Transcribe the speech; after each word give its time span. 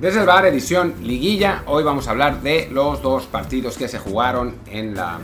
Desde 0.00 0.20
el 0.20 0.26
bar, 0.26 0.46
edición 0.46 0.94
liguilla. 1.02 1.62
Hoy 1.66 1.84
vamos 1.84 2.08
a 2.08 2.12
hablar 2.12 2.40
de 2.40 2.70
los 2.72 3.02
dos 3.02 3.26
partidos 3.26 3.76
que 3.76 3.86
se 3.86 3.98
jugaron 3.98 4.54
en 4.66 4.94
la, 4.94 5.18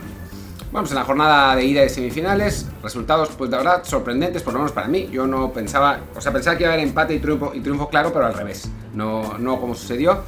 vamos, 0.71 0.91
en 0.91 0.97
la 0.97 1.03
jornada 1.03 1.55
de 1.55 1.65
ida 1.65 1.81
de 1.81 1.89
semifinales. 1.89 2.67
Resultados, 2.83 3.29
pues 3.35 3.49
de 3.49 3.57
verdad, 3.57 3.83
sorprendentes, 3.83 4.43
por 4.43 4.53
lo 4.53 4.59
menos 4.59 4.73
para 4.73 4.87
mí. 4.87 5.09
Yo 5.11 5.25
no 5.25 5.51
pensaba, 5.51 6.01
o 6.15 6.21
sea, 6.21 6.31
pensaba 6.31 6.55
que 6.55 6.63
iba 6.63 6.69
a 6.69 6.75
haber 6.75 6.85
empate 6.85 7.15
y 7.15 7.19
triunfo, 7.19 7.55
y 7.55 7.61
triunfo 7.61 7.89
claro, 7.89 8.13
pero 8.13 8.27
al 8.27 8.35
revés. 8.35 8.69
No, 8.93 9.39
no 9.39 9.59
como 9.59 9.73
sucedió. 9.73 10.21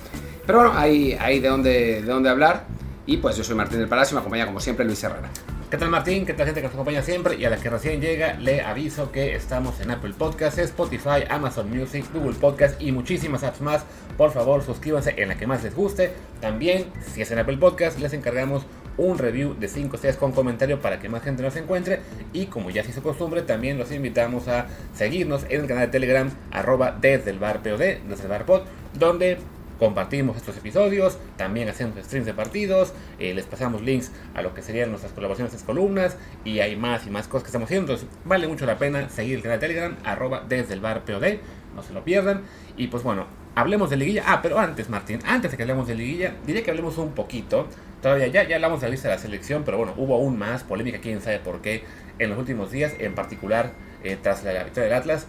Pero 0.48 0.62
bueno, 0.62 0.74
hay, 0.76 1.14
hay 1.14 1.40
de, 1.40 1.48
dónde, 1.48 2.02
de 2.02 2.12
dónde 2.12 2.30
hablar. 2.30 2.66
Y 3.06 3.18
pues 3.18 3.38
yo 3.38 3.44
soy 3.44 3.56
Martín 3.56 3.78
del 3.78 3.88
Palacio 3.88 4.14
y 4.14 4.16
me 4.16 4.22
acompaña 4.22 4.48
como 4.48 4.60
siempre 4.60 4.84
Luis 4.84 5.04
Herrera. 5.04 5.30
¿Qué 5.70 5.78
tal 5.78 5.92
Martín? 5.92 6.26
¿Qué 6.26 6.34
tal 6.34 6.48
gente 6.48 6.62
que 6.62 6.66
nos 6.66 6.74
acompaña 6.74 7.04
siempre? 7.04 7.36
Y 7.36 7.46
a 7.46 7.52
la 7.52 7.58
que 7.58 7.70
recién 7.70 8.02
llega, 8.02 8.34
le 8.34 8.62
aviso 8.62 9.12
que 9.12 9.36
estamos 9.36 9.80
en 9.80 9.92
Apple 9.92 10.16
Podcasts, 10.18 10.58
Spotify, 10.58 11.26
Amazon 11.30 11.70
Music, 11.70 12.06
Google 12.12 12.34
Podcasts 12.34 12.82
y 12.82 12.92
muchísimas 12.92 13.44
apps 13.44 13.62
más. 13.62 13.86
Por 14.18 14.32
favor, 14.32 14.64
suscríbanse 14.64 15.14
en 15.18 15.28
la 15.28 15.38
que 15.38 15.46
más 15.46 15.64
les 15.64 15.76
guste. 15.76 16.14
También, 16.42 16.86
si 17.14 17.22
es 17.22 17.30
en 17.30 17.38
Apple 17.38 17.58
Podcasts, 17.58 18.02
les 18.02 18.14
encargamos 18.14 18.66
un 18.98 19.20
review 19.20 19.54
de 19.60 19.68
5 19.68 19.96
estrellas 19.96 20.18
con 20.18 20.32
comentario 20.32 20.82
para 20.82 21.00
que 21.00 21.08
más 21.08 21.22
gente 21.22 21.44
nos 21.44 21.56
encuentre. 21.56 22.00
Y 22.34 22.48
como 22.48 22.72
ya 22.72 22.84
se 22.84 22.90
hizo 22.90 23.04
costumbre, 23.04 23.44
también 23.44 23.78
los 23.78 23.92
invitamos 23.92 24.48
a 24.48 24.66
seguirnos 24.96 25.46
en 25.50 25.62
el 25.62 25.68
canal 25.68 25.86
de 25.86 25.92
Telegram, 25.92 26.32
arroba 26.50 26.98
desde 27.00 27.30
el 27.30 27.38
bar 27.38 27.62
POD, 27.62 28.08
desde 28.10 28.24
el 28.24 28.30
bar 28.30 28.48
pod, 28.48 28.64
donde 28.98 29.38
compartimos 29.80 30.38
estos 30.38 30.58
episodios, 30.58 31.18
también 31.38 31.70
hacemos 31.70 31.98
streams 32.04 32.26
de 32.26 32.34
partidos, 32.34 32.94
eh, 33.18 33.34
les 33.34 33.46
pasamos 33.46 33.82
links 33.82 34.12
a 34.36 34.42
lo 34.42 34.54
que 34.54 34.62
serían 34.62 34.90
nuestras 34.90 35.14
colaboraciones, 35.14 35.54
nuestras 35.54 35.66
columnas, 35.66 36.18
y 36.44 36.60
hay 36.60 36.76
más 36.76 37.08
y 37.08 37.10
más 37.10 37.28
cosas 37.28 37.44
que 37.44 37.48
estamos 37.48 37.68
haciendo. 37.68 37.94
Entonces, 37.94 38.20
vale 38.26 38.48
mucho 38.48 38.66
la 38.66 38.78
pena 38.78 39.10
seguir 39.10 39.38
el 39.38 39.42
canal 39.42 39.60
de 39.60 39.68
Telegram, 39.68 39.96
arroba 40.04 40.44
desde 40.48 40.74
el 40.74 40.82
bar 40.82 41.06
POD, 41.06 41.40
no 41.76 41.82
se 41.82 41.94
lo 41.94 42.04
pierdan. 42.04 42.42
Y 42.78 42.88
pues 42.88 43.04
bueno, 43.04 43.26
hablemos 43.56 43.90
de 43.90 43.98
liguilla. 43.98 44.24
Ah, 44.28 44.42
pero 44.42 44.60
antes, 44.60 44.90
Martín, 44.90 45.20
antes 45.26 45.52
de 45.52 45.58
que 45.58 45.64
hablemos 45.64 45.88
de 45.88 45.96
liguilla, 45.96 46.36
diría 46.46 46.64
que 46.64 46.72
hablemos 46.72 46.98
un 46.98 47.14
poquito. 47.14 47.68
Todavía 48.02 48.28
ya, 48.28 48.48
ya 48.48 48.56
hablamos 48.56 48.82
de 48.82 48.88
la 48.88 48.92
lista 48.92 49.10
de 49.10 49.16
la 49.16 49.22
selección, 49.22 49.64
pero 49.64 49.78
bueno, 49.78 49.94
hubo 49.98 50.16
aún 50.16 50.38
más 50.38 50.64
polémica, 50.64 51.00
quién 51.00 51.22
sabe 51.22 51.40
por 51.40 51.62
qué, 51.62 51.84
en 52.18 52.30
los 52.30 52.40
últimos 52.40 52.72
días, 52.72 52.94
en 53.00 53.14
particular 53.14 53.72
eh, 54.04 54.18
tras 54.22 54.44
la 54.44 54.64
victoria 54.64 54.90
del 54.90 54.94
Atlas 54.94 55.28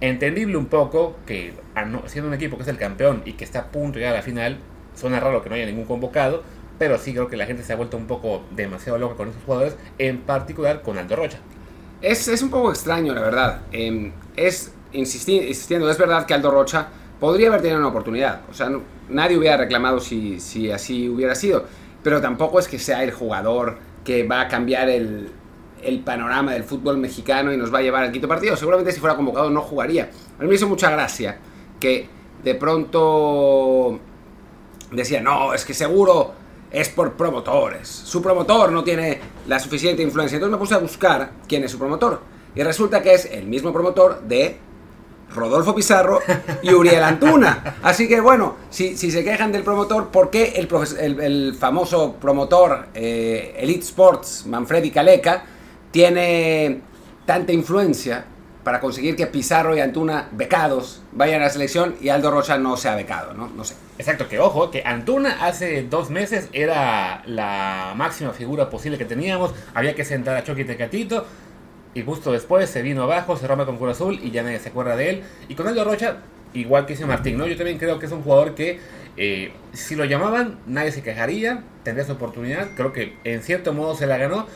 entendible 0.00 0.56
un 0.56 0.66
poco 0.66 1.16
que 1.26 1.54
siendo 2.06 2.28
un 2.28 2.34
equipo 2.34 2.56
que 2.56 2.62
es 2.62 2.68
el 2.68 2.78
campeón 2.78 3.22
y 3.24 3.34
que 3.34 3.44
está 3.44 3.60
a 3.60 3.66
punto 3.66 3.94
de 3.94 4.00
llegar 4.00 4.14
a 4.14 4.18
la 4.18 4.22
final, 4.22 4.58
suena 4.94 5.20
raro 5.20 5.42
que 5.42 5.48
no 5.48 5.54
haya 5.54 5.66
ningún 5.66 5.84
convocado, 5.84 6.42
pero 6.78 6.98
sí 6.98 7.12
creo 7.12 7.28
que 7.28 7.36
la 7.36 7.46
gente 7.46 7.62
se 7.62 7.72
ha 7.72 7.76
vuelto 7.76 7.96
un 7.96 8.06
poco 8.06 8.42
demasiado 8.50 8.98
loca 8.98 9.16
con 9.16 9.28
esos 9.28 9.42
jugadores, 9.44 9.76
en 9.98 10.20
particular 10.20 10.82
con 10.82 10.98
Aldo 10.98 11.16
Rocha. 11.16 11.38
Es, 12.02 12.28
es 12.28 12.42
un 12.42 12.50
poco 12.50 12.70
extraño, 12.70 13.14
la 13.14 13.22
verdad. 13.22 13.62
Eh, 13.72 14.12
es 14.36 14.72
insistiendo, 14.92 15.90
es 15.90 15.98
verdad 15.98 16.26
que 16.26 16.34
Aldo 16.34 16.50
Rocha 16.50 16.88
podría 17.18 17.48
haber 17.48 17.62
tenido 17.62 17.78
una 17.78 17.88
oportunidad. 17.88 18.42
O 18.50 18.54
sea, 18.54 18.70
nadie 19.08 19.38
hubiera 19.38 19.56
reclamado 19.56 20.00
si, 20.00 20.40
si 20.40 20.70
así 20.70 21.08
hubiera 21.08 21.34
sido. 21.34 21.64
Pero 22.02 22.20
tampoco 22.20 22.58
es 22.58 22.68
que 22.68 22.78
sea 22.78 23.02
el 23.02 23.10
jugador 23.10 23.78
que 24.04 24.22
va 24.22 24.42
a 24.42 24.48
cambiar 24.48 24.88
el, 24.88 25.30
el 25.86 26.00
panorama 26.00 26.52
del 26.52 26.64
fútbol 26.64 26.98
mexicano 26.98 27.52
y 27.52 27.56
nos 27.56 27.72
va 27.72 27.78
a 27.78 27.82
llevar 27.82 28.04
al 28.04 28.12
quinto 28.12 28.28
partido. 28.28 28.56
Seguramente 28.56 28.92
si 28.92 29.00
fuera 29.00 29.16
convocado 29.16 29.50
no 29.50 29.60
jugaría. 29.60 30.10
A 30.38 30.42
mí 30.42 30.48
me 30.48 30.54
hizo 30.54 30.68
mucha 30.68 30.90
gracia 30.90 31.38
que 31.80 32.08
de 32.42 32.54
pronto 32.54 33.98
decía, 34.90 35.20
no, 35.20 35.54
es 35.54 35.64
que 35.64 35.74
seguro 35.74 36.32
es 36.70 36.88
por 36.88 37.14
promotores. 37.14 37.88
Su 37.88 38.22
promotor 38.22 38.72
no 38.72 38.84
tiene 38.84 39.20
la 39.46 39.58
suficiente 39.58 40.02
influencia. 40.02 40.36
Entonces 40.36 40.52
me 40.52 40.58
puse 40.58 40.74
a 40.74 40.78
buscar 40.78 41.30
quién 41.48 41.64
es 41.64 41.70
su 41.70 41.78
promotor. 41.78 42.20
Y 42.54 42.62
resulta 42.62 43.02
que 43.02 43.14
es 43.14 43.26
el 43.26 43.46
mismo 43.46 43.72
promotor 43.72 44.22
de 44.22 44.58
Rodolfo 45.34 45.74
Pizarro 45.74 46.20
y 46.62 46.72
Uriel 46.72 47.02
Antuna. 47.02 47.76
Así 47.82 48.08
que 48.08 48.20
bueno, 48.20 48.56
si, 48.70 48.96
se 48.96 49.24
quejan 49.24 49.52
del 49.52 49.62
promotor, 49.62 50.08
¿por 50.08 50.30
qué 50.30 50.54
el, 50.56 51.20
el, 51.20 51.54
famoso 51.54 52.14
promotor 52.20 52.86
eh, 52.94 53.54
Elite 53.58 53.84
Sports, 53.84 54.44
Manfredi 54.46 54.90
Caleca, 54.90 55.44
tiene 55.90 56.80
tanta 57.24 57.52
influencia 57.52 58.24
para 58.64 58.80
conseguir 58.80 59.14
que 59.14 59.28
Pizarro 59.28 59.76
y 59.76 59.80
Antuna, 59.80 60.28
becados, 60.32 61.00
vayan 61.12 61.40
a 61.40 61.44
la 61.44 61.50
selección 61.50 61.94
y 62.00 62.08
Aldo 62.08 62.32
Rocha 62.32 62.58
no 62.58 62.76
sea 62.76 62.96
becado, 62.96 63.32
¿no? 63.32 63.48
No 63.48 63.62
sé. 63.62 63.74
Exacto, 63.96 64.28
que 64.28 64.40
ojo, 64.40 64.72
que 64.72 64.82
Antuna 64.84 65.46
hace 65.46 65.84
dos 65.84 66.10
meses 66.10 66.48
era 66.52 67.22
la 67.26 67.94
máxima 67.96 68.32
figura 68.32 68.68
posible 68.68 68.98
que 68.98 69.04
teníamos, 69.04 69.54
había 69.72 69.94
que 69.94 70.04
sentar 70.04 70.36
a 70.36 70.42
Chucky 70.42 70.64
Tecatito, 70.64 71.24
y 71.94 72.02
justo 72.02 72.30
después 72.32 72.68
se 72.68 72.82
vino 72.82 73.04
abajo, 73.04 73.36
se 73.36 73.46
rompe 73.46 73.64
con 73.64 73.78
Cruz 73.78 73.92
Azul 73.92 74.20
y 74.22 74.30
ya 74.30 74.42
nadie 74.42 74.58
se 74.58 74.68
acuerda 74.68 74.96
de 74.96 75.10
él. 75.10 75.22
Y 75.48 75.54
con 75.54 75.66
Aldo 75.66 75.82
Rocha, 75.82 76.18
igual 76.52 76.84
que 76.84 76.92
dice 76.92 77.06
Martín, 77.06 77.38
¿no? 77.38 77.46
Yo 77.46 77.56
también 77.56 77.78
creo 77.78 77.98
que 77.98 78.04
es 78.04 78.12
un 78.12 78.22
jugador 78.22 78.54
que 78.54 78.80
eh, 79.16 79.52
si 79.72 79.94
lo 79.94 80.04
llamaban, 80.04 80.58
nadie 80.66 80.92
se 80.92 81.02
quejaría, 81.02 81.62
tendría 81.84 82.04
su 82.04 82.12
oportunidad, 82.12 82.68
creo 82.76 82.92
que 82.92 83.16
en 83.24 83.42
cierto 83.42 83.72
modo 83.72 83.94
se 83.94 84.06
la 84.06 84.18
ganó, 84.18 84.46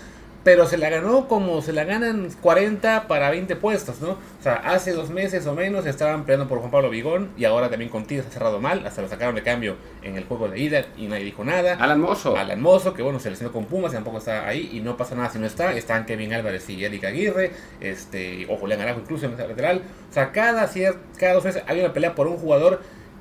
pero 0.42 0.66
se 0.66 0.78
la 0.78 0.88
ganó 0.88 1.28
como 1.28 1.60
se 1.62 1.72
la 1.72 1.84
ganan 1.84 2.30
40 2.40 3.06
para 3.08 3.30
20 3.30 3.56
puestos, 3.56 4.00
¿no? 4.00 4.10
O 4.10 4.42
sea, 4.42 4.54
hace 4.54 4.92
dos 4.92 5.10
meses 5.10 5.46
o 5.46 5.54
menos 5.54 5.86
estaban 5.86 6.24
peleando 6.24 6.48
por 6.48 6.60
Juan 6.60 6.70
Pablo 6.70 6.90
Vigón 6.90 7.30
y 7.36 7.44
ahora 7.44 7.68
también 7.68 7.90
con 7.90 8.06
Tigres 8.06 8.26
ha 8.26 8.30
cerrado 8.30 8.60
mal, 8.60 8.86
hasta 8.86 9.02
lo 9.02 9.08
sacaron 9.08 9.34
de 9.34 9.42
cambio 9.42 9.76
en 10.02 10.16
el 10.16 10.24
juego 10.24 10.48
de 10.48 10.58
ida 10.58 10.86
y 10.96 11.08
nadie 11.08 11.24
dijo 11.24 11.44
nada. 11.44 11.74
Alan 11.74 12.00
Mozo. 12.00 12.36
Alan 12.36 12.60
Mozo, 12.60 12.94
que 12.94 13.02
bueno, 13.02 13.20
se 13.20 13.30
lesionó 13.30 13.52
con 13.52 13.66
Pumas, 13.66 13.92
tampoco 13.92 14.18
está 14.18 14.46
ahí 14.46 14.70
y 14.72 14.80
no 14.80 14.96
pasa 14.96 15.14
nada 15.14 15.30
si 15.30 15.38
no 15.38 15.46
está. 15.46 15.72
Están 15.72 16.06
Kevin 16.06 16.32
Álvarez 16.32 16.68
y 16.70 16.82
Erika 16.84 17.08
Aguirre, 17.08 17.52
este, 17.80 18.46
o 18.48 18.56
Julián 18.56 18.80
Arajo 18.80 19.00
incluso 19.00 19.26
en 19.26 19.32
el 19.32 19.48
lateral. 19.48 19.82
O 20.10 20.12
sea, 20.12 20.32
cada, 20.32 20.70
cada 21.18 21.34
dos 21.34 21.44
meses 21.44 21.62
hay 21.66 21.80
una 21.80 21.92
pelea 21.92 22.14
por 22.14 22.26
un 22.26 22.38
jugador 22.38 22.80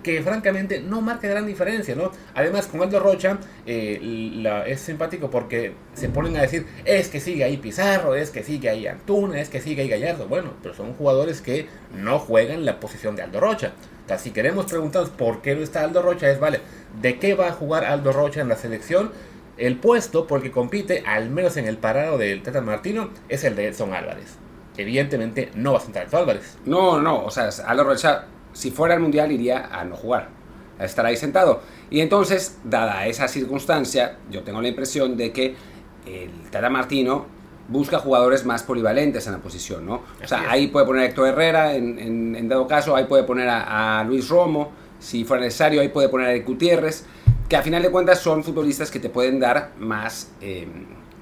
que 0.09 0.24
francamente 0.24 0.81
no 0.81 1.02
marca 1.02 1.28
gran 1.28 1.46
diferencia, 1.46 1.96
¿no? 1.96 2.12
Además, 2.34 2.68
con 2.68 2.81
Aldo 2.81 3.00
Rocha 3.00 3.38
eh, 3.66 4.44
es 4.66 4.80
simpático 4.81 5.30
porque 5.30 5.74
se 5.94 6.09
ponen 6.09 6.36
a 6.38 6.42
decir, 6.42 6.66
es 6.86 7.09
que 7.09 7.20
sigue 7.20 7.44
ahí 7.44 7.58
Pizarro, 7.58 8.16
es 8.16 8.31
que 8.31 8.44
sigue 8.44 8.69
ahí 8.69 8.88
Antuna, 8.88 9.40
es 9.40 9.50
que 9.50 9.62
sigue 9.62 9.84
ahí 9.84 9.90
Gallardo. 9.90 10.28
Bueno, 10.28 10.53
pero 10.64 10.74
son 10.74 10.94
jugadores 10.94 11.42
que 11.42 11.68
no 11.96 12.19
juegan 12.19 12.66
la 12.66 12.80
posición 12.80 13.16
de 13.16 13.22
Aldo 13.22 13.40
Rocha. 13.40 13.74
O 14.06 14.08
sea, 14.08 14.18
si 14.18 14.31
queremos 14.31 14.66
preguntarnos 14.66 15.12
por 15.12 15.42
qué 15.42 15.56
no 15.56 15.62
está 15.62 15.84
Aldo 15.84 16.02
Rocha, 16.02 16.30
es, 16.30 16.40
vale, 16.40 16.62
¿de 17.02 17.19
qué 17.19 17.36
va 17.36 17.50
a 17.50 17.52
jugar 17.52 17.86
Aldo 17.86 18.12
Rocha 18.12 18.42
en 18.42 18.50
la 18.50 18.56
selección? 18.56 19.12
El 19.58 19.78
puesto, 19.78 20.25
porque 20.25 20.52
compite, 20.52 21.03
al 21.06 21.30
menos 21.30 21.58
en 21.58 21.68
el 21.68 21.78
parado 21.78 22.18
del 22.18 22.42
Teta 22.42 22.62
Martino, 22.62 23.12
es 23.28 23.44
el 23.44 23.56
de 23.56 23.68
Edson 23.68 23.94
Álvarez. 23.94 24.38
Evidentemente 24.78 25.52
no 25.53 25.74
va 25.74 25.80
a 25.80 25.81
sentar 25.81 26.08
Edson 26.08 26.22
Álvarez. 26.22 26.58
No, 26.66 27.00
no, 27.00 27.25
o 27.25 27.30
sea, 27.30 27.50
Aldo 27.68 27.84
Rocha 27.84 28.25
si 28.54 28.72
fuera 28.72 28.94
el 28.94 29.00
Mundial 29.00 29.32
iría 29.32 29.70
a 29.72 29.84
no 29.86 29.96
jugar, 29.96 30.30
a 30.78 30.86
estar 30.86 31.06
ahí 31.06 31.18
sentado. 31.18 31.62
Y 31.90 32.02
entonces, 32.02 32.60
dada 32.64 33.08
esa 33.08 33.28
circunstancia, 33.28 34.18
yo 34.30 34.44
tengo 34.44 34.62
la 34.62 34.68
impresión 34.68 35.18
de 35.18 35.32
que 35.32 35.56
el 36.06 36.32
Tata 36.52 36.70
Martino 36.70 37.26
busca 37.70 38.00
jugadores 38.00 38.46
más 38.46 38.64
polivalentes 38.64 39.28
en 39.28 39.34
la 39.34 39.40
posición, 39.40 39.86
¿no? 39.86 40.02
O 40.24 40.28
sea, 40.28 40.50
ahí 40.50 40.68
puede 40.68 40.86
poner 40.86 41.04
a 41.04 41.06
Héctor 41.06 41.28
Herrera, 41.30 41.76
en, 41.76 42.50
dado 42.50 42.68
caso, 42.68 42.96
ahí 42.96 43.06
puede 43.06 43.24
poner 43.24 43.48
a, 43.50 44.04
Luis 44.08 44.28
Romo, 44.28 44.72
si 45.00 45.24
fuera 45.24 45.44
necesario, 45.44 45.80
ahí 45.81 45.90
puede 45.90 46.10
poner 46.10 46.28
a 46.28 46.31
Eric 46.31 46.48
Gutiérrez, 46.48 47.06
que 47.48 47.56
a 47.56 47.62
final 47.62 47.81
de 47.81 47.92
cuentas 47.92 48.20
son 48.20 48.44
futbolistas 48.44 48.92
que 48.92 49.00
te 49.00 49.10
pueden 49.10 49.40
dar 49.40 49.72
más, 49.80 50.31
eh, 50.42 50.68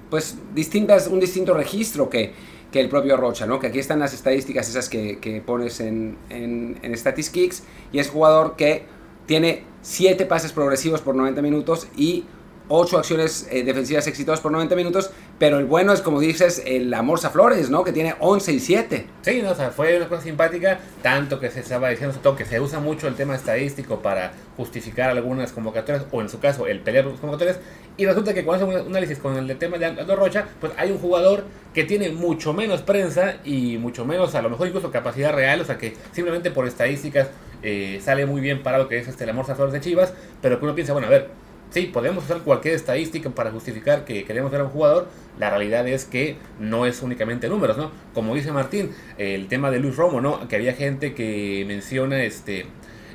pues, 0.10 0.38
distintas, 0.56 1.08
un 1.08 1.20
distinto 1.20 1.54
registro 1.54 2.10
que 2.10 2.34
que 2.72 2.80
el 2.80 2.90
propio 2.90 3.18
Rocha, 3.18 3.46
¿no? 3.46 3.60
Que 3.60 3.68
aquí 3.68 3.80
están 3.80 4.00
las 4.00 4.14
estadísticas 4.14 4.70
esas 4.70 4.90
que, 4.90 5.20
que 5.20 5.42
pones 5.42 5.80
en, 5.80 6.18
en, 6.30 6.78
en 6.82 6.94
y 6.94 8.00
es 8.00 8.10
jugador 8.10 8.56
que 8.56 8.84
tiene 9.26 9.64
7 9.82 10.26
pases 10.26 10.52
progresivos 10.52 11.02
por 11.02 11.16
90 11.16 11.42
minutos 11.42 11.88
y 11.96 12.26
8 12.70 12.98
acciones 12.98 13.48
eh, 13.52 13.64
defensivas 13.64 14.08
exitosas 14.08 14.42
por 14.42 14.52
90 14.52 14.76
minutos, 14.76 15.12
pero 15.40 15.60
el 15.60 15.66
bueno 15.66 15.94
es, 15.94 16.02
como 16.02 16.20
dices, 16.20 16.62
el 16.66 16.94
Amorza 16.94 17.30
Flores, 17.30 17.70
¿no? 17.70 17.84
Que 17.84 17.92
tiene 17.92 18.16
11 18.20 18.54
y 18.54 18.60
7. 18.60 19.08
Sí, 19.22 19.42
no, 19.42 19.52
o 19.52 19.56
sea, 19.56 19.72
fue 19.72 19.98
una 19.98 20.08
cosa 20.08 20.24
simpática, 20.24 20.80
tanto 21.02 21.40
que 21.40 21.50
se 21.52 21.62
estaba 21.62 21.90
diciendo 21.90 22.36
que 22.36 22.46
se 22.46 22.60
usa 22.60 22.80
mucho 22.80 23.08
el 23.08 23.16
tema 23.16 23.36
estadístico 23.36 24.02
para 24.02 24.34
justificar 24.58 25.10
algunas 25.10 25.52
convocatorias, 25.52 26.06
o 26.12 26.22
en 26.22 26.30
su 26.30 26.40
caso, 26.40 26.68
el 26.68 26.80
pelear 26.82 27.06
las 27.06 27.20
convocatorias, 27.20 27.60
y 27.98 28.06
resulta 28.06 28.34
que 28.34 28.44
cuando 28.44 28.66
hace 28.66 28.80
un 28.80 28.88
análisis 28.88 29.18
con 29.18 29.36
el 29.36 29.58
tema 29.58 29.78
de 29.78 29.86
Aldo 29.86 30.16
Rocha, 30.16 30.48
pues 30.60 30.72
hay 30.78 30.92
un 30.92 31.00
jugador 31.00 31.46
que 31.74 31.84
tiene 31.84 32.10
mucho 32.10 32.54
menos 32.54 32.82
prensa 32.82 33.38
y 33.44 33.78
mucho 33.78 34.06
menos, 34.06 34.36
a 34.36 34.42
lo 34.42 34.50
mejor 34.50 34.68
incluso 34.68 34.92
capacidad 34.92 35.34
real, 35.34 35.62
o 35.62 35.66
sea 35.66 35.78
que 35.78 35.96
simplemente 36.12 36.52
por 36.52 36.68
estadísticas 36.68 37.30
eh, 37.64 38.00
sale 38.04 38.26
muy 38.26 38.40
bien 38.40 38.62
para 38.62 38.78
lo 38.78 38.88
que 38.88 39.00
es 39.00 39.08
este, 39.08 39.24
el 39.24 39.32
Amorza 39.32 39.56
Flores 39.56 39.74
de 39.74 39.82
Chivas, 39.82 40.14
pero 40.42 40.60
que 40.60 40.66
uno 40.66 40.76
piensa, 40.76 40.94
bueno, 40.94 41.08
a 41.08 41.12
ver, 41.12 41.30
Sí, 41.70 41.84
podemos 41.94 42.24
usar 42.24 42.42
cualquier 42.42 42.76
estadística 42.76 43.30
para 43.30 43.52
justificar 43.52 44.06
que 44.06 44.24
queremos 44.24 44.52
ver 44.52 44.62
a 44.62 44.64
un 44.64 44.70
jugador. 44.70 45.08
La 45.38 45.50
realidad 45.50 45.88
es 45.88 46.06
que 46.06 46.38
no 46.60 46.86
es 46.86 47.02
únicamente 47.02 47.50
números, 47.50 47.78
¿no? 47.78 47.92
Como 48.14 48.34
dice 48.34 48.52
Martín, 48.52 48.92
el 49.18 49.48
tema 49.48 49.70
de 49.70 49.80
Luis 49.80 49.98
Romo, 49.98 50.22
¿no? 50.22 50.48
Que 50.48 50.56
había 50.56 50.74
gente 50.74 51.14
que 51.14 51.66
menciona 51.68 52.24
este. 52.24 52.66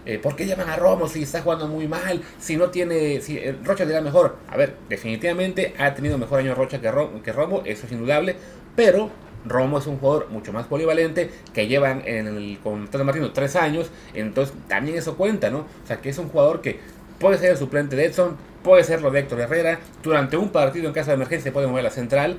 Eh, 0.05 0.19
¿Por 0.19 0.37
qué 0.37 0.47
llaman 0.47 0.69
a 0.69 0.77
Romo 0.77 1.09
si 1.09 1.23
está 1.23 1.43
jugando 1.43 1.67
muy 1.67 1.89
mal? 1.89 2.23
Si 2.39 2.57
no 2.57 2.69
tiene. 2.71 3.21
Si 3.23 3.39
eh, 3.39 3.57
Rocha 3.65 3.87
da 3.87 4.01
mejor. 4.01 4.37
A 4.49 4.57
ver, 4.57 4.77
definitivamente 4.89 5.75
ha 5.79 5.95
tenido 5.95 6.19
mejor 6.19 6.41
año 6.41 6.55
Rocha 6.55 6.81
que, 6.81 6.91
que 7.25 7.33
Romo, 7.33 7.63
eso 7.65 7.87
es 7.87 7.93
indudable. 7.93 8.37
Pero 8.77 9.11
Romo 9.45 9.79
es 9.79 9.87
un 9.87 9.99
jugador 9.99 10.29
mucho 10.31 10.53
más 10.53 10.67
polivalente, 10.67 11.31
que 11.53 11.67
llevan 11.67 12.03
en 12.07 12.27
el, 12.27 12.59
con 12.63 12.87
Tata 12.89 13.05
Martino 13.05 13.33
tres 13.33 13.57
años, 13.57 13.91
entonces 14.15 14.55
también 14.69 14.97
eso 14.97 15.17
cuenta, 15.17 15.51
¿no? 15.51 15.61
O 15.61 15.87
sea, 15.87 16.01
que 16.01 16.11
es 16.11 16.19
un 16.19 16.29
jugador 16.29 16.61
que 16.61 16.79
puede 17.23 17.39
ser 17.39 17.53
el 17.53 17.57
suplente 17.57 17.95
de 17.95 18.07
Edson, 18.07 18.37
puede 18.65 18.83
ser 18.83 19.01
lo 19.01 19.13
de 19.13 19.21
Héctor 19.21 19.41
Herrera, 19.41 19.79
durante 20.03 20.37
un 20.37 20.51
partido 20.51 20.89
en 20.89 20.93
caso 20.93 21.11
de 21.11 21.15
emergencia 21.15 21.45
se 21.45 21.53
puede 21.53 21.69
mover 21.69 21.81
a 21.81 21.85
la 21.85 21.91
central, 21.91 22.37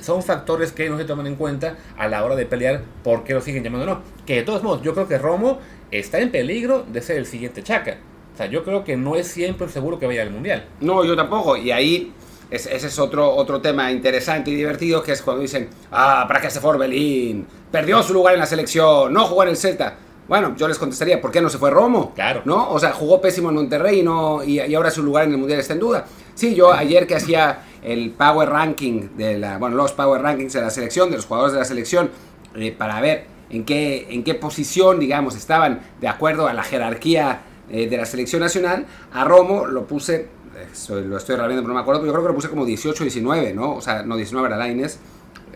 son 0.00 0.22
factores 0.22 0.72
que 0.72 0.88
no 0.88 0.96
se 0.96 1.04
toman 1.04 1.26
en 1.26 1.36
cuenta 1.36 1.76
a 1.98 2.08
la 2.08 2.24
hora 2.24 2.34
de 2.34 2.46
pelear 2.46 2.80
por 3.04 3.24
qué 3.24 3.34
lo 3.34 3.42
siguen 3.42 3.62
llamando 3.62 3.84
o 3.84 3.94
no. 3.94 4.02
Que 4.26 4.36
de 4.36 4.42
todos 4.42 4.62
modos, 4.62 4.82
yo 4.82 4.94
creo 4.94 5.06
que 5.06 5.18
Romo 5.18 5.58
está 5.90 6.18
en 6.18 6.32
peligro 6.32 6.84
de 6.90 7.02
ser 7.02 7.18
el 7.18 7.26
siguiente 7.26 7.62
Chaca. 7.62 7.98
O 8.34 8.36
sea, 8.36 8.46
yo 8.46 8.64
creo 8.64 8.82
que 8.82 8.96
no 8.96 9.16
es 9.16 9.28
siempre 9.28 9.68
seguro 9.68 9.98
que 9.98 10.06
vaya 10.06 10.22
al 10.22 10.30
Mundial. 10.30 10.64
No, 10.80 11.04
yo 11.04 11.14
tampoco. 11.14 11.56
Y 11.56 11.70
ahí 11.70 12.12
ese 12.50 12.74
es 12.74 12.98
otro, 12.98 13.34
otro 13.34 13.60
tema 13.60 13.92
interesante 13.92 14.50
y 14.50 14.56
divertido, 14.56 15.02
que 15.02 15.12
es 15.12 15.22
cuando 15.22 15.42
dicen, 15.42 15.68
ah, 15.90 16.24
¿para 16.26 16.40
qué 16.40 16.50
se 16.50 16.60
fue 16.60 16.76
Belín? 16.78 17.46
Perdió 17.70 18.02
su 18.02 18.12
lugar 18.12 18.34
en 18.34 18.40
la 18.40 18.46
selección, 18.46 19.12
no 19.12 19.26
jugó 19.26 19.44
en 19.44 19.50
el 19.50 19.56
Celta. 19.56 19.96
Bueno, 20.28 20.54
yo 20.56 20.68
les 20.68 20.78
contestaría, 20.78 21.20
¿por 21.20 21.30
qué 21.30 21.40
no 21.40 21.48
se 21.48 21.58
fue 21.58 21.70
Romo? 21.70 22.14
Claro. 22.14 22.42
¿No? 22.44 22.70
O 22.70 22.78
sea, 22.78 22.92
jugó 22.92 23.20
pésimo 23.20 23.48
en 23.48 23.56
Monterrey 23.56 24.00
y, 24.00 24.02
no, 24.02 24.42
y, 24.42 24.74
ahora 24.74 24.90
su 24.90 25.02
lugar 25.02 25.24
en 25.24 25.32
el 25.32 25.38
Mundial 25.38 25.60
está 25.60 25.72
en 25.74 25.80
duda. 25.80 26.06
Sí, 26.34 26.54
yo 26.54 26.72
ayer 26.72 27.06
que 27.06 27.16
hacía 27.16 27.64
el 27.82 28.10
Power 28.10 28.48
Ranking 28.48 29.08
de 29.16 29.38
la, 29.38 29.58
bueno, 29.58 29.76
los 29.76 29.92
Power 29.92 30.22
Rankings 30.22 30.52
de 30.52 30.60
la 30.60 30.70
selección, 30.70 31.10
de 31.10 31.16
los 31.16 31.26
jugadores 31.26 31.52
de 31.52 31.58
la 31.58 31.64
selección, 31.64 32.10
eh, 32.54 32.72
para 32.72 33.00
ver 33.00 33.26
en 33.50 33.64
qué, 33.64 34.06
en 34.10 34.24
qué 34.24 34.34
posición, 34.34 35.00
digamos, 35.00 35.36
estaban 35.36 35.80
de 36.00 36.08
acuerdo 36.08 36.46
a 36.46 36.52
la 36.52 36.62
jerarquía 36.62 37.42
eh, 37.70 37.88
de 37.88 37.96
la 37.96 38.06
selección 38.06 38.40
nacional, 38.40 38.86
a 39.12 39.24
Romo 39.24 39.66
lo 39.66 39.86
puse, 39.86 40.28
eh, 40.56 41.04
lo 41.04 41.16
estoy 41.16 41.36
realmente, 41.36 41.62
pero 41.62 41.68
no 41.68 41.74
me 41.74 41.80
acuerdo, 41.80 42.00
pero 42.00 42.12
yo 42.12 42.14
creo 42.14 42.24
que 42.24 42.28
lo 42.28 42.34
puse 42.34 42.48
como 42.48 42.64
18 42.64 43.04
19, 43.04 43.52
¿no? 43.54 43.74
O 43.76 43.80
sea, 43.80 44.02
no 44.02 44.16
19 44.16 44.46
era 44.46 44.56
Laines. 44.56 44.98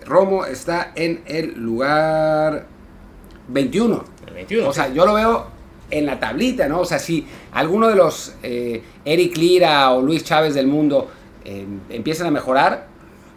Romo 0.04 0.44
está 0.44 0.92
en 0.94 1.22
el 1.26 1.54
lugar 1.58 2.66
21. 3.48 4.04
O 4.66 4.72
sea, 4.72 4.92
yo 4.92 5.06
lo 5.06 5.14
veo 5.14 5.46
en 5.90 6.06
la 6.06 6.18
tablita, 6.18 6.68
¿no? 6.68 6.80
O 6.80 6.84
sea, 6.84 6.98
si 6.98 7.26
alguno 7.52 7.88
de 7.88 7.96
los 7.96 8.34
eh, 8.42 8.82
Eric 9.04 9.36
Lira 9.36 9.90
o 9.92 10.02
Luis 10.02 10.24
Chávez 10.24 10.54
del 10.54 10.66
mundo 10.66 11.08
eh, 11.44 11.66
empiezan 11.90 12.26
a 12.26 12.30
mejorar, 12.30 12.88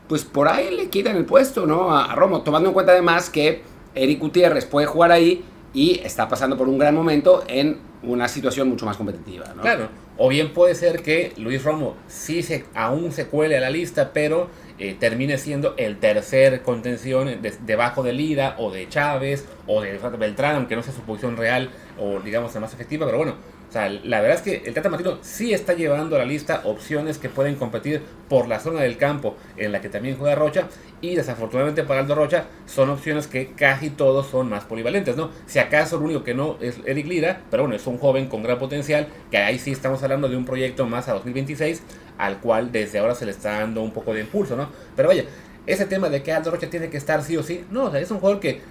pues 0.08 0.26
por 0.26 0.48
ahí 0.48 0.76
le 0.76 0.90
quitan 0.90 1.16
el 1.16 1.26
puesto, 1.26 1.66
¿no? 1.66 1.96
A, 1.96 2.16
Romo, 2.16 2.42
tomando 2.42 2.70
en 2.70 2.74
cuenta 2.74 2.94
además 2.94 3.30
que 3.30 3.62
Eric 3.94 4.20
Gutiérrez 4.20 4.66
puede 4.66 4.88
jugar 4.88 5.12
ahí 5.12 5.44
y 5.74 6.00
está 6.04 6.28
pasando 6.28 6.58
por 6.58 6.68
un 6.68 6.80
gran 6.80 6.96
momento 6.96 7.44
en 7.48 7.78
una 8.02 8.28
situación 8.28 8.68
mucho 8.70 8.86
más 8.86 8.98
competitiva, 8.98 9.54
¿no? 9.56 9.62
Claro, 9.62 9.90
o 10.18 10.28
bien 10.30 10.54
puede 10.54 10.74
ser 10.74 11.04
que 11.04 11.34
Luis 11.38 11.64
Romo 11.64 11.96
sí 12.08 12.42
se, 12.42 12.66
aún 12.74 13.12
se 13.12 13.28
cuele 13.28 13.58
a 13.58 13.62
la 13.62 13.70
lista, 13.70 14.12
pero 14.12 14.50
eh, 14.80 14.96
termine 15.00 15.38
siendo 15.38 15.76
el 15.78 15.98
tercer 15.98 16.62
contención 16.62 17.30
debajo 17.66 18.04
de 18.04 18.14
Lira 18.14 18.56
o 18.58 18.72
de 18.72 18.88
Chávez 18.88 19.46
o 19.68 19.82
de 19.82 19.98
Beltrán, 20.18 20.56
aunque 20.56 20.76
no 20.76 20.84
sea 20.84 20.94
su 20.94 21.02
posición 21.02 21.38
real 21.38 21.70
o 22.00 22.20
digamos 22.20 22.54
la 22.54 22.62
más 22.62 22.74
efectiva, 22.74 23.06
pero 23.06 23.18
bueno, 23.18 23.36
la 23.74 24.22
verdad 24.22 24.38
es 24.38 24.42
que 24.42 24.64
el 24.68 24.74
Tata 24.74 24.90
Martino 24.90 25.20
sí 25.22 25.54
está 25.54 25.74
llevando 25.74 26.16
a 26.16 26.20
la 26.20 26.26
lista 26.26 26.62
opciones 26.66 27.20
que 27.20 27.30
pueden 27.30 27.56
competir 27.56 28.02
por 28.28 28.48
la 28.48 28.60
zona 28.60 28.82
del 28.82 28.98
campo 28.98 29.36
en 29.58 29.72
la 29.72 29.80
que 29.80 29.90
también 29.90 30.18
juega 30.18 30.34
Rocha 30.36 30.68
y 31.02 31.16
desafortunadamente 31.16 31.84
para 31.84 32.00
Aldo 32.02 32.16
Rocha 32.16 32.46
son 32.66 32.90
opciones 32.90 33.28
que 33.28 33.52
casi 33.54 33.90
todos 33.92 34.28
son 34.28 34.50
más 34.50 34.64
polivalentes, 34.64 35.16
¿no? 35.16 35.30
Si 35.46 35.60
acaso 35.60 35.98
el 35.98 36.04
único 36.04 36.24
que 36.24 36.34
no 36.34 36.58
es 36.62 36.80
Eric 36.86 37.08
Lira, 37.08 37.42
pero 37.52 37.64
bueno, 37.64 37.76
es 37.76 37.86
un 37.86 38.00
joven 38.00 38.28
con 38.28 38.42
gran 38.42 38.58
potencial, 38.58 39.08
que 39.30 39.38
ahí 39.38 39.60
sí 39.60 39.72
estamos 39.72 40.02
hablando 40.02 40.30
de 40.30 40.36
un 40.36 40.46
proyecto 40.46 40.88
más 40.88 41.08
a 41.08 41.14
2026, 41.14 41.84
al 42.20 42.40
cual 42.40 42.72
desde 42.72 43.00
ahora 43.00 43.16
se 43.16 43.26
le 43.26 43.32
está 43.32 43.60
dando 43.62 43.82
un 43.82 43.92
poco 43.92 44.14
de 44.14 44.20
impulso, 44.20 44.56
¿no? 44.56 44.70
Pero 44.96 45.08
vaya, 45.08 45.24
ese 45.66 45.86
tema 45.86 46.10
de 46.10 46.22
que 46.22 46.32
Aldo 46.32 46.52
Rocha 46.52 46.70
tiene 46.70 46.90
que 46.90 46.98
estar 46.98 47.24
sí 47.24 47.38
o 47.38 47.42
sí, 47.42 47.66
no, 47.72 47.86
o 47.86 47.92
sea, 47.92 48.00
es 48.00 48.12
un 48.12 48.20
jugador 48.20 48.40
que 48.40 48.62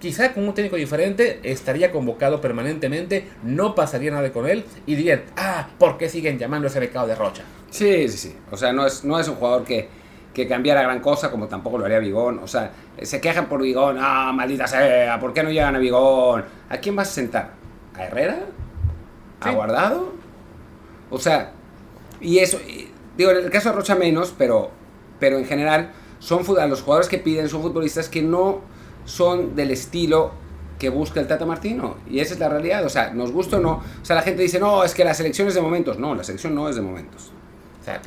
quizá 0.00 0.32
con 0.32 0.48
un 0.48 0.54
técnico 0.54 0.76
diferente 0.76 1.40
estaría 1.42 1.92
convocado 1.92 2.40
permanentemente, 2.40 3.28
no 3.42 3.74
pasaría 3.74 4.10
nada 4.10 4.32
con 4.32 4.48
él 4.48 4.64
y 4.86 4.94
dirían, 4.94 5.22
ah, 5.36 5.68
¿por 5.78 5.98
qué 5.98 6.08
siguen 6.08 6.38
llamando 6.38 6.66
a 6.66 6.70
ese 6.70 6.80
becado 6.80 7.06
de 7.06 7.14
Rocha? 7.14 7.42
Sí, 7.70 8.08
sí, 8.08 8.16
sí. 8.16 8.36
O 8.50 8.56
sea, 8.56 8.72
no 8.72 8.86
es, 8.86 9.04
no 9.04 9.18
es 9.18 9.28
un 9.28 9.34
jugador 9.34 9.64
que, 9.64 9.88
que 10.32 10.48
cambiara 10.48 10.82
gran 10.82 11.00
cosa, 11.00 11.30
como 11.30 11.46
tampoco 11.46 11.76
lo 11.76 11.84
haría 11.84 11.98
Vigón. 11.98 12.38
O 12.38 12.46
sea, 12.46 12.70
se 13.02 13.20
quejan 13.20 13.48
por 13.48 13.60
Vigón, 13.60 13.98
ah, 14.00 14.32
maldita 14.34 14.66
sea, 14.66 15.18
¿por 15.20 15.34
qué 15.34 15.42
no 15.42 15.50
llegan 15.50 15.76
a 15.76 15.78
Vigón? 15.78 16.44
¿A 16.70 16.78
quién 16.78 16.96
vas 16.96 17.08
a 17.08 17.12
sentar? 17.12 17.50
¿A 17.94 18.04
Herrera? 18.04 18.38
¿A 19.40 19.50
Guardado? 19.50 20.14
O 21.10 21.18
sea, 21.18 21.52
y 22.20 22.38
eso, 22.38 22.58
digo, 23.16 23.30
en 23.30 23.44
el 23.44 23.50
caso 23.50 23.70
de 23.70 23.76
Rocha 23.76 23.94
menos, 23.94 24.34
pero, 24.36 24.70
pero 25.20 25.38
en 25.38 25.44
general, 25.44 25.92
son 26.18 26.44
los 26.68 26.82
jugadores 26.82 27.08
que 27.08 27.18
piden 27.18 27.48
son 27.48 27.62
futbolistas 27.62 28.08
que 28.08 28.22
no 28.22 28.62
son 29.04 29.54
del 29.54 29.70
estilo 29.70 30.32
que 30.78 30.88
busca 30.88 31.20
el 31.20 31.26
Tata 31.26 31.46
Martino. 31.46 31.96
Y 32.10 32.20
esa 32.20 32.34
es 32.34 32.40
la 32.40 32.48
realidad. 32.48 32.84
O 32.84 32.88
sea, 32.88 33.12
nos 33.12 33.30
gusta 33.30 33.58
o 33.58 33.60
no. 33.60 33.82
O 34.02 34.04
sea, 34.04 34.16
la 34.16 34.22
gente 34.22 34.42
dice, 34.42 34.58
no, 34.58 34.84
es 34.84 34.94
que 34.94 35.04
la 35.04 35.14
selección 35.14 35.48
es 35.48 35.54
de 35.54 35.60
momentos. 35.60 35.98
No, 35.98 36.14
la 36.14 36.24
selección 36.24 36.54
no 36.54 36.68
es 36.68 36.76
de 36.76 36.82
momentos. 36.82 37.30
O 37.80 37.84
sea, 37.84 38.00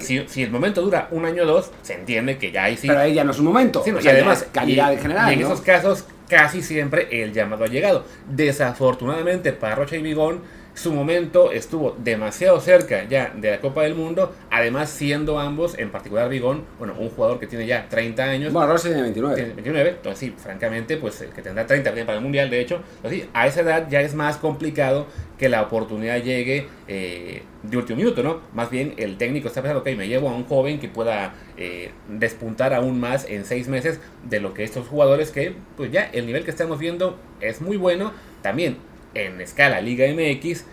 si, 0.00 0.42
el 0.42 0.50
momento 0.50 0.82
dura 0.82 1.08
un 1.10 1.24
año 1.24 1.44
o 1.44 1.46
dos, 1.46 1.70
se 1.82 1.94
entiende 1.94 2.36
que 2.38 2.50
ya 2.50 2.64
hay 2.64 2.76
sí. 2.76 2.88
Pero 2.88 3.00
ahí 3.00 3.14
ya 3.14 3.24
no 3.24 3.30
es 3.30 3.38
un 3.38 3.44
momento. 3.44 3.84
y 3.86 4.08
además, 4.08 4.46
calidad 4.52 4.92
en 4.92 5.00
general. 5.00 5.32
en 5.32 5.40
esos 5.40 5.60
casos, 5.60 6.04
casi 6.28 6.62
siempre 6.62 7.08
el 7.22 7.32
llamado 7.32 7.64
ha 7.64 7.68
llegado. 7.68 8.04
Desafortunadamente 8.28 9.52
para 9.52 9.74
Rocha 9.74 9.96
y 9.96 10.02
Bigón 10.02 10.40
su 10.78 10.92
momento 10.92 11.50
estuvo 11.50 11.96
demasiado 11.98 12.60
cerca 12.60 13.04
ya 13.04 13.32
de 13.36 13.50
la 13.50 13.60
Copa 13.60 13.82
del 13.82 13.94
Mundo, 13.94 14.32
además 14.50 14.88
siendo 14.90 15.38
ambos, 15.38 15.76
en 15.76 15.90
particular 15.90 16.28
Bigón, 16.28 16.64
bueno, 16.78 16.94
un 16.98 17.10
jugador 17.10 17.40
que 17.40 17.46
tiene 17.46 17.66
ya 17.66 17.88
30 17.88 18.22
años. 18.22 18.52
Bueno, 18.52 18.72
Rossi 18.72 18.88
tiene 18.88 19.02
29. 19.02 19.34
Tiene 19.34 19.54
29, 19.54 19.90
entonces 19.90 20.18
sí, 20.18 20.34
francamente, 20.36 20.96
pues 20.96 21.26
que 21.34 21.42
tendrá 21.42 21.66
30 21.66 21.90
para 21.90 22.14
el 22.14 22.22
Mundial, 22.22 22.48
de 22.48 22.60
hecho, 22.60 22.80
así, 23.02 23.28
a 23.34 23.46
esa 23.46 23.62
edad 23.62 23.88
ya 23.90 24.00
es 24.00 24.14
más 24.14 24.36
complicado 24.36 25.06
que 25.36 25.48
la 25.48 25.62
oportunidad 25.62 26.22
llegue 26.22 26.68
eh, 26.86 27.42
de 27.62 27.76
último 27.76 27.96
minuto, 27.96 28.22
¿no? 28.22 28.40
Más 28.52 28.70
bien 28.70 28.94
el 28.98 29.16
técnico 29.16 29.48
está 29.48 29.62
pensando, 29.62 29.80
ok, 29.80 29.96
me 29.96 30.08
llevo 30.08 30.28
a 30.28 30.34
un 30.34 30.44
joven 30.44 30.78
que 30.78 30.88
pueda 30.88 31.34
eh, 31.56 31.90
despuntar 32.08 32.72
aún 32.74 33.00
más 33.00 33.26
en 33.28 33.44
seis 33.44 33.68
meses 33.68 34.00
de 34.28 34.40
lo 34.40 34.54
que 34.54 34.64
estos 34.64 34.86
jugadores 34.86 35.30
que, 35.30 35.54
pues 35.76 35.90
ya 35.90 36.04
el 36.12 36.26
nivel 36.26 36.44
que 36.44 36.50
estamos 36.50 36.78
viendo 36.78 37.16
es 37.40 37.60
muy 37.60 37.76
bueno, 37.76 38.12
también 38.42 38.76
en 39.26 39.40
escala 39.40 39.80
Liga 39.80 40.06
MX, 40.06 40.64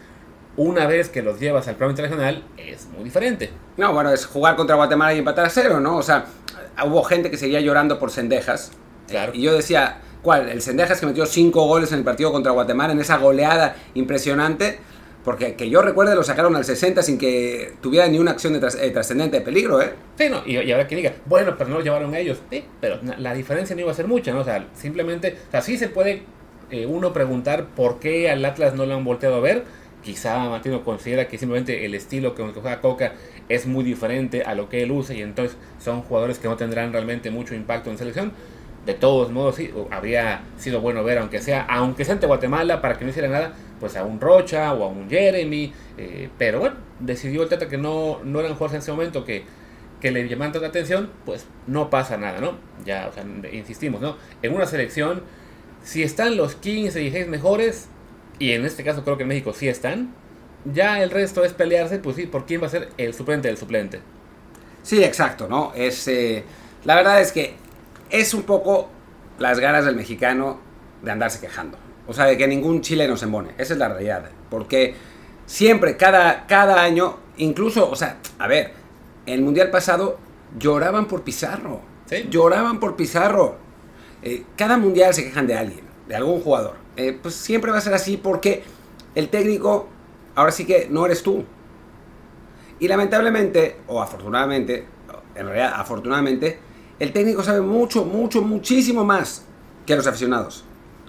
una 0.57 0.87
vez 0.87 1.09
que 1.09 1.21
los 1.21 1.39
llevas 1.39 1.67
al 1.67 1.75
plano 1.75 1.91
internacional, 1.91 2.43
es 2.57 2.87
muy 2.87 3.03
diferente. 3.03 3.49
No, 3.77 3.93
bueno, 3.93 4.11
es 4.11 4.25
jugar 4.25 4.55
contra 4.55 4.75
Guatemala 4.75 5.13
y 5.13 5.19
empatar 5.19 5.45
a 5.45 5.49
cero, 5.49 5.79
¿no? 5.79 5.97
O 5.97 6.03
sea, 6.03 6.25
hubo 6.85 7.03
gente 7.03 7.29
que 7.29 7.37
seguía 7.37 7.59
llorando 7.59 7.99
por 7.99 8.11
Sendejas. 8.11 8.71
Claro. 9.07 9.33
y 9.35 9.43
yo 9.43 9.53
decía, 9.53 9.99
¿cuál? 10.23 10.49
El 10.49 10.63
Sendejas 10.63 10.99
que 10.99 11.05
metió 11.05 11.27
cinco 11.27 11.67
goles 11.67 11.91
en 11.91 11.99
el 11.99 12.03
partido 12.03 12.31
contra 12.31 12.51
Guatemala, 12.51 12.93
en 12.93 12.99
esa 12.99 13.17
goleada 13.17 13.75
impresionante. 13.93 14.79
Porque 15.23 15.55
que 15.55 15.71
yo 15.71 15.81
recuerde 15.81 16.13
lo 16.13 16.23
sacaron 16.23 16.55
al 16.55 16.63
60 16.63 17.01
sin 17.01 17.17
que 17.17 17.73
tuviera 17.81 18.07
ni 18.07 18.19
una 18.19 18.29
acción 18.29 18.53
de 18.53 18.59
eh, 18.59 18.91
trascendente 18.91 19.39
de 19.39 19.43
peligro, 19.43 19.81
¿eh? 19.81 19.91
Sí, 20.19 20.29
no, 20.29 20.43
y, 20.45 20.71
ahora 20.71 20.87
que 20.87 20.95
diga, 20.95 21.13
bueno, 21.25 21.55
pero 21.57 21.71
no 21.71 21.79
lo 21.79 21.83
llevaron 21.83 22.13
ellos. 22.13 22.37
Sí, 22.51 22.63
pero 22.79 22.99
la 23.17 23.33
diferencia 23.33 23.75
no 23.75 23.81
iba 23.81 23.91
a 23.91 23.95
ser 23.95 24.07
mucha, 24.07 24.31
¿no? 24.31 24.41
O 24.41 24.43
sea, 24.43 24.67
simplemente, 24.75 25.35
o 25.47 25.51
sea, 25.51 25.63
sí 25.63 25.79
se 25.79 25.89
puede 25.89 26.23
eh, 26.71 26.85
uno 26.85 27.13
preguntar 27.13 27.67
por 27.75 27.99
qué 27.99 28.29
al 28.29 28.43
Atlas 28.43 28.73
no 28.73 28.85
lo 28.85 28.95
han 28.95 29.03
volteado 29.03 29.35
a 29.35 29.39
ver. 29.39 29.63
Quizá 30.03 30.37
Martino 30.49 30.83
considera 30.83 31.27
que 31.27 31.37
simplemente 31.37 31.85
el 31.85 31.95
estilo 31.95 32.35
con 32.35 32.47
el 32.47 32.53
que 32.53 32.61
juega 32.61 32.79
Coca 32.81 33.13
es 33.49 33.65
muy 33.65 33.83
diferente 33.83 34.43
a 34.43 34.53
lo 34.53 34.69
que 34.69 34.83
él 34.83 34.91
usa 34.91 35.15
y 35.15 35.21
entonces 35.21 35.57
son 35.79 36.01
jugadores 36.01 36.37
que 36.37 36.47
no 36.47 36.57
tendrán 36.57 36.93
realmente 36.93 37.31
mucho 37.31 37.55
impacto 37.55 37.89
en 37.89 37.97
selección. 37.97 38.31
De 38.85 38.93
todos 38.93 39.31
modos, 39.31 39.55
sí, 39.55 39.71
habría 39.89 40.43
sido 40.57 40.79
bueno 40.79 41.03
ver, 41.03 41.17
aunque 41.17 41.41
sea, 41.41 41.63
aunque 41.63 42.05
sea 42.05 42.13
ante 42.13 42.27
Guatemala, 42.27 42.81
para 42.81 42.99
que 42.99 43.03
no 43.03 43.09
hiciera 43.09 43.27
nada, 43.27 43.53
pues 43.79 43.97
a 43.97 44.03
un 44.03 44.21
Rocha 44.21 44.73
o 44.73 44.83
a 44.83 44.87
un 44.87 45.09
Jeremy. 45.09 45.73
Eh, 45.97 46.29
pero 46.37 46.59
bueno, 46.59 46.75
decidió 46.99 47.41
el 47.41 47.49
Tata 47.49 47.67
que 47.67 47.79
no, 47.79 48.19
no 48.23 48.39
eran 48.39 48.53
jugadores 48.53 48.73
en 48.75 48.79
ese 48.79 48.91
momento 48.91 49.25
que, 49.25 49.43
que 50.01 50.11
le 50.11 50.27
llaman 50.27 50.51
tanta 50.51 50.67
atención, 50.67 51.09
pues 51.25 51.47
no 51.65 51.89
pasa 51.89 52.15
nada, 52.17 52.39
¿no? 52.39 52.59
Ya, 52.85 53.07
o 53.09 53.11
sea, 53.11 53.23
insistimos, 53.51 54.01
¿no? 54.01 54.17
En 54.43 54.53
una 54.53 54.67
selección 54.67 55.23
si 55.85 56.01
están 56.01 56.35
los 56.35 56.55
15, 56.55 56.99
16 56.99 57.27
mejores, 57.27 57.87
y 58.39 58.51
en 58.51 58.65
este 58.65 58.83
caso 58.83 59.03
creo 59.03 59.17
que 59.17 59.23
en 59.23 59.29
México 59.29 59.53
sí 59.53 59.69
están, 59.69 60.13
ya 60.65 61.01
el 61.01 61.11
resto 61.11 61.45
es 61.45 61.53
pelearse, 61.53 61.99
pues 61.99 62.15
sí, 62.15 62.25
por 62.25 62.45
quién 62.45 62.61
va 62.61 62.65
a 62.67 62.71
ser 62.71 62.89
el 62.97 63.13
suplente 63.13 63.47
del 63.47 63.57
suplente. 63.57 64.01
Sí, 64.81 65.03
exacto, 65.03 65.47
¿no? 65.47 65.73
Es, 65.75 66.07
eh, 66.07 66.43
la 66.83 66.95
verdad 66.95 67.21
es 67.21 67.31
que 67.31 67.53
es 68.09 68.33
un 68.33 68.43
poco 68.43 68.89
las 69.37 69.59
ganas 69.59 69.85
del 69.85 69.95
mexicano 69.95 70.59
de 71.03 71.11
andarse 71.11 71.39
quejando. 71.39 71.77
O 72.07 72.13
sea, 72.13 72.25
de 72.25 72.35
que 72.35 72.47
ningún 72.47 72.81
chileno 72.81 73.15
se 73.15 73.25
embone. 73.25 73.51
Esa 73.57 73.73
es 73.73 73.79
la 73.79 73.89
realidad. 73.89 74.29
Porque 74.49 74.95
siempre, 75.45 75.97
cada, 75.97 76.47
cada 76.47 76.81
año, 76.81 77.19
incluso, 77.37 77.89
o 77.89 77.95
sea, 77.95 78.17
a 78.39 78.47
ver, 78.47 78.73
el 79.27 79.41
mundial 79.41 79.69
pasado 79.69 80.17
lloraban 80.57 81.07
por 81.07 81.23
Pizarro. 81.23 81.81
¿Sí? 82.07 82.27
Lloraban 82.29 82.79
por 82.79 82.95
Pizarro. 82.95 83.64
Eh, 84.25 84.43
cada 84.57 84.77
mundial 84.77 85.13
se 85.13 85.23
quejan 85.23 85.45
de 85.45 85.55
alguien, 85.55 85.85
de 86.07 86.15
algún 86.15 86.41
jugador. 86.41 86.75
Eh, 86.97 87.17
pues 87.21 87.35
siempre 87.35 87.71
va 87.71 87.77
a 87.77 87.81
ser 87.81 87.93
así 87.93 88.17
porque 88.17 88.63
el 89.13 89.29
técnico, 89.29 89.87
ahora 90.33 90.51
sí 90.51 90.65
que 90.65 90.87
no 90.89 91.05
eres 91.05 91.21
tú. 91.21 91.45
Y 92.79 92.87
lamentablemente, 92.87 93.77
o 93.87 94.01
afortunadamente, 94.01 94.87
en 95.35 95.45
realidad 95.45 95.73
afortunadamente, 95.75 96.57
el 96.97 97.13
técnico 97.13 97.43
sabe 97.43 97.61
mucho, 97.61 98.03
mucho, 98.03 98.41
muchísimo 98.41 99.05
más 99.05 99.45
que 99.85 99.95
los 99.95 100.07
aficionados. 100.07 100.65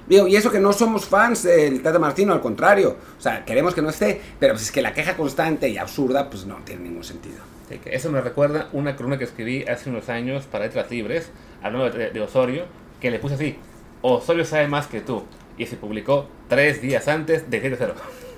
Digo, 0.06 0.28
y 0.28 0.36
eso 0.36 0.52
que 0.52 0.60
no 0.60 0.74
somos 0.74 1.06
fans 1.06 1.42
del 1.42 1.82
Tata 1.82 1.98
Martino, 1.98 2.34
al 2.34 2.40
contrario. 2.42 2.96
O 3.18 3.20
sea, 3.20 3.46
queremos 3.46 3.74
que 3.74 3.80
no 3.80 3.88
esté, 3.88 4.20
pero 4.38 4.52
pues 4.52 4.64
es 4.64 4.70
que 4.70 4.82
la 4.82 4.92
queja 4.92 5.16
constante 5.16 5.68
y 5.70 5.78
absurda, 5.78 6.28
pues 6.28 6.44
no 6.44 6.56
tiene 6.64 6.82
ningún 6.82 7.02
sentido. 7.02 7.38
Sí, 7.68 7.78
que 7.78 7.94
eso 7.96 8.12
me 8.12 8.20
recuerda 8.20 8.68
una 8.72 8.94
columna 8.94 9.18
que 9.18 9.24
escribí 9.24 9.64
hace 9.64 9.88
unos 9.88 10.10
años 10.10 10.44
para 10.44 10.66
Letras 10.66 10.90
Libres, 10.90 11.30
hablando 11.62 11.90
de, 11.90 12.10
de 12.10 12.20
Osorio, 12.20 12.66
que 13.00 13.10
le 13.10 13.18
puse 13.18 13.34
así, 13.34 13.56
Osorio 14.02 14.44
sabe 14.44 14.68
más 14.68 14.86
que 14.86 15.00
tú. 15.00 15.22
Y 15.58 15.66
se 15.66 15.76
publicó 15.76 16.26
tres 16.48 16.82
días 16.82 17.08
antes 17.08 17.50
de 17.50 17.62
7-0. 17.62 17.92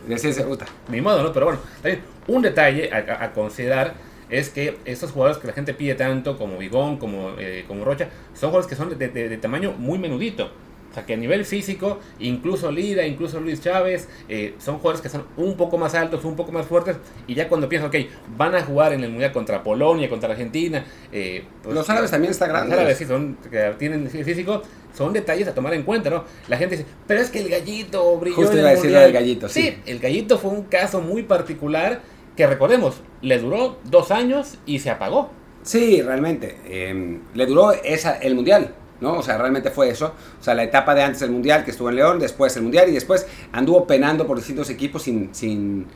Decía 0.07 0.31
ese 0.31 0.45
puta. 0.45 0.67
Ni 0.89 1.01
modo, 1.01 1.23
¿no? 1.23 1.33
Pero 1.33 1.47
bueno, 1.47 1.61
también 1.83 2.03
un 2.29 2.43
detalle 2.43 2.91
a, 2.93 2.99
a- 2.99 3.25
a 3.25 3.33
considerar 3.33 3.95
es 4.31 4.51
que 4.51 4.79
estos 4.85 5.11
jugadores 5.11 5.39
que 5.39 5.47
la 5.49 5.53
gente 5.53 5.75
pide 5.75 5.95
tanto, 5.97 6.39
como 6.39 6.59
Bigón, 6.59 6.97
como, 6.99 7.33
eh, 7.39 7.65
como 7.67 7.85
Rocha, 7.85 8.09
son 8.35 8.51
jugadores 8.51 8.67
que 8.69 8.77
son 8.77 8.97
de, 8.97 9.09
de- 9.09 9.29
de 9.29 9.37
tamaño 9.39 9.73
muy 9.73 9.99
menudito. 9.99 10.51
Sea, 10.99 11.07
que 11.07 11.15
a 11.15 11.17
nivel 11.17 11.45
físico, 11.45 11.99
incluso 12.21 12.71
Lira, 12.71 13.07
incluso 13.07 13.41
Luis 13.41 13.61
Chávez, 13.61 14.09
eh, 14.29 14.55
son 14.59 14.77
jugadores 14.79 15.01
que 15.01 15.09
son 15.09 15.25
un 15.37 15.57
poco 15.57 15.79
más 15.79 15.95
altos, 15.95 16.25
un 16.25 16.37
poco 16.37 16.53
más 16.53 16.67
fuertes. 16.67 16.97
Y 17.27 17.35
ya 17.35 17.49
cuando 17.49 17.69
piensan, 17.69 17.89
ok, 17.89 17.97
van 18.37 18.55
a 18.55 18.63
jugar 18.63 18.93
en 18.93 19.05
el 19.05 19.11
Mundial 19.11 19.33
contra 19.33 19.63
Polonia, 19.63 20.09
contra 20.09 20.31
Argentina. 20.31 20.85
eh, 21.13 21.45
pues, 21.63 21.75
Los 21.75 21.89
árabes 21.91 22.11
también 22.11 22.31
están 22.31 22.49
los 22.49 22.57
grandes. 22.59 22.79
árabes 22.79 22.99
sí 22.99 23.05
son, 23.05 23.37
que 23.51 23.75
tienen 23.79 24.09
físico, 24.09 24.63
son 24.97 25.13
detalles 25.13 25.47
a 25.49 25.55
tomar 25.55 25.75
en 25.75 25.83
cuenta, 25.85 26.11
¿no? 26.11 26.25
La 26.49 26.57
gente 26.57 26.77
dice, 26.77 26.89
pero 27.07 27.21
es 27.21 27.31
que 27.31 27.41
el 27.41 27.49
gallito 27.49 28.17
brilló 28.19 28.37
Justo 28.37 28.53
en 28.53 28.59
iba 28.61 28.69
a 28.69 28.73
el 28.73 28.77
decir 28.77 28.91
lo 28.91 28.97
Mundial". 28.99 29.13
del 29.13 29.23
gallito, 29.23 29.49
sí. 29.49 29.77
el 29.87 29.99
gallito 30.01 30.39
fue 30.39 30.51
un 30.51 30.63
caso 30.65 31.01
muy 31.01 31.23
particular 31.23 32.01
que 32.37 32.47
recordemos, 32.47 33.01
le 33.23 33.39
duró 33.39 33.79
dos 33.85 34.11
años 34.11 34.59
y 34.67 34.79
se 34.79 34.91
apagó. 34.91 35.31
Sí, 35.63 36.01
realmente. 36.03 36.57
eh, 36.67 37.19
le 37.35 37.47
duró 37.47 37.73
esa, 37.73 38.17
el 38.19 38.35
Mundial, 38.35 38.75
¿no? 39.01 39.19
O 39.19 39.23
sea, 39.23 39.39
realmente 39.39 39.71
fue 39.71 39.91
eso. 39.91 40.13
O 40.41 40.43
sea, 40.43 40.55
la 40.55 40.65
etapa 40.65 40.95
de 40.95 41.03
antes 41.03 41.21
del 41.21 41.31
Mundial, 41.31 41.65
que 41.65 41.71
estuvo 41.71 41.89
en 41.89 41.97
León, 41.97 42.19
después 42.19 42.57
el 42.57 42.63
Mundial 42.63 42.89
y 42.89 42.93
después 42.93 43.27
anduvo 43.53 43.87
penando 43.87 44.27
por 44.27 44.37
distintos 44.37 44.71
equipos 44.71 45.03
sin, 45.03 45.35
sin, 45.35 45.87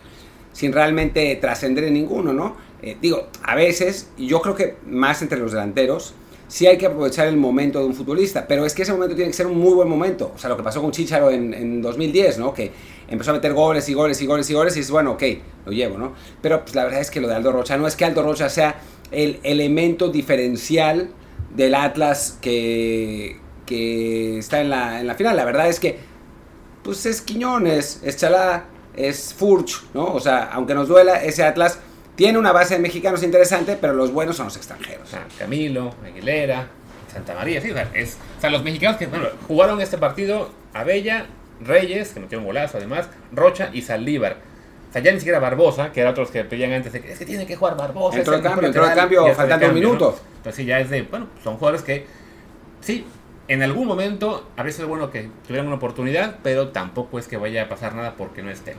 sin 0.53 0.73
realmente 0.73 1.37
trascender 1.37 1.85
en 1.85 1.95
ninguno, 1.95 2.33
¿no? 2.33 2.57
Eh, 2.83 2.97
digo, 3.01 3.29
a 3.43 3.55
veces, 3.55 4.11
y 4.17 4.27
yo 4.27 4.41
creo 4.41 4.55
que 4.55 4.77
más 4.87 5.23
entre 5.23 5.39
los 5.39 5.53
delanteros, 5.53 6.15
sí 6.49 6.67
hay 6.67 6.77
que 6.77 6.87
aprovechar 6.87 7.29
el 7.29 7.37
momento 7.37 7.79
de 7.79 7.87
un 7.87 7.95
futbolista, 7.95 8.47
pero 8.47 8.67
es 8.67 8.75
que 8.75 8.83
ese 8.83 8.93
momento 8.93 9.15
tiene 9.15 9.31
que 9.31 9.37
ser 9.37 9.47
un 9.47 9.59
muy 9.59 9.73
buen 9.73 9.89
momento. 9.89 10.33
O 10.35 10.39
sea, 10.39 10.51
lo 10.51 10.57
que 10.57 10.63
pasó 10.63 10.83
con 10.83 10.91
Chicharo 10.91 11.31
en, 11.31 11.55
en 11.55 11.81
2010, 11.81 12.39
¿no? 12.39 12.53
Que 12.53 12.71
empezó 13.09 13.31
a 13.31 13.35
meter 13.35 13.55
goles 13.55 13.89
y 13.89 13.95
goles 13.95 14.21
y 14.21 14.27
goles 14.27 14.51
y 14.51 14.55
goles 14.55 14.77
y 14.77 14.81
es 14.81 14.91
bueno, 14.91 15.13
ok, 15.13 15.23
lo 15.65 15.73
llevo, 15.73 15.97
¿no? 15.97 16.13
Pero 16.43 16.63
pues 16.63 16.75
la 16.75 16.85
verdad 16.85 17.01
es 17.01 17.11
que 17.11 17.21
lo 17.21 17.29
de 17.29 17.35
Aldo 17.35 17.53
Rocha 17.53 17.77
no 17.79 17.87
es 17.87 17.97
que 17.97 18.05
Aldo 18.05 18.23
Rocha 18.23 18.49
sea 18.49 18.81
el 19.11 19.39
elemento 19.43 20.09
diferencial 20.09 21.11
del 21.55 21.75
Atlas 21.75 22.39
que, 22.41 23.39
que 23.67 24.39
está 24.39 24.61
en 24.61 24.71
la, 24.71 25.01
en 25.01 25.07
la 25.07 25.15
final. 25.15 25.37
La 25.37 25.45
verdad 25.45 25.69
es 25.69 25.81
que 25.81 25.99
pues 26.83 27.07
es 27.07 27.21
Quiñones, 27.21 28.01
es 28.03 28.17
Chalá, 28.17 28.65
es 28.97 29.35
Furch, 29.35 29.83
¿no? 29.95 30.07
O 30.07 30.21
sea, 30.21 30.51
aunque 30.53 30.75
nos 30.75 30.89
duela, 30.89 31.23
ese 31.23 31.45
Atlas 31.45 31.79
tiene 32.17 32.39
una 32.39 32.53
base 32.53 32.75
de 32.75 32.81
mexicanos 32.81 33.23
interesante, 33.23 33.79
pero 33.81 33.95
los 33.95 34.13
buenos 34.13 34.37
son 34.37 34.47
los 34.47 34.57
extranjeros. 34.57 35.11
Camilo, 35.39 35.95
Aguilera, 36.05 36.69
Santa 37.13 37.35
María, 37.35 37.61
sí, 37.61 37.71
o 37.71 37.75
sea, 37.75 37.91
es, 37.95 38.19
o 38.39 38.41
sea, 38.41 38.51
los 38.51 38.63
mexicanos 38.63 38.97
que 38.97 39.07
bueno, 39.07 39.29
jugaron 39.47 39.81
este 39.81 39.99
partido, 39.99 40.51
Abella, 40.75 41.27
Reyes, 41.61 42.11
que 42.11 42.21
metió 42.21 42.39
un 42.39 42.45
golazo 42.45 42.79
además, 42.79 43.09
Rocha 43.33 43.71
y 43.73 43.83
Saldívar. 43.83 44.37
O 44.93 44.95
sea, 44.95 45.01
ya 45.01 45.11
ni 45.11 45.19
siquiera 45.21 45.39
Barbosa, 45.39 45.91
que 45.91 46.03
era 46.03 46.11
otros 46.11 46.31
que 46.31 46.45
pedían 46.45 46.71
antes, 46.71 46.93
de 46.93 47.01
que 47.01 47.13
es 47.13 47.19
que 47.19 47.25
tiene 47.25 47.47
que 47.47 47.57
jugar 47.57 47.79
Barbosa. 47.79 48.19
Entró 48.19 48.35
el 48.35 48.43
cambio, 48.43 48.67
entró 48.67 48.83
lateral", 48.83 49.05
cambio 49.05 49.35
faltando 49.35 49.55
un 49.55 49.61
cambio, 49.73 49.83
¿no? 49.85 49.89
minuto. 49.89 50.19
Entonces 50.37 50.55
sí, 50.57 50.65
ya 50.67 50.81
es 50.81 50.91
de, 50.91 51.01
bueno, 51.03 51.29
son 51.43 51.57
jugadores 51.57 51.81
que, 51.83 52.05
sí, 52.83 53.07
en 53.49 53.63
algún 53.63 53.87
momento 53.89 54.51
habría 54.55 54.75
sido 54.75 54.89
bueno 54.89 55.11
que 55.11 55.31
tuvieran 55.47 55.67
una 55.67 55.77
oportunidad, 55.77 56.41
pero 56.43 56.69
tampoco 56.69 57.19
es 57.19 57.27
que 57.27 57.39
vaya 57.39 57.63
a 57.63 57.69
pasar 57.71 57.95
nada 57.95 58.17
porque 58.19 58.43
no 58.43 58.51
estén. 58.51 58.75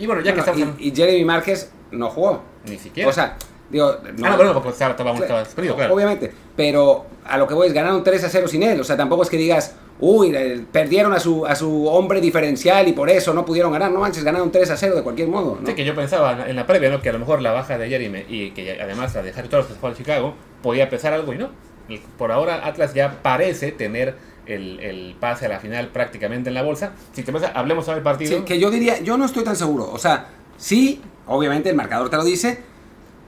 Y 0.00 0.06
bueno, 0.06 0.22
ya 0.22 0.32
Bueno, 0.32 0.44
que 0.44 0.50
estamos 0.50 0.76
en- 0.80 0.84
y, 0.84 0.88
y 0.88 0.96
Jeremy 0.96 1.24
Márquez 1.24 1.70
no 1.92 2.10
jugó. 2.10 2.42
Ni 2.68 2.76
siquiera. 2.76 3.08
O 3.08 3.12
sea, 3.12 3.36
digo, 3.70 3.96
no, 4.16 4.26
ah, 4.26 4.30
no, 4.30 4.36
bueno, 4.36 4.52
porque 4.54 4.68
estaba, 4.70 4.92
estaba, 4.92 5.42
estaba 5.44 5.74
Claro. 5.76 5.94
Obviamente, 5.94 6.32
pero 6.56 7.06
a 7.24 7.38
lo 7.38 7.46
que 7.46 7.54
voy 7.54 7.68
es 7.68 7.72
ganaron 7.72 8.04
3 8.04 8.24
a 8.24 8.28
0 8.28 8.48
sin 8.48 8.62
él. 8.62 8.80
O 8.80 8.84
sea, 8.84 8.96
tampoco 8.96 9.22
es 9.22 9.30
que 9.30 9.36
digas, 9.36 9.74
uy, 10.00 10.32
eh, 10.34 10.64
perdieron 10.70 11.12
a 11.12 11.20
su, 11.20 11.46
a 11.46 11.54
su 11.54 11.86
hombre 11.88 12.20
diferencial 12.20 12.86
y 12.88 12.92
por 12.92 13.08
eso 13.10 13.32
no 13.34 13.44
pudieron 13.44 13.72
ganar. 13.72 13.90
No 13.90 14.00
manches, 14.00 14.22
ganaron 14.24 14.50
3 14.52 14.70
a 14.70 14.76
0 14.76 14.96
de 14.96 15.02
cualquier 15.02 15.28
modo. 15.28 15.58
¿no? 15.60 15.66
Sí, 15.66 15.74
que 15.74 15.84
yo 15.84 15.94
pensaba 15.94 16.48
en 16.48 16.54
la 16.56 16.66
previa, 16.66 16.90
¿no? 16.90 17.00
Que 17.00 17.08
a 17.08 17.12
lo 17.12 17.18
mejor 17.18 17.40
la 17.42 17.52
baja 17.52 17.78
de 17.78 17.84
ayer 17.84 18.02
y, 18.02 18.08
me- 18.08 18.26
y 18.28 18.50
que 18.50 18.80
además 18.80 19.14
la 19.14 19.22
de 19.22 19.30
Harry 19.30 19.48
Torres 19.48 19.66
que 19.66 19.74
fue 19.74 19.90
al 19.90 19.96
Chicago 19.96 20.34
podía 20.62 20.88
pesar 20.90 21.12
algo 21.12 21.32
y 21.32 21.38
no. 21.38 21.50
Y 21.88 21.98
por 21.98 22.32
ahora 22.32 22.66
Atlas 22.66 22.94
ya 22.94 23.20
parece 23.22 23.72
tener 23.72 24.14
el, 24.46 24.80
el 24.80 25.16
pase 25.18 25.46
a 25.46 25.48
la 25.48 25.58
final 25.60 25.88
prácticamente 25.88 26.48
en 26.50 26.54
la 26.54 26.62
bolsa. 26.62 26.92
Si 27.12 27.22
te 27.22 27.32
pasa, 27.32 27.52
hablemos 27.54 27.84
sobre 27.86 27.98
el 27.98 28.04
partido. 28.04 28.38
Sí, 28.38 28.44
que 28.44 28.58
yo 28.58 28.70
diría, 28.70 29.00
yo 29.00 29.16
no 29.18 29.24
estoy 29.24 29.44
tan 29.44 29.56
seguro. 29.56 29.90
O 29.92 29.98
sea, 29.98 30.28
sí, 30.56 31.00
obviamente 31.26 31.70
el 31.70 31.76
marcador 31.76 32.08
te 32.10 32.16
lo 32.16 32.24
dice, 32.24 32.58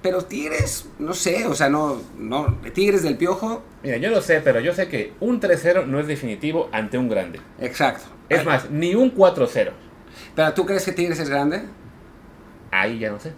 pero 0.06 0.22
Tigres, 0.24 0.88
no 1.00 1.14
sé, 1.14 1.46
o 1.46 1.54
sea, 1.56 1.68
no, 1.68 2.00
no, 2.16 2.58
Tigres 2.72 3.02
del 3.02 3.16
Piojo, 3.16 3.64
Mira, 3.82 3.96
yo 3.96 4.08
lo 4.08 4.22
sé, 4.22 4.40
pero 4.40 4.60
yo 4.60 4.72
sé 4.72 4.86
que 4.86 5.14
un 5.18 5.40
3-0 5.40 5.84
no 5.86 5.98
es 5.98 6.06
definitivo 6.06 6.68
ante 6.70 6.96
un 6.96 7.08
grande. 7.08 7.40
exacto. 7.60 8.04
Es 8.28 8.44
más, 8.44 8.70
ni 8.70 8.94
un 8.94 9.12
4-0. 9.12 9.70
Pero 10.36 10.54
tú 10.54 10.64
crees 10.64 10.84
que 10.84 10.92
Tigres 10.92 11.18
es 11.18 11.28
grande? 11.28 11.62
Ahí 12.70 13.00
ya 13.00 13.10
no 13.10 13.18
sé. 13.18 13.32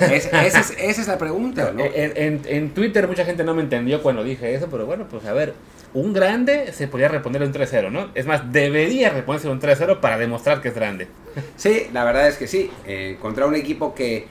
Es- 0.00 0.26
esa, 0.26 0.60
es, 0.60 0.70
esa 0.78 1.00
es 1.02 1.08
la 1.08 1.18
pregunta, 1.18 1.72
¿no? 1.74 1.82
En, 1.84 2.12
en- 2.16 2.42
en 2.44 2.70
Twitter 2.74 3.08
mucha 3.08 3.24
gente 3.24 3.42
no 3.42 3.52
me 3.54 3.62
entendió 3.62 4.00
cuando 4.00 4.22
dije 4.22 4.54
eso, 4.54 4.68
pero 4.70 4.86
bueno, 4.86 5.06
pues 5.10 5.24
a 5.24 5.32
ver, 5.32 5.54
un 5.92 6.12
grande 6.12 6.72
se 6.72 6.86
podría 6.88 7.08
reponer 7.08 7.42
un 7.42 7.52
3-0, 7.52 7.90
¿no? 7.90 8.10
Es 8.14 8.26
más, 8.26 8.52
debería 8.52 9.10
reponerse 9.10 9.48
un 9.48 9.60
3-0 9.60 9.98
para 10.00 10.18
demostrar 10.18 10.60
que 10.60 10.68
es 10.68 10.74
grande. 10.74 11.08
Sí, 11.56 11.88
la 11.92 12.04
verdad 12.04 12.28
es 12.28 12.36
que 12.36 12.46
sí. 12.46 12.70
eh, 12.86 13.16
contra 13.20 13.46
un 13.46 13.56
equipo 13.56 13.92
que, 13.94 14.26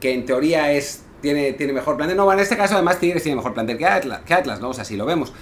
que 0.00 0.12
en 0.14 0.24
teoría 0.26 0.72
es 0.72 1.04
tiene, 1.22 1.54
tiene 1.54 1.72
mejor 1.72 1.96
plantel. 1.96 2.16
No, 2.18 2.24
bueno, 2.26 2.40
en 2.40 2.42
este 2.42 2.56
caso 2.58 2.74
además 2.74 2.98
Tigres 2.98 3.22
tiene 3.22 3.36
mejor 3.36 3.54
plantel 3.54 3.78
que 3.78 3.86
Atlas, 3.86 4.20
que 4.26 4.34
Atlas, 4.34 4.60
¿no? 4.60 4.68
O 4.70 4.74
sea, 4.74 4.84
si 4.84 4.96
lo 4.96 5.06
vemos. 5.06 5.32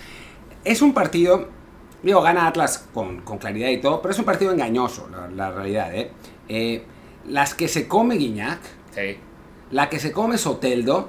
Es 0.65 0.81
un 0.83 0.95
partido, 0.95 1.49
digo, 2.03 2.23
gana 2.23 2.47
Atlas 2.47 2.87
con, 2.95 3.23
con 3.23 3.39
claridad 3.39 3.71
y 3.71 3.79
todo, 3.79 4.01
pero 4.01 4.13
es 4.13 4.19
un 4.21 4.25
partido 4.25 4.53
engañoso, 4.53 5.09
la, 5.11 5.27
la 5.29 5.51
realidad, 5.51 5.93
¿eh? 5.95 6.13
Eh, 6.49 6.85
Las 7.27 7.55
que 7.55 7.67
se 7.67 7.89
come 7.89 8.15
Guiñac, 8.17 8.61
Sí. 8.95 9.17
la 9.71 9.89
que 9.89 9.99
se 9.99 10.13
come 10.13 10.37
Soteldo, 10.39 11.09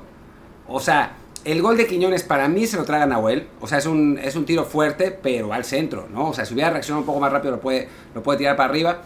o 0.68 0.80
sea, 0.80 1.14
el 1.44 1.62
gol 1.64 1.76
de 1.78 1.88
Quiñones 1.88 2.22
para 2.24 2.48
mí 2.48 2.68
se 2.68 2.78
lo 2.78 2.84
traga 2.86 3.06
Nahuel, 3.08 3.48
o 3.60 3.68
sea, 3.68 3.80
es 3.80 3.88
un, 3.88 4.20
es 4.24 4.36
un 4.36 4.46
tiro 4.46 4.64
fuerte, 4.66 5.10
pero 5.12 5.52
al 5.54 5.66
centro, 5.66 6.08
¿no? 6.14 6.30
O 6.30 6.34
sea, 6.34 6.46
si 6.46 6.54
hubiera 6.54 6.70
reaccionado 6.70 7.00
un 7.02 7.06
poco 7.08 7.20
más 7.20 7.32
rápido 7.32 7.52
lo 7.56 7.60
puede, 7.60 7.90
lo 8.14 8.22
puede 8.24 8.38
tirar 8.40 8.56
para 8.56 8.70
arriba. 8.70 9.02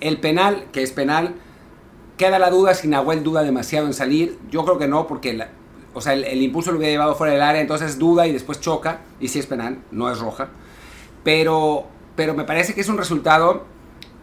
El 0.00 0.18
penal, 0.18 0.64
que 0.72 0.82
es 0.82 0.90
penal, 0.92 1.34
queda 2.16 2.38
la 2.38 2.50
duda 2.50 2.74
si 2.74 2.88
Nahuel 2.88 3.22
duda 3.22 3.42
demasiado 3.42 3.86
en 3.86 3.94
salir, 3.94 4.38
yo 4.50 4.64
creo 4.64 4.78
que 4.78 4.88
no, 4.88 5.06
porque 5.06 5.34
la- 5.34 5.48
o 5.94 6.00
sea, 6.00 6.12
el, 6.12 6.42
impulso 6.42 6.72
lo 6.72 6.78
hubiera 6.78 6.92
llevado 6.92 7.14
fuera 7.14 7.32
del 7.32 7.42
área, 7.42 7.60
entonces 7.60 7.98
duda 7.98 8.26
y 8.26 8.32
después 8.32 8.60
choca, 8.60 9.00
y 9.18 9.28
si 9.28 9.38
es 9.38 9.46
penal, 9.46 9.78
no 9.90 10.10
es 10.10 10.18
roja. 10.18 10.48
Pero, 11.24 11.86
pero 12.16 12.34
me 12.34 12.44
parece 12.44 12.74
que 12.74 12.82
es 12.82 12.88
un 12.88 12.98
resultado 12.98 13.64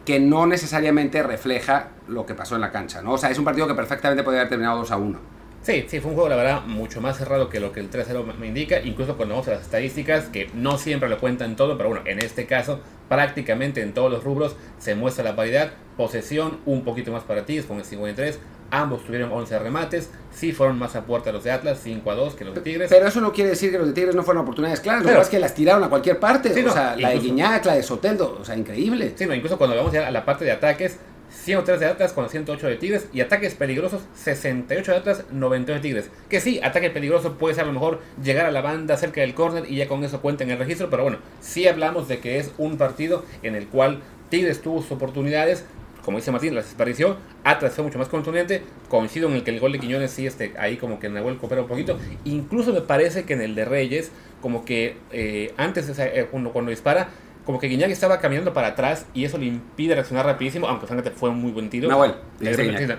que 0.06 0.20
no 0.20 0.46
necesariamente 0.46 1.24
refleja 1.24 1.90
lo 2.08 2.26
que 2.26 2.36
pasó 2.36 2.56
en 2.56 2.62
la 2.62 2.72
cancha, 2.72 3.02
¿no? 3.02 3.14
O 3.14 3.18
sea, 3.18 3.32
es 3.32 3.40
un 3.40 3.46
partido 3.46 3.68
que 3.68 3.74
perfectamente 3.74 4.24
podría 4.24 4.42
haber 4.42 4.50
terminado 4.50 4.78
2 4.80 4.92
a 4.92 4.98
1. 4.98 5.20
Sí, 5.64 5.86
sí, 5.88 6.00
fue 6.02 6.10
un 6.12 6.16
juego, 6.16 6.30
la 6.30 6.36
verdad, 6.36 6.62
mucho 6.66 7.00
más 7.00 7.18
cerrado 7.18 7.50
que 7.50 7.60
lo 7.62 7.72
que 7.72 7.80
el 7.80 7.90
3-0 7.90 8.24
me- 8.38 8.48
indica. 8.48 8.82
Incluso 8.82 9.16
cuando 9.16 9.34
vamos 9.36 9.48
a 9.48 9.52
las 9.52 9.62
estadísticas, 9.62 10.26
que 10.26 10.50
no 10.54 10.78
siempre 10.78 11.08
lo 11.10 11.18
cuentan 11.20 11.56
todo, 11.56 11.78
pero 11.78 11.88
bueno, 11.90 12.04
en 12.06 12.20
este 12.20 12.46
caso, 12.46 12.82
prácticamente 13.08 13.82
en 13.82 13.94
todos 13.94 14.12
los 14.12 14.24
rubros 14.24 14.56
se 14.78 14.96
muestra 14.96 15.24
la 15.24 15.36
paridad. 15.36 15.72
Posesión, 15.96 16.58
un 16.66 16.84
poquito 16.84 17.12
más 17.12 17.24
para 17.24 17.46
Tigres, 17.46 17.66
con 17.66 17.78
el 17.78 17.86
53. 17.86 18.40
Ambos 18.72 19.06
tuvieron 19.06 19.32
11 19.32 19.60
remates. 19.60 20.10
Sí 20.32 20.52
fueron 20.52 20.80
más 20.80 20.96
a 20.96 21.06
puerta 21.06 21.32
los 21.32 21.44
de 21.44 21.52
Atlas, 21.52 21.80
5 21.84 22.10
a 22.12 22.16
2 22.16 22.34
que 22.34 22.44
los 22.44 22.56
de 22.56 22.62
Tigres. 22.62 22.90
Pero 22.90 23.08
eso 23.08 23.22
no 23.22 23.32
quiere 23.32 23.52
decir 23.52 23.72
que 23.72 23.78
los 23.78 23.88
de 23.88 23.94
Tigres 23.94 24.16
no 24.16 24.24
fueron 24.24 24.42
oportunidades 24.44 24.82
claras. 24.82 25.04
Lo 25.04 25.10
que 25.10 25.14
pasa 25.16 25.28
es 25.28 25.30
que 25.30 25.40
las 25.40 25.54
tiraron 25.54 25.84
a 25.84 25.90
cualquier 25.90 26.20
parte. 26.20 26.52
Sí, 26.54 26.62
o 26.62 26.66
no, 26.68 26.74
sea, 26.74 26.96
la 26.98 27.10
de 27.12 27.20
Guiñac, 27.20 27.64
la 27.66 27.76
de 27.76 27.84
Soteldo. 27.84 28.38
O 28.42 28.44
sea, 28.44 28.58
increíble. 28.58 29.14
Sí, 29.16 29.28
no, 29.28 29.36
incluso 29.36 29.58
cuando 29.60 29.76
vamos 29.78 29.94
ya 29.94 30.08
a 30.08 30.12
la 30.12 30.26
parte 30.26 30.44
de 30.44 30.52
ataques, 30.52 30.98
103 31.44 31.80
de 31.80 31.86
Atlas 31.88 32.14
con 32.14 32.30
108 32.30 32.68
de 32.68 32.76
Tigres 32.78 33.08
y 33.12 33.20
ataques 33.20 33.54
peligrosos, 33.54 34.04
68 34.16 34.92
de 34.92 34.98
Atlas, 34.98 35.26
98 35.32 35.74
de 35.74 35.80
Tigres. 35.82 36.10
Que 36.30 36.40
sí, 36.40 36.62
ataque 36.64 36.90
peligroso 36.90 37.38
puede 37.38 37.54
ser 37.54 37.66
a 37.66 37.68
lo 37.68 37.74
mejor 37.74 38.00
llegar 38.24 38.46
a 38.46 38.52
la 38.52 38.62
banda 38.62 38.96
cerca 38.96 39.22
del 39.22 39.34
córner 39.34 39.70
y 39.70 39.76
ya 39.76 39.88
con 39.90 40.04
eso 40.06 40.22
cuenta 40.22 40.46
en 40.46 40.52
el 40.52 40.58
registro, 40.58 40.90
pero 40.90 41.04
bueno, 41.04 41.18
sí 41.42 41.68
hablamos 41.68 42.08
de 42.08 42.20
que 42.20 42.38
es 42.38 42.54
un 42.58 42.78
partido 42.78 43.26
en 43.42 43.56
el 43.56 43.68
cual 43.68 44.00
Tigres 44.30 44.62
tuvo 44.62 44.82
sus 44.82 44.94
oportunidades, 44.94 45.66
como 46.04 46.18
dice 46.18 46.32
Martín, 46.32 46.56
las 46.56 46.66
desperdició, 46.66 47.18
Atlas 47.44 47.74
fue 47.74 47.84
mucho 47.84 48.00
más 48.00 48.08
contundente, 48.08 48.62
coincido 48.88 49.28
en 49.28 49.36
el 49.36 49.44
que 49.44 49.52
el 49.52 49.60
gol 49.60 49.74
de 49.74 49.80
Quiñones 49.80 50.12
sí, 50.12 50.26
este, 50.26 50.54
ahí 50.58 50.78
como 50.78 51.00
que 51.00 51.10
Nahuel 51.10 51.38
coopera 51.38 51.62
un 51.62 51.68
poquito, 51.68 52.00
incluso 52.24 52.72
me 52.72 52.82
parece 52.82 53.24
que 53.26 53.34
en 53.34 53.42
el 53.42 53.56
de 53.56 53.66
Reyes, 53.66 54.12
como 54.42 54.64
que 54.64 54.96
eh, 55.12 55.54
antes, 55.58 55.96
de 55.96 56.04
eh, 56.04 56.28
cuando, 56.32 56.52
cuando 56.52 56.72
dispara, 56.72 57.10
como 57.46 57.60
que 57.60 57.68
Guiñac 57.68 57.90
estaba 57.90 58.20
caminando 58.20 58.54
para 58.54 58.70
atrás 58.70 59.06
y 59.14 59.26
eso 59.26 59.38
le 59.38 59.46
impide 59.46 59.96
reaccionar 59.96 60.26
rapidísimo, 60.26 60.68
aunque 60.68 60.88
francamente 60.88 61.18
fue 61.18 61.30
un 61.30 61.42
muy 61.42 61.52
buen 61.52 61.70
tiro. 61.70 61.90
Nahuel, 61.90 62.16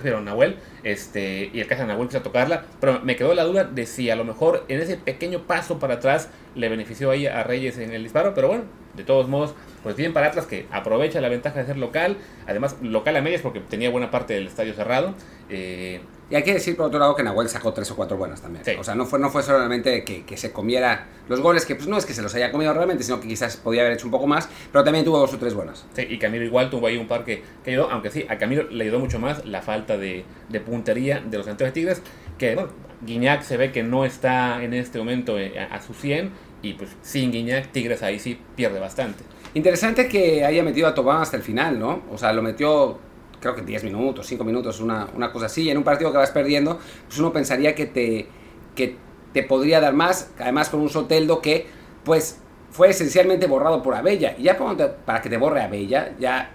pero 0.02 0.20
Nahuel, 0.20 0.56
este, 0.82 1.50
y 1.52 1.60
el 1.60 1.66
caso 1.66 1.82
de 1.82 1.88
Nahuel 1.88 2.08
quiso 2.08 2.22
tocarla, 2.22 2.64
pero 2.80 3.00
me 3.00 3.16
quedó 3.16 3.34
la 3.34 3.44
duda 3.44 3.64
de 3.64 3.86
si 3.86 4.10
a 4.10 4.16
lo 4.16 4.24
mejor 4.24 4.64
en 4.68 4.80
ese 4.80 4.96
pequeño 4.96 5.42
paso 5.46 5.78
para 5.78 5.94
atrás 5.94 6.28
le 6.54 6.68
benefició 6.68 7.10
ahí 7.10 7.26
a 7.26 7.42
Reyes 7.42 7.78
en 7.78 7.92
el 7.92 8.02
disparo, 8.02 8.34
pero 8.34 8.48
bueno, 8.48 8.64
de 8.94 9.04
todos 9.04 9.28
modos, 9.28 9.54
pues 9.82 9.96
bien 9.96 10.12
para 10.12 10.28
Atlas 10.28 10.46
que 10.46 10.66
aprovecha 10.70 11.20
la 11.20 11.28
ventaja 11.28 11.60
de 11.60 11.66
ser 11.66 11.76
local, 11.76 12.16
además 12.46 12.76
local 12.80 13.16
a 13.16 13.20
medias 13.20 13.42
porque 13.42 13.60
tenía 13.60 13.90
buena 13.90 14.10
parte 14.10 14.34
del 14.34 14.46
estadio 14.46 14.74
cerrado. 14.74 15.14
Eh, 15.50 16.00
y 16.30 16.36
hay 16.36 16.42
que 16.42 16.54
decir 16.54 16.74
por 16.76 16.86
otro 16.86 16.98
lado 16.98 17.14
que 17.14 17.22
Nahuel 17.22 17.48
sacó 17.48 17.72
tres 17.74 17.90
o 17.90 17.96
cuatro 17.96 18.16
buenas 18.16 18.40
también. 18.40 18.64
Sí. 18.64 18.72
O 18.78 18.84
sea, 18.84 18.94
no 18.94 19.04
fue, 19.04 19.18
no 19.18 19.30
fue 19.30 19.42
solamente 19.42 20.04
que, 20.04 20.24
que 20.24 20.36
se 20.36 20.52
comiera 20.52 21.06
los 21.28 21.40
goles, 21.40 21.66
que 21.66 21.74
pues 21.74 21.86
no 21.86 21.98
es 21.98 22.06
que 22.06 22.14
se 22.14 22.22
los 22.22 22.34
haya 22.34 22.50
comido 22.50 22.72
realmente, 22.72 23.04
sino 23.04 23.20
que 23.20 23.28
quizás 23.28 23.56
podía 23.56 23.82
haber 23.82 23.94
hecho 23.94 24.06
un 24.06 24.10
poco 24.10 24.26
más, 24.26 24.48
pero 24.72 24.84
también 24.84 25.04
tuvo 25.04 25.18
dos 25.18 25.34
o 25.34 25.38
tres 25.38 25.54
buenas. 25.54 25.86
Sí, 25.94 26.06
y 26.08 26.18
Camilo 26.18 26.44
igual 26.44 26.70
tuvo 26.70 26.86
ahí 26.86 26.96
un 26.96 27.08
par 27.08 27.24
que, 27.24 27.42
que 27.62 27.72
ayudó, 27.72 27.90
aunque 27.90 28.10
sí, 28.10 28.24
a 28.28 28.38
Camilo 28.38 28.64
le 28.70 28.84
ayudó 28.84 29.00
mucho 29.00 29.18
más 29.18 29.44
la 29.44 29.60
falta 29.60 29.98
de, 29.98 30.24
de 30.48 30.60
puntería 30.60 31.20
de 31.20 31.36
los 31.36 31.46
centros 31.46 31.68
de 31.68 31.72
Tigres, 31.72 32.02
que 32.38 32.54
bueno, 32.54 32.70
Guiñac 33.02 33.42
se 33.42 33.56
ve 33.56 33.70
que 33.70 33.82
no 33.82 34.04
está 34.04 34.62
en 34.62 34.72
este 34.72 34.98
momento 34.98 35.38
eh, 35.38 35.58
a, 35.58 35.74
a 35.74 35.82
su 35.82 35.92
100, 35.92 36.30
y 36.64 36.72
pues 36.74 36.90
sin 37.02 37.30
Guiñac, 37.30 37.70
Tigres 37.72 38.02
ahí 38.02 38.18
sí 38.18 38.38
pierde 38.56 38.80
bastante. 38.80 39.22
Interesante 39.54 40.08
que 40.08 40.44
haya 40.44 40.62
metido 40.62 40.88
a 40.88 40.94
Tobán 40.94 41.22
hasta 41.22 41.36
el 41.36 41.42
final, 41.42 41.78
¿no? 41.78 42.02
O 42.10 42.18
sea, 42.18 42.32
lo 42.32 42.42
metió 42.42 42.98
creo 43.44 43.54
que 43.54 43.62
10 43.62 43.84
minutos, 43.84 44.26
5 44.26 44.42
minutos, 44.42 44.80
una, 44.80 45.06
una 45.14 45.30
cosa 45.30 45.46
así. 45.46 45.70
En 45.70 45.76
un 45.76 45.84
partido 45.84 46.10
que 46.10 46.16
vas 46.16 46.30
perdiendo, 46.30 46.78
pues 47.06 47.18
uno 47.18 47.30
pensaría 47.30 47.74
que 47.74 47.84
te, 47.84 48.26
que 48.74 48.96
te 49.34 49.42
podría 49.42 49.80
dar 49.80 49.92
más. 49.92 50.30
Además, 50.38 50.70
con 50.70 50.80
un 50.80 50.88
Soteldo 50.88 51.42
que, 51.42 51.66
pues, 52.04 52.40
fue 52.70 52.88
esencialmente 52.88 53.46
borrado 53.46 53.82
por 53.82 53.94
Abella. 53.94 54.34
Y 54.38 54.44
ya 54.44 54.56
para, 54.56 54.96
para 54.96 55.20
que 55.20 55.28
te 55.28 55.36
borre 55.36 55.60
Abella, 55.60 56.14
ya 56.18 56.52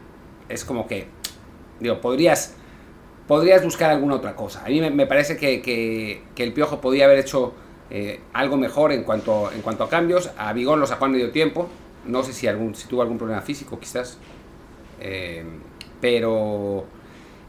es 0.50 0.66
como 0.66 0.88
que, 0.88 1.08
digo, 1.80 2.01
podrías, 2.01 2.56
podrías 3.28 3.63
buscar 3.63 3.92
alguna 3.92 4.16
otra 4.16 4.36
cosa. 4.36 4.66
A 4.66 4.70
mí 4.70 4.82
me, 4.82 4.89
me 4.89 5.06
parece 5.06 5.38
que, 5.38 5.62
que, 5.62 6.24
que, 6.34 6.44
el 6.44 6.54
Piojo 6.54 6.82
podía 6.82 7.06
haber 7.06 7.20
hecho 7.20 7.54
eh, 7.89 8.19
algo 8.34 8.58
mejor 8.58 8.91
en 8.91 9.03
cuanto, 9.03 9.51
en 9.51 9.62
cuanto 9.62 9.84
a 9.84 9.89
cambios. 9.89 10.31
A 10.38 10.53
Vigón 10.53 10.79
lo 10.79 10.88
sacó 10.88 11.05
a 11.05 11.10
medio 11.10 11.31
tiempo. 11.31 11.67
No 12.05 12.24
sé 12.24 12.34
si, 12.34 12.48
algún, 12.48 12.75
si 12.75 12.88
tuvo 12.88 13.01
algún 13.01 13.17
problema 13.17 13.41
físico, 13.41 13.79
quizás. 13.79 14.17
Eh, 15.00 15.43
pero, 16.01 16.86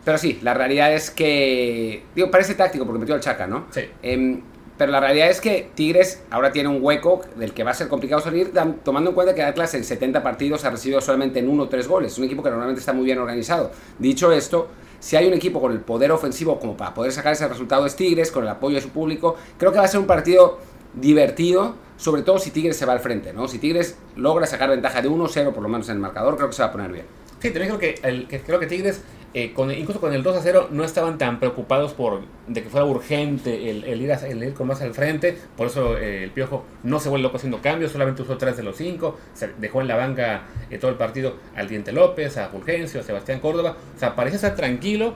pero 0.04 0.18
sí, 0.18 0.38
la 0.42 0.54
realidad 0.54 0.92
es 0.92 1.11
que. 1.11 2.02
Digo, 2.14 2.30
parece 2.30 2.54
táctico 2.54 2.85
porque 2.85 3.00
metió 3.00 3.14
al 3.14 3.20
Chaca, 3.20 3.47
¿no? 3.47 3.66
Sí. 3.70 3.82
Eh, 4.02 4.40
pero 4.80 4.92
la 4.92 5.00
realidad 5.00 5.28
es 5.28 5.42
que 5.42 5.68
Tigres 5.75 6.23
ahora 6.30 6.52
tiene 6.52 6.70
un 6.70 6.78
hueco 6.80 7.20
del 7.37 7.52
que 7.52 7.64
va 7.64 7.73
a 7.73 7.75
ser 7.75 7.88
complicado 7.88 8.23
salir, 8.23 8.50
tomando 8.82 9.11
en 9.11 9.14
cuenta 9.14 9.35
que 9.35 9.42
Atlas 9.42 9.75
en 9.75 9.85
70 9.85 10.23
partidos 10.23 10.64
ha 10.64 10.70
recibido 10.70 11.02
solamente 11.02 11.38
en 11.38 11.50
uno 11.50 11.64
o 11.64 11.68
tres 11.68 11.87
goles. 11.87 12.12
Es 12.12 12.18
un 12.18 12.25
equipo 12.25 12.42
que 12.42 12.49
normalmente 12.49 12.80
está 12.80 12.94
muy 12.94 13.04
bien 13.04 13.18
organizado. 13.18 13.73
Dicho 13.99 14.32
esto, 14.32 14.70
si 15.00 15.16
hay 15.16 15.26
un 15.26 15.35
equipo 15.35 15.61
con 15.61 15.73
el 15.73 15.80
poder 15.80 16.12
ofensivo 16.12 16.61
como 16.61 16.76
para 16.76 16.95
poder 16.95 17.11
sacar 17.11 17.33
ese 17.33 17.49
resultado 17.49 17.87
es 17.87 17.97
Tigres, 17.97 18.30
con 18.30 18.45
el 18.45 18.50
apoyo 18.50 18.76
de 18.76 18.83
su 18.83 18.90
público, 18.90 19.37
creo 19.59 19.73
que 19.73 19.78
va 19.78 19.85
a 19.85 19.88
ser 19.88 20.00
un 20.00 20.07
partido 20.07 20.59
divertido, 20.95 21.75
sobre 21.97 22.23
todo 22.23 22.38
si 22.38 22.50
Tigres 22.50 22.76
se 22.76 22.87
va 22.87 22.92
al 22.92 23.00
frente, 23.00 23.33
¿no? 23.33 23.49
Si 23.49 23.59
Tigres 23.59 23.97
logra 24.16 24.47
sacar 24.47 24.71
ventaja 24.71 25.02
de 25.02 25.09
1-0 25.09 25.52
por 25.52 25.62
lo 25.62 25.69
menos 25.69 25.88
en 25.88 25.97
el 25.97 26.00
marcador, 26.00 26.37
creo 26.37 26.49
que 26.49 26.54
se 26.54 26.62
va 26.62 26.69
a 26.69 26.73
poner 26.73 26.92
bien. 26.92 27.07
Sí, 27.40 27.50
también 27.50 27.75
creo 27.75 27.78
que, 27.78 28.06
el, 28.06 28.28
que, 28.28 28.40
creo 28.40 28.61
que 28.61 28.66
Tigres, 28.66 29.02
eh, 29.32 29.52
con, 29.54 29.70
incluso 29.70 29.99
con 29.99 30.12
el 30.12 30.23
2 30.23 30.37
a 30.37 30.42
0, 30.42 30.68
no 30.73 30.85
estaban 30.85 31.16
tan 31.16 31.40
preocupados 31.40 31.94
por 31.94 32.20
de 32.47 32.62
que 32.62 32.68
fuera 32.68 32.85
urgente 32.85 33.70
el, 33.70 34.02
ir, 34.02 34.12
a, 34.12 34.16
el 34.26 34.42
ir 34.42 34.52
con 34.52 34.66
más 34.66 34.82
al 34.82 34.92
frente. 34.92 35.38
Por 35.56 35.68
eso 35.68 35.97
eh, 35.97 36.25
el 36.25 36.30
Piojo 36.32 36.66
no 36.82 37.00
se 37.00 37.09
vuelve 37.09 37.23
loco 37.23 37.38
haciendo 37.38 37.62
cambios, 37.62 37.92
solamente 37.92 38.20
usó 38.20 38.37
3 38.37 38.59
de 38.59 38.62
los 38.62 38.76
5. 38.76 39.18
Dejó 39.59 39.80
en 39.80 39.88
la 39.88 39.97
banca 39.97 40.42
eh, 40.68 40.76
todo 40.76 40.90
el 40.90 40.99
partido 40.99 41.37
al 41.56 41.66
Diente 41.66 41.92
López, 41.92 42.37
a 42.37 42.49
Fulgencio, 42.49 43.00
a 43.00 43.02
Sebastián 43.02 43.40
Córdoba. 43.40 43.76
O 43.97 43.99
sea, 43.99 44.14
parecía 44.14 44.37
estar 44.37 44.54
tranquilo, 44.54 45.14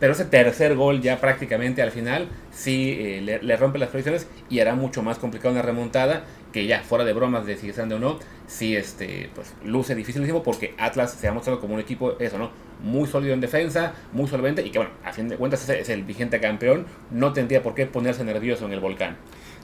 pero 0.00 0.14
ese 0.14 0.24
tercer 0.24 0.74
gol 0.74 1.00
ya 1.00 1.20
prácticamente 1.20 1.82
al 1.82 1.92
final 1.92 2.28
sí 2.50 2.96
eh, 2.98 3.20
le, 3.20 3.40
le, 3.42 3.56
rompe 3.56 3.78
las 3.78 3.90
previsiones 3.90 4.26
y 4.48 4.58
hará 4.58 4.74
mucho 4.74 5.02
más 5.02 5.18
complicado 5.18 5.52
una 5.52 5.62
remontada 5.62 6.24
que 6.52 6.66
ya 6.66 6.82
fuera 6.82 7.04
de 7.04 7.12
bromas 7.12 7.46
de 7.46 7.56
si 7.56 7.68
están 7.68 7.92
o 7.92 7.98
no, 7.98 8.18
sí 8.46 8.76
este, 8.76 9.30
pues, 9.34 9.52
luce 9.64 9.94
dificilísimo 9.94 10.42
porque 10.42 10.74
Atlas 10.78 11.12
se 11.12 11.28
ha 11.28 11.32
mostrado 11.32 11.60
como 11.60 11.74
un 11.74 11.80
equipo, 11.80 12.18
eso, 12.18 12.38
¿no? 12.38 12.50
Muy 12.82 13.06
sólido 13.06 13.34
en 13.34 13.40
defensa, 13.40 13.92
muy 14.12 14.28
solvente 14.28 14.66
y 14.66 14.70
que 14.70 14.78
bueno, 14.78 14.92
a 15.04 15.12
fin 15.12 15.28
de 15.28 15.36
cuentas 15.36 15.68
es 15.68 15.88
el 15.88 16.02
vigente 16.02 16.40
campeón, 16.40 16.86
no 17.10 17.32
tendría 17.32 17.62
por 17.62 17.74
qué 17.74 17.86
ponerse 17.86 18.24
nervioso 18.24 18.66
en 18.66 18.72
el 18.72 18.80
volcán. 18.80 19.16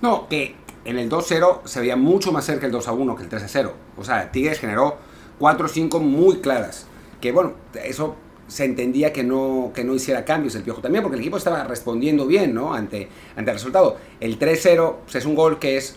No, 0.03 0.29
que 0.29 0.55
en 0.85 0.99
el 0.99 1.11
2-0 1.11 1.63
se 1.65 1.81
veía 1.81 1.97
mucho 1.97 2.31
más 2.33 2.45
cerca 2.45 2.67
el 2.67 2.73
2-1 2.73 3.17
que 3.17 3.23
el 3.23 3.29
3-0. 3.29 3.73
O 3.97 4.05
sea, 4.05 4.31
Tigres 4.31 4.61
generó 4.61 4.99
4-5 5.41 6.01
muy 6.01 6.41
claras. 6.41 6.87
Que 7.21 7.33
bueno, 7.33 7.55
eso 7.83 8.17
se 8.47 8.65
entendía 8.65 9.13
que 9.13 9.25
no, 9.25 9.73
que 9.75 9.85
no 9.85 9.95
hiciera 9.95 10.25
cambios 10.25 10.55
el 10.55 10.63
Piojo 10.63 10.81
también, 10.81 11.03
porque 11.03 11.17
el 11.17 11.23
equipo 11.23 11.37
estaba 11.37 11.65
respondiendo 11.65 12.27
bien, 12.27 12.55
¿no? 12.55 12.75
Ante, 12.75 13.09
ante 13.35 13.51
el 13.51 13.57
resultado. 13.57 13.97
El 14.21 14.39
3-0 14.39 14.97
pues, 15.03 15.17
es 15.17 15.27
un 15.27 15.35
gol 15.35 15.59
que 15.59 15.77
es 15.77 15.97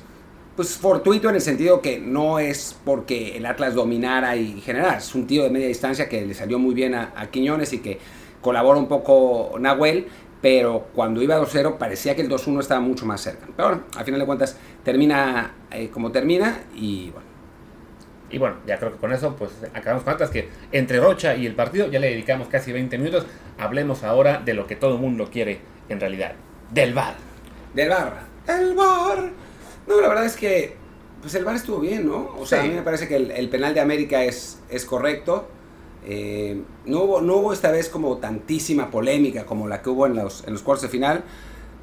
pues 0.60 0.76
fortuito 0.76 1.30
en 1.30 1.36
el 1.36 1.42
sentido 1.42 1.80
que 1.80 2.00
no 2.02 2.38
es 2.38 2.78
porque 2.84 3.38
el 3.38 3.46
Atlas 3.46 3.76
dominara 3.76 4.36
y 4.36 4.60
generara, 4.60 4.98
es 4.98 5.16
un 5.16 5.26
tío 5.26 5.44
de 5.44 5.50
media 5.50 5.70
distancia 5.70 6.10
que 6.10 6.26
le 6.26 6.34
salió 6.34 6.60
muy 6.60 6.76
bien 6.76 6.96
a, 6.96 7.14
a 7.16 7.28
Quiñones 7.28 7.72
y 7.72 7.80
que 7.80 7.98
colabora 8.42 8.78
un 8.78 8.90
poco 8.90 9.58
Nahuel, 9.58 10.08
pero 10.42 10.90
cuando 10.94 11.24
iba 11.24 11.40
2-0 11.40 11.78
parecía 11.78 12.14
que 12.14 12.24
el 12.24 12.30
2-1 12.30 12.60
estaba 12.60 12.82
mucho 12.82 13.06
más 13.06 13.22
cerca. 13.22 13.48
Pero 13.56 13.70
bueno, 13.70 13.84
al 13.96 14.04
final 14.04 14.20
de 14.20 14.26
cuentas 14.26 14.58
termina 14.84 15.54
eh, 15.72 15.88
como 15.94 16.12
termina 16.12 16.60
y 16.76 17.12
bueno. 17.12 17.30
Y 18.30 18.38
bueno, 18.38 18.58
ya 18.68 18.78
creo 18.78 18.92
que 18.92 18.98
con 18.98 19.14
eso 19.14 19.38
pues 19.38 19.52
acabamos 19.74 20.04
con 20.04 20.14
Atlas 20.14 20.30
que 20.30 20.50
entre 20.74 21.00
Rocha 21.00 21.38
y 21.38 21.46
el 21.46 21.56
partido 21.56 21.90
ya 21.90 22.02
le 22.02 22.10
dedicamos 22.10 22.50
casi 22.50 22.74
20 22.74 22.98
minutos. 22.98 23.26
Hablemos 23.58 24.04
ahora 24.04 24.42
de 24.44 24.54
lo 24.56 24.68
que 24.68 24.76
todo 24.76 24.96
el 24.96 25.00
mundo 25.00 25.30
quiere 25.32 25.62
en 25.88 26.02
realidad, 26.02 26.34
del 26.70 26.94
VAR. 26.94 27.16
Del 27.74 27.88
VAR. 27.88 28.24
El 28.46 28.74
VAR. 28.76 29.49
No, 29.90 30.00
la 30.00 30.08
verdad 30.08 30.26
es 30.26 30.36
que 30.36 30.76
pues 31.22 31.34
el 31.36 31.44
VAR 31.44 31.56
estuvo 31.56 31.80
bien, 31.80 32.06
¿no? 32.06 32.30
O 32.40 32.46
sea, 32.46 32.62
a 32.62 32.64
mí 32.64 32.70
me 32.70 32.84
parece 32.84 33.08
que 33.08 33.16
el, 33.16 33.32
el, 33.32 33.50
penal 33.50 33.74
de 33.74 33.82
América 33.82 34.24
es, 34.24 34.60
es 34.70 34.86
correcto. 34.86 35.48
Eh, 36.06 36.62
no, 36.86 37.02
hubo, 37.02 37.22
no 37.22 37.38
hubo 37.38 37.54
esta 37.54 37.72
vez 37.72 37.90
como 37.90 38.18
tantísima 38.18 38.90
polémica 38.90 39.46
como 39.46 39.68
la 39.68 39.82
que 39.82 39.90
hubo 39.90 40.06
en 40.06 40.16
los, 40.16 40.46
en 40.46 40.54
los 40.54 40.62
cuartos 40.62 40.84
de 40.84 40.90
final. 40.90 41.24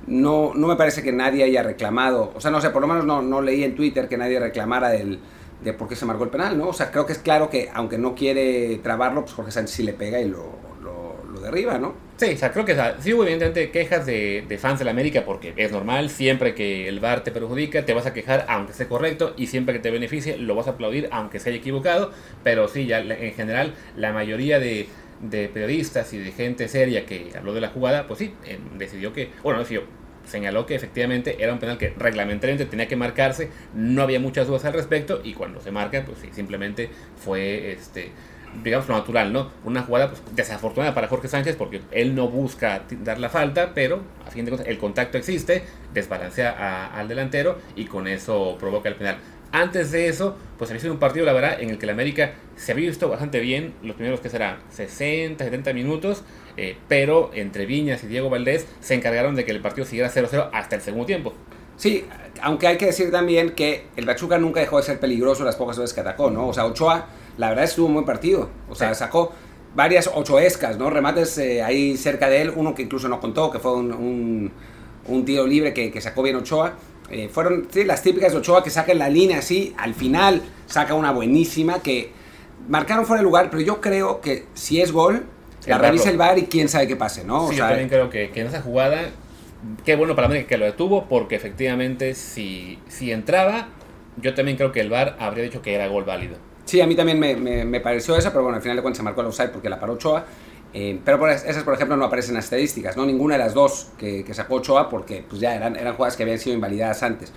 No, 0.07 0.53
no 0.55 0.69
me 0.69 0.77
parece 0.77 1.03
que 1.03 1.13
nadie 1.13 1.43
haya 1.43 1.65
reclamado, 1.65 2.33
o 2.37 2.41
sea, 2.41 2.53
no 2.53 2.61
sé, 2.61 2.71
por 2.71 2.81
lo 2.81 2.87
menos 2.87 3.05
no, 3.05 3.23
no 3.23 3.43
leí 3.43 3.65
en 3.65 3.75
Twitter 3.75 4.09
que 4.09 4.17
nadie 4.17 4.39
reclamara 4.39 4.91
del, 4.91 5.19
de 5.65 5.73
por 5.73 5.89
qué 5.89 5.97
se 5.97 6.07
marcó 6.07 6.23
el 6.23 6.31
penal, 6.31 6.57
¿no? 6.57 6.69
O 6.69 6.73
sea, 6.73 6.93
creo 6.93 7.07
que 7.07 7.13
es 7.13 7.19
claro 7.19 7.51
que 7.51 7.71
aunque 7.75 7.99
no 7.99 8.15
quiere 8.15 8.79
trabarlo, 8.85 9.23
pues 9.23 9.35
Jorge 9.35 9.51
Sánchez 9.51 9.75
sí 9.75 9.83
le 9.83 9.95
pega 9.95 10.21
y 10.21 10.29
lo, 10.29 10.45
lo, 10.81 11.17
lo 11.29 11.41
derriba, 11.41 11.79
¿no? 11.79 11.95
Sí, 12.17 12.33
o 12.33 12.37
sea, 12.39 12.51
creo 12.51 12.65
que 12.65 12.75
sí 13.01 13.13
hubo 13.13 13.25
evidentemente 13.25 13.71
quejas 13.71 14.07
de, 14.07 14.43
de, 14.49 14.57
fans 14.57 14.79
de 14.79 14.87
la 14.87 14.91
América 14.91 15.27
porque 15.27 15.53
es 15.55 15.71
normal, 15.71 16.09
siempre 16.09 16.55
que 16.55 16.89
el 16.89 16.99
VAR 16.99 17.23
te 17.23 17.31
perjudica, 17.31 17.85
te 17.85 17.93
vas 17.93 18.07
a 18.07 18.15
quejar 18.15 18.47
aunque 18.49 18.73
esté 18.73 18.87
correcto 18.87 19.35
y 19.37 19.49
siempre 19.49 19.75
que 19.75 19.81
te 19.81 19.91
beneficie 19.91 20.39
lo 20.39 20.55
vas 20.55 20.67
a 20.67 20.71
aplaudir 20.71 21.11
aunque 21.13 21.41
se 21.41 21.51
haya 21.51 21.59
equivocado, 21.59 22.13
pero 22.43 22.69
sí, 22.69 22.87
ya 22.87 23.01
en 23.01 23.35
general 23.35 23.75
la 23.97 24.15
mayoría 24.15 24.59
de, 24.59 24.89
de 25.21 25.51
periodistas 25.51 26.11
y 26.15 26.19
de 26.19 26.33
gente 26.33 26.69
seria 26.69 27.05
que 27.05 27.33
habló 27.37 27.53
de 27.53 27.61
la 27.61 27.69
jugada, 27.69 28.07
pues 28.07 28.19
sí, 28.21 28.33
eh, 28.47 28.59
decidió 28.79 29.13
que, 29.13 29.29
bueno, 29.43 29.59
decidió, 29.59 29.83
señaló 30.25 30.65
que 30.65 30.75
efectivamente 30.75 31.37
era 31.39 31.53
un 31.53 31.59
penal 31.59 31.77
que 31.77 31.93
reglamentariamente 31.99 32.65
tenía 32.65 32.89
que 32.89 32.97
marcarse, 32.97 33.51
no 33.75 34.01
había 34.01 34.21
muchas 34.21 34.47
dudas 34.47 34.65
al 34.65 34.73
respecto 34.73 35.21
y 35.23 35.35
cuando 35.35 35.61
se 35.61 35.71
marca, 35.71 36.03
pues 36.07 36.19
sí, 36.21 36.31
simplemente 36.33 36.89
fue 37.23 37.73
este 37.73 38.11
digamos, 38.63 38.89
lo 38.89 38.97
natural, 38.97 39.33
¿no? 39.33 39.51
Una 39.65 39.83
jugada 39.83 40.11
pues, 40.11 40.23
desafortunada 40.35 40.95
para 40.95 41.09
Jorge 41.09 41.29
Sánchez 41.29 41.57
porque 41.57 41.83
él 41.91 42.15
no 42.15 42.29
busca 42.29 42.83
dar 43.03 43.19
la 43.19 43.29
falta, 43.29 43.73
pero 43.75 44.03
a 44.27 44.31
fin 44.31 44.45
de 44.45 44.51
cuentas 44.51 44.69
el 44.69 44.79
contacto 44.79 45.19
existe, 45.19 45.65
desbalancea 45.93 46.51
a, 46.51 46.99
al 46.99 47.09
delantero 47.09 47.59
y 47.75 47.87
con 47.87 48.07
eso 48.09 48.57
provoca 48.59 48.89
el 48.89 48.97
penal. 48.97 49.19
Antes 49.53 49.93
de 49.93 50.09
eso, 50.09 50.37
pues 50.59 50.71
había 50.71 50.81
sido 50.81 50.93
un 50.93 50.99
partido, 50.99 51.25
la 51.25 51.33
verdad, 51.33 51.61
en 51.61 51.71
el 51.71 51.79
que 51.79 51.87
el 51.87 51.91
América 51.91 52.35
se 52.57 52.73
había 52.73 52.89
visto 52.89 53.09
bastante 53.09 53.41
bien 53.41 53.75
los 53.83 53.95
primeros 53.97 54.21
que 54.21 54.29
será 54.29 54.59
60, 54.71 55.43
70 55.43 55.73
minutos, 55.73 56.25
eh, 56.57 56.77
pero 56.89 57.31
entre 57.33 57.65
Viñas 57.65 58.03
y 58.05 58.09
Diego 58.09 58.29
Valdés 58.29 58.67
se 58.81 58.95
encargaron 58.95 59.35
de 59.35 59.45
que 59.45 59.53
el 59.53 59.61
partido 59.61 59.87
siguiera 59.87 60.11
0-0 60.11 60.51
hasta 60.53 60.77
el 60.77 60.83
segundo 60.83 61.07
tiempo. 61.07 61.33
Sí, 61.77 62.07
aunque 62.43 62.67
hay 62.67 62.79
que 62.79 62.87
decir 62.87 63.11
también 63.11 63.51
que 63.51 63.87
el 63.97 64.07
Pachuca 64.07 64.39
nunca 64.39 64.61
dejó 64.61 64.79
de 64.79 64.83
ser 64.83 64.99
peligroso 64.99 65.45
las 65.45 65.57
pocas 65.57 65.79
veces 65.79 65.95
que 65.95 66.01
atacó, 66.01 66.31
¿no? 66.31 66.49
O 66.49 66.53
sea, 66.53 66.65
Ochoa 66.65 67.07
la 67.37 67.49
verdad 67.51 67.65
estuvo 67.65 67.87
un 67.87 67.95
buen 67.95 68.07
partido. 68.07 68.51
O 68.69 68.75
sea, 68.75 68.95
sí. 68.95 69.01
sacó 69.01 69.33
varias 69.75 70.11
ochoescas, 70.13 70.79
¿no? 70.79 70.91
Remates 70.91 71.37
eh, 71.39 71.63
ahí 71.63 71.97
cerca 71.97 72.29
de 72.29 72.43
él, 72.43 72.53
uno 72.57 72.75
que 72.75 72.83
incluso 72.83 73.09
no 73.09 73.21
contó, 73.21 73.51
que 73.51 73.59
fue 73.59 73.75
un, 73.75 73.93
un, 73.93 74.53
un 75.07 75.25
tiro 75.25 75.47
libre 75.47 75.75
que, 75.75 75.93
que, 75.93 76.01
sacó 76.01 76.23
bien 76.23 76.37
Ochoa. 76.37 76.75
Eh, 77.11 77.29
fueron 77.29 77.69
sí, 77.71 77.85
las 77.85 78.03
típicas 78.03 78.33
de 78.33 78.39
Ochoa 78.39 78.65
que 78.65 78.71
saca 78.71 78.91
en 78.91 78.99
la 78.99 79.09
línea 79.09 79.39
así, 79.39 79.75
al 79.79 79.95
final 79.95 80.43
saca 80.67 80.95
una 80.95 81.13
buenísima 81.13 81.81
que 81.81 82.11
marcaron 82.69 83.07
fuera 83.07 83.21
de 83.21 83.25
lugar, 83.25 83.49
pero 83.51 83.63
yo 83.63 83.81
creo 83.81 84.21
que 84.21 84.47
si 84.55 84.81
es 84.81 84.91
gol, 84.91 85.27
sí, 85.61 85.71
la 85.71 85.79
revisa 85.79 86.11
el 86.11 86.17
VAR 86.17 86.39
y 86.39 86.47
quién 86.47 86.69
sabe 86.69 86.89
qué 86.89 86.97
pase, 86.97 87.23
¿no? 87.23 87.49
Sí, 87.49 87.55
o 87.55 87.57
sea, 87.59 87.67
yo 87.67 87.69
también 87.69 87.89
creo 87.89 88.11
que, 88.11 88.31
que 88.31 88.41
en 88.41 88.47
esa 88.49 88.63
jugada, 88.63 89.11
qué 89.85 89.95
bueno 89.95 90.17
para 90.17 90.27
América 90.27 90.49
que 90.49 90.57
lo 90.57 90.65
detuvo, 90.65 91.05
porque 91.05 91.37
efectivamente 91.37 92.15
si, 92.15 92.79
si 92.89 93.13
entraba, 93.13 93.69
yo 94.17 94.35
también 94.35 94.57
creo 94.57 94.73
que 94.73 94.81
el 94.81 94.91
VAR 94.91 95.17
habría 95.21 95.45
dicho 95.45 95.63
que 95.63 95.75
era 95.75 95.87
gol 95.87 96.05
válido. 96.05 96.39
Sí, 96.67 96.81
a 96.81 96.87
mí 96.87 96.97
también 96.97 97.21
me, 97.21 97.81
pareció 97.81 98.17
esa, 98.17 98.31
pero 98.31 98.43
bueno, 98.43 98.57
al 98.57 98.63
final 98.63 98.77
de 98.77 98.83
cuentas 98.83 98.99
se 98.99 99.05
marcó 99.05 99.21
el 99.21 99.29
offside 99.29 99.51
porque 99.51 99.71
la 99.71 99.79
paró 99.79 99.95
Ochoa. 99.95 100.25
Eh, 100.75 100.99
pero 101.05 101.19
por 101.19 101.31
esas, 101.31 101.63
por 101.63 101.73
ejemplo, 101.73 101.97
no 101.97 102.05
aparecen 102.05 102.33
en 102.33 102.37
las 102.37 102.47
estadísticas, 102.47 102.97
¿no? 102.97 103.07
Ninguna 103.07 103.37
de 103.37 103.39
las 103.39 103.55
dos 103.55 103.93
que, 103.97 104.27
sacó 104.35 104.57
Ochoa 104.57 104.91
porque 104.91 105.25
pues 105.27 105.41
ya 105.41 105.55
eran, 105.55 105.77
eran 105.77 105.95
jugadas 105.95 106.17
que 106.17 106.25
habían 106.25 106.41
sido 106.41 106.55
invalidadas 106.55 107.05
antes. 107.05 107.33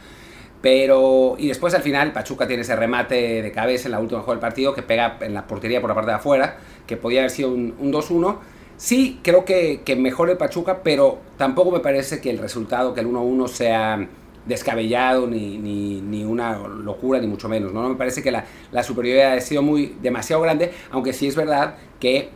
Pero, 0.63 1.35
y 1.37 1.47
después 1.47 1.73
al 1.75 1.83
final, 1.83 2.11
Pachuca 2.11 2.47
tiene 2.47 2.63
ese 2.63 2.75
remate 2.75 3.43
de 3.43 3.51
cabeza 3.51 3.87
en 3.87 3.93
la 3.93 3.99
última 3.99 4.21
jugada 4.21 4.33
del 4.33 4.41
partido 4.41 4.73
que 4.73 4.81
pega 4.81 5.17
en 5.21 5.35
la 5.35 5.45
portería 5.47 5.79
por 5.79 5.89
la 5.89 5.95
parte 5.95 6.09
de 6.09 6.17
afuera, 6.17 6.57
que 6.87 6.97
podía 6.97 7.19
haber 7.19 7.31
sido 7.31 7.49
un, 7.49 7.75
un 7.79 7.93
2-1. 7.93 8.37
Sí, 8.77 9.19
creo 9.23 9.45
que, 9.45 9.81
que 9.85 9.95
mejor 9.95 10.29
el 10.29 10.37
Pachuca, 10.37 10.81
pero 10.83 11.19
tampoco 11.37 11.71
me 11.71 11.79
parece 11.79 12.19
que 12.19 12.31
el 12.31 12.39
resultado, 12.39 12.95
que 12.95 13.01
el 13.01 13.07
1-1 13.07 13.47
sea 13.47 14.07
descabellado 14.45 15.27
ni, 15.27 15.57
ni, 15.57 16.01
ni, 16.01 16.23
una 16.23 16.57
locura, 16.57 17.19
ni 17.19 17.27
mucho 17.27 17.47
menos. 17.47 17.73
No, 17.73 17.81
no 17.83 17.89
me 17.89 17.95
parece 17.95 18.21
que 18.23 18.31
la, 18.31 18.45
la, 18.71 18.83
superioridad 18.83 19.33
haya 19.33 19.41
sido 19.41 19.61
muy, 19.61 19.95
demasiado 20.01 20.41
grande, 20.41 20.71
aunque 20.91 21.13
sí 21.13 21.27
es 21.27 21.35
verdad 21.35 21.75
que 21.99 22.29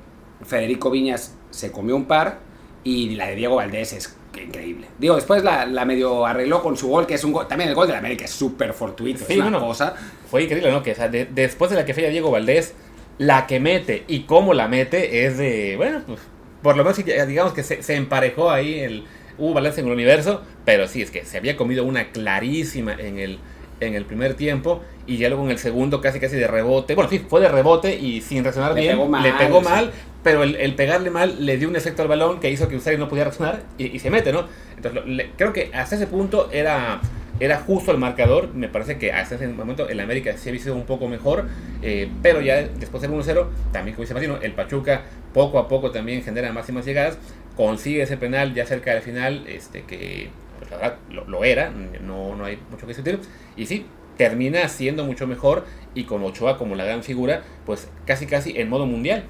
Federico 0.43 0.91
Viñas 0.91 1.35
se 1.49 1.71
comió 1.71 1.95
un 1.95 2.05
par 2.05 2.39
y 2.83 3.11
la 3.15 3.27
de 3.27 3.35
Diego 3.35 3.55
Valdés 3.55 3.93
es 3.93 4.15
increíble. 4.41 4.87
Digo, 4.99 5.15
después 5.15 5.43
la, 5.43 5.65
la 5.65 5.85
medio 5.85 6.25
arregló 6.25 6.61
con 6.61 6.75
su 6.77 6.89
gol, 6.89 7.05
que 7.05 7.15
es 7.15 7.23
un 7.23 7.31
gol, 7.31 7.47
también 7.47 7.69
el 7.69 7.75
gol 7.75 7.87
de 7.87 7.93
la 7.93 7.99
América 7.99 8.25
es 8.25 8.31
súper 8.31 8.73
fortuito, 8.73 9.25
sí, 9.25 9.33
es 9.33 9.39
una 9.39 9.49
bueno, 9.49 9.67
cosa. 9.67 9.95
Fue 10.29 10.43
increíble, 10.43 10.71
¿no? 10.71 10.83
Que 10.83 10.91
o 10.91 10.95
sea, 10.95 11.07
de, 11.07 11.25
después 11.25 11.71
de 11.71 11.77
la 11.77 11.85
que 11.85 11.93
falla 11.93 12.09
Diego 12.09 12.31
Valdés, 12.31 12.73
la 13.17 13.47
que 13.47 13.59
mete 13.59 14.03
y 14.07 14.21
cómo 14.21 14.53
la 14.53 14.67
mete 14.67 15.25
es 15.25 15.37
de, 15.37 15.75
bueno, 15.77 16.01
pues 16.05 16.19
por 16.61 16.77
lo 16.77 16.83
menos 16.83 17.27
digamos 17.27 17.53
que 17.53 17.61
se, 17.61 17.83
se 17.83 17.95
emparejó 17.95 18.49
ahí 18.49 18.79
el 18.79 19.03
hubo 19.37 19.53
balance 19.53 19.81
en 19.81 19.87
el 19.87 19.93
universo, 19.93 20.41
pero 20.65 20.87
sí, 20.87 21.01
es 21.01 21.11
que 21.11 21.25
se 21.25 21.37
había 21.37 21.55
comido 21.57 21.83
una 21.83 22.09
clarísima 22.11 22.93
en 22.93 23.19
el, 23.19 23.39
en 23.79 23.95
el 23.95 24.05
primer 24.05 24.33
tiempo 24.35 24.81
y 25.07 25.17
ya 25.17 25.27
luego 25.29 25.43
en 25.45 25.51
el 25.51 25.57
segundo 25.57 25.99
casi 26.01 26.19
casi 26.19 26.35
de 26.37 26.47
rebote. 26.47 26.95
Bueno, 26.95 27.09
sí, 27.09 27.19
fue 27.19 27.41
de 27.41 27.49
rebote 27.49 27.95
y 27.97 28.21
sin 28.21 28.43
reaccionar 28.43 28.73
Le 28.73 28.81
bien. 28.81 28.93
pegó 28.93 29.07
mal, 29.09 29.23
le 29.23 29.33
pegó 29.33 29.59
sí. 29.59 29.65
mal, 29.65 29.91
pero 30.23 30.43
el, 30.43 30.55
el 30.55 30.75
pegarle 30.75 31.09
mal 31.09 31.45
le 31.45 31.57
dio 31.57 31.67
un 31.67 31.75
efecto 31.75 32.01
al 32.01 32.07
balón 32.07 32.39
que 32.39 32.49
hizo 32.49 32.67
que 32.67 32.75
Usari 32.77 32.97
no 32.97 33.09
podía 33.09 33.25
reaccionar 33.25 33.63
y, 33.77 33.87
y 33.95 33.99
se 33.99 34.09
mete, 34.09 34.31
¿no? 34.31 34.45
Entonces, 34.77 34.93
lo- 35.01 35.05
le- 35.05 35.31
creo 35.37 35.51
que 35.51 35.69
hasta 35.73 35.95
ese 35.97 36.07
punto 36.07 36.49
era, 36.53 37.01
era 37.41 37.57
justo 37.59 37.91
el 37.91 37.97
marcador. 37.97 38.53
Me 38.53 38.69
parece 38.69 38.97
que 38.97 39.11
hasta 39.11 39.35
ese 39.35 39.47
momento 39.49 39.89
el 39.89 39.99
América 39.99 40.37
sí 40.37 40.47
había 40.47 40.61
sido 40.61 40.75
un 40.75 40.85
poco 40.85 41.09
mejor, 41.09 41.47
eh, 41.81 42.09
pero 42.21 42.39
ya 42.39 42.61
después 42.61 43.01
del 43.01 43.11
1-0, 43.11 43.47
también 43.73 43.95
como 43.95 44.03
dice 44.03 44.13
Martino, 44.13 44.37
el 44.41 44.53
Pachuca 44.53 45.01
poco 45.33 45.59
a 45.59 45.67
poco 45.67 45.91
también 45.91 46.23
genera 46.23 46.53
más 46.53 46.69
y 46.69 46.71
más 46.71 46.85
llegadas, 46.85 47.17
consigue 47.55 48.01
ese 48.03 48.17
penal 48.17 48.53
ya 48.53 48.65
cerca 48.65 48.93
del 48.93 49.01
final, 49.01 49.45
este 49.47 49.83
que 49.83 50.29
pues, 50.59 50.71
la 50.71 50.77
verdad 50.77 50.97
lo, 51.09 51.25
lo 51.27 51.43
era, 51.43 51.69
no, 51.69 52.35
no 52.35 52.45
hay 52.45 52.57
mucho 52.71 52.81
que 52.87 52.93
discutir, 52.93 53.19
y 53.55 53.65
sí, 53.65 53.85
termina 54.17 54.67
siendo 54.67 55.03
mucho 55.05 55.27
mejor 55.27 55.65
y 55.95 56.03
con 56.03 56.23
Ochoa 56.23 56.57
como 56.57 56.75
la 56.75 56.85
gran 56.85 57.03
figura, 57.03 57.43
pues 57.65 57.89
casi 58.05 58.25
casi 58.25 58.57
en 58.57 58.69
modo 58.69 58.85
mundial. 58.85 59.23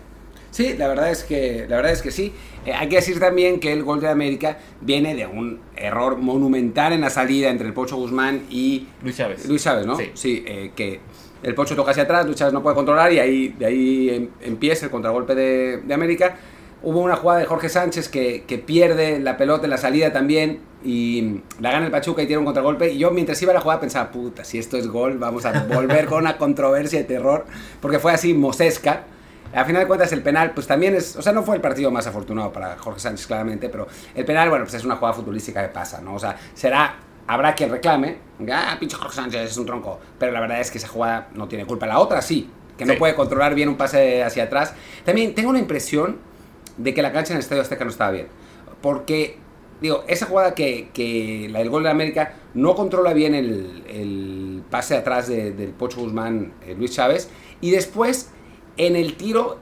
Sí, 0.52 0.76
la 0.78 0.88
verdad 0.88 1.10
es 1.10 1.24
que, 1.24 1.66
la 1.68 1.78
verdad 1.78 1.92
es 1.94 2.04
que 2.04 2.12
sí. 2.12 2.32
Eh, 2.66 2.74
hay 2.74 2.88
que 2.88 2.98
decir 2.98 3.20
también 3.20 3.60
que 3.60 3.74
el 3.74 3.82
gol 3.84 4.00
de 4.02 4.08
América 4.10 4.60
viene 4.82 5.16
de 5.16 5.26
un 5.26 5.60
error 5.76 6.18
monumental 6.18 6.94
en 6.94 7.02
la 7.02 7.10
salida 7.10 7.50
entre 7.50 7.66
el 7.66 7.74
Pocho 7.74 7.96
Guzmán 7.96 8.44
y 8.52 8.86
Luis 9.02 9.18
Chávez. 9.18 9.48
Luis 9.48 9.64
Chávez, 9.64 9.88
¿no? 9.88 9.98
Sí. 10.14 10.44
eh, 10.46 10.72
que 10.76 11.00
el 11.42 11.56
Pocho 11.56 11.76
toca 11.76 11.90
hacia 11.90 12.04
atrás, 12.04 12.26
Luis 12.28 12.38
Chávez 12.38 12.54
no 12.54 12.62
puede 12.62 12.76
controlar 12.76 13.12
y 13.12 13.18
ahí, 13.18 13.48
de 13.58 13.66
ahí 13.66 14.10
em- 14.12 14.30
empieza 14.42 14.86
el 14.86 14.92
contragolpe 14.92 15.34
de, 15.34 15.78
de 15.78 15.94
América. 15.94 16.38
Hubo 16.84 17.00
una 17.00 17.16
jugada 17.16 17.40
de 17.40 17.46
Jorge 17.46 17.70
Sánchez 17.70 18.10
que, 18.10 18.44
que 18.46 18.58
pierde 18.58 19.20
la 19.20 19.38
pelota 19.38 19.64
en 19.66 19.70
la 19.72 19.78
salida 19.78 20.12
también 20.12 20.60
y 20.84 21.40
la 21.62 21.72
gana 21.72 21.86
el 21.86 21.92
Pachuca 21.92 22.22
y 22.22 22.28
tiene 22.28 22.40
un 22.40 22.46
contragolpe. 22.46 22.92
Y 22.92 22.98
yo 22.98 23.10
mientras 23.12 23.42
iba 23.42 23.52
a 23.52 23.56
la 23.56 23.62
jugada 23.62 23.80
pensaba, 23.80 24.12
puta, 24.12 24.44
si 24.44 24.60
esto 24.60 24.76
es 24.78 24.88
gol, 24.88 25.18
vamos 25.18 25.46
a 25.46 25.64
volver 25.64 26.06
con 26.08 26.20
una 26.20 26.38
controversia 26.38 27.00
de 27.00 27.06
terror, 27.06 27.46
porque 27.82 28.00
fue 28.00 28.12
así 28.12 28.34
mosesca. 28.34 29.04
A 29.56 29.66
final 29.66 29.84
de 29.84 29.88
cuentas, 29.88 30.12
el 30.12 30.22
penal, 30.24 30.52
pues 30.54 30.66
también 30.68 30.96
es. 30.96 31.16
O 31.16 31.22
sea, 31.22 31.32
no 31.32 31.44
fue 31.44 31.56
el 31.56 31.62
partido 31.62 31.90
más 31.92 32.06
afortunado 32.08 32.52
para 32.52 32.76
Jorge 32.78 33.00
Sánchez, 33.00 33.28
claramente, 33.28 33.70
pero 33.70 33.88
el 34.16 34.26
penal, 34.26 34.50
bueno, 34.50 34.66
pues 34.66 34.74
es 34.74 34.84
una 34.84 34.96
jugada 34.96 35.14
futbolística 35.14 35.62
que 35.62 35.70
pasa, 35.72 36.02
¿no? 36.02 36.16
O 36.16 36.20
sea, 36.20 36.36
será. 36.54 36.96
Habrá 37.26 37.56
quien 37.56 37.70
reclame, 37.70 38.18
ah, 38.52 38.76
pinche 38.78 38.98
Jorge 38.98 39.16
Sánchez 39.16 39.52
es 39.52 39.58
un 39.58 39.66
tronco. 39.66 39.98
Pero 40.20 40.34
la 40.34 40.42
verdad 40.42 40.60
es 40.60 40.70
que 40.70 40.80
esa 40.80 40.90
jugada 40.90 41.30
no 41.36 41.48
tiene 41.48 41.66
culpa. 41.66 41.86
La 41.86 42.00
otra 42.00 42.22
sí, 42.22 42.50
que 42.78 42.84
no 42.84 42.92
Sí. 42.94 43.00
puede 43.00 43.16
controlar 43.16 43.56
bien 43.56 43.70
un 43.70 43.78
pase 43.78 44.22
hacia 44.24 44.44
atrás. 44.44 44.74
También 45.06 45.34
tengo 45.34 45.54
la 45.54 45.60
impresión 45.60 46.18
de 46.78 46.94
que 46.94 47.02
la 47.02 47.12
cancha 47.12 47.34
en 47.34 47.38
el 47.38 47.42
Estadio 47.44 47.62
Azteca 47.62 47.84
no 47.86 47.92
estaba 47.92 48.12
bien. 48.12 48.28
Porque, 48.82 49.38
digo, 49.82 50.04
esa 50.08 50.26
jugada 50.26 50.56
que, 50.56 50.90
que 50.94 51.48
la 51.52 51.60
del 51.60 51.70
gol 51.70 51.84
de 51.84 51.90
América 51.90 52.34
no 52.54 52.76
controla 52.76 53.14
bien 53.14 53.34
el, 53.36 53.84
el 53.88 54.64
pase 54.70 54.96
atrás 54.96 55.28
de- 55.28 55.52
del 55.52 55.70
Pocho 55.70 56.02
Guzmán, 56.02 56.54
eh, 56.66 56.76
Luis 56.78 56.92
Chávez. 56.92 57.30
Y 57.62 57.72
después, 57.72 58.30
en 58.78 58.96
el 58.96 59.16
tiro, 59.16 59.58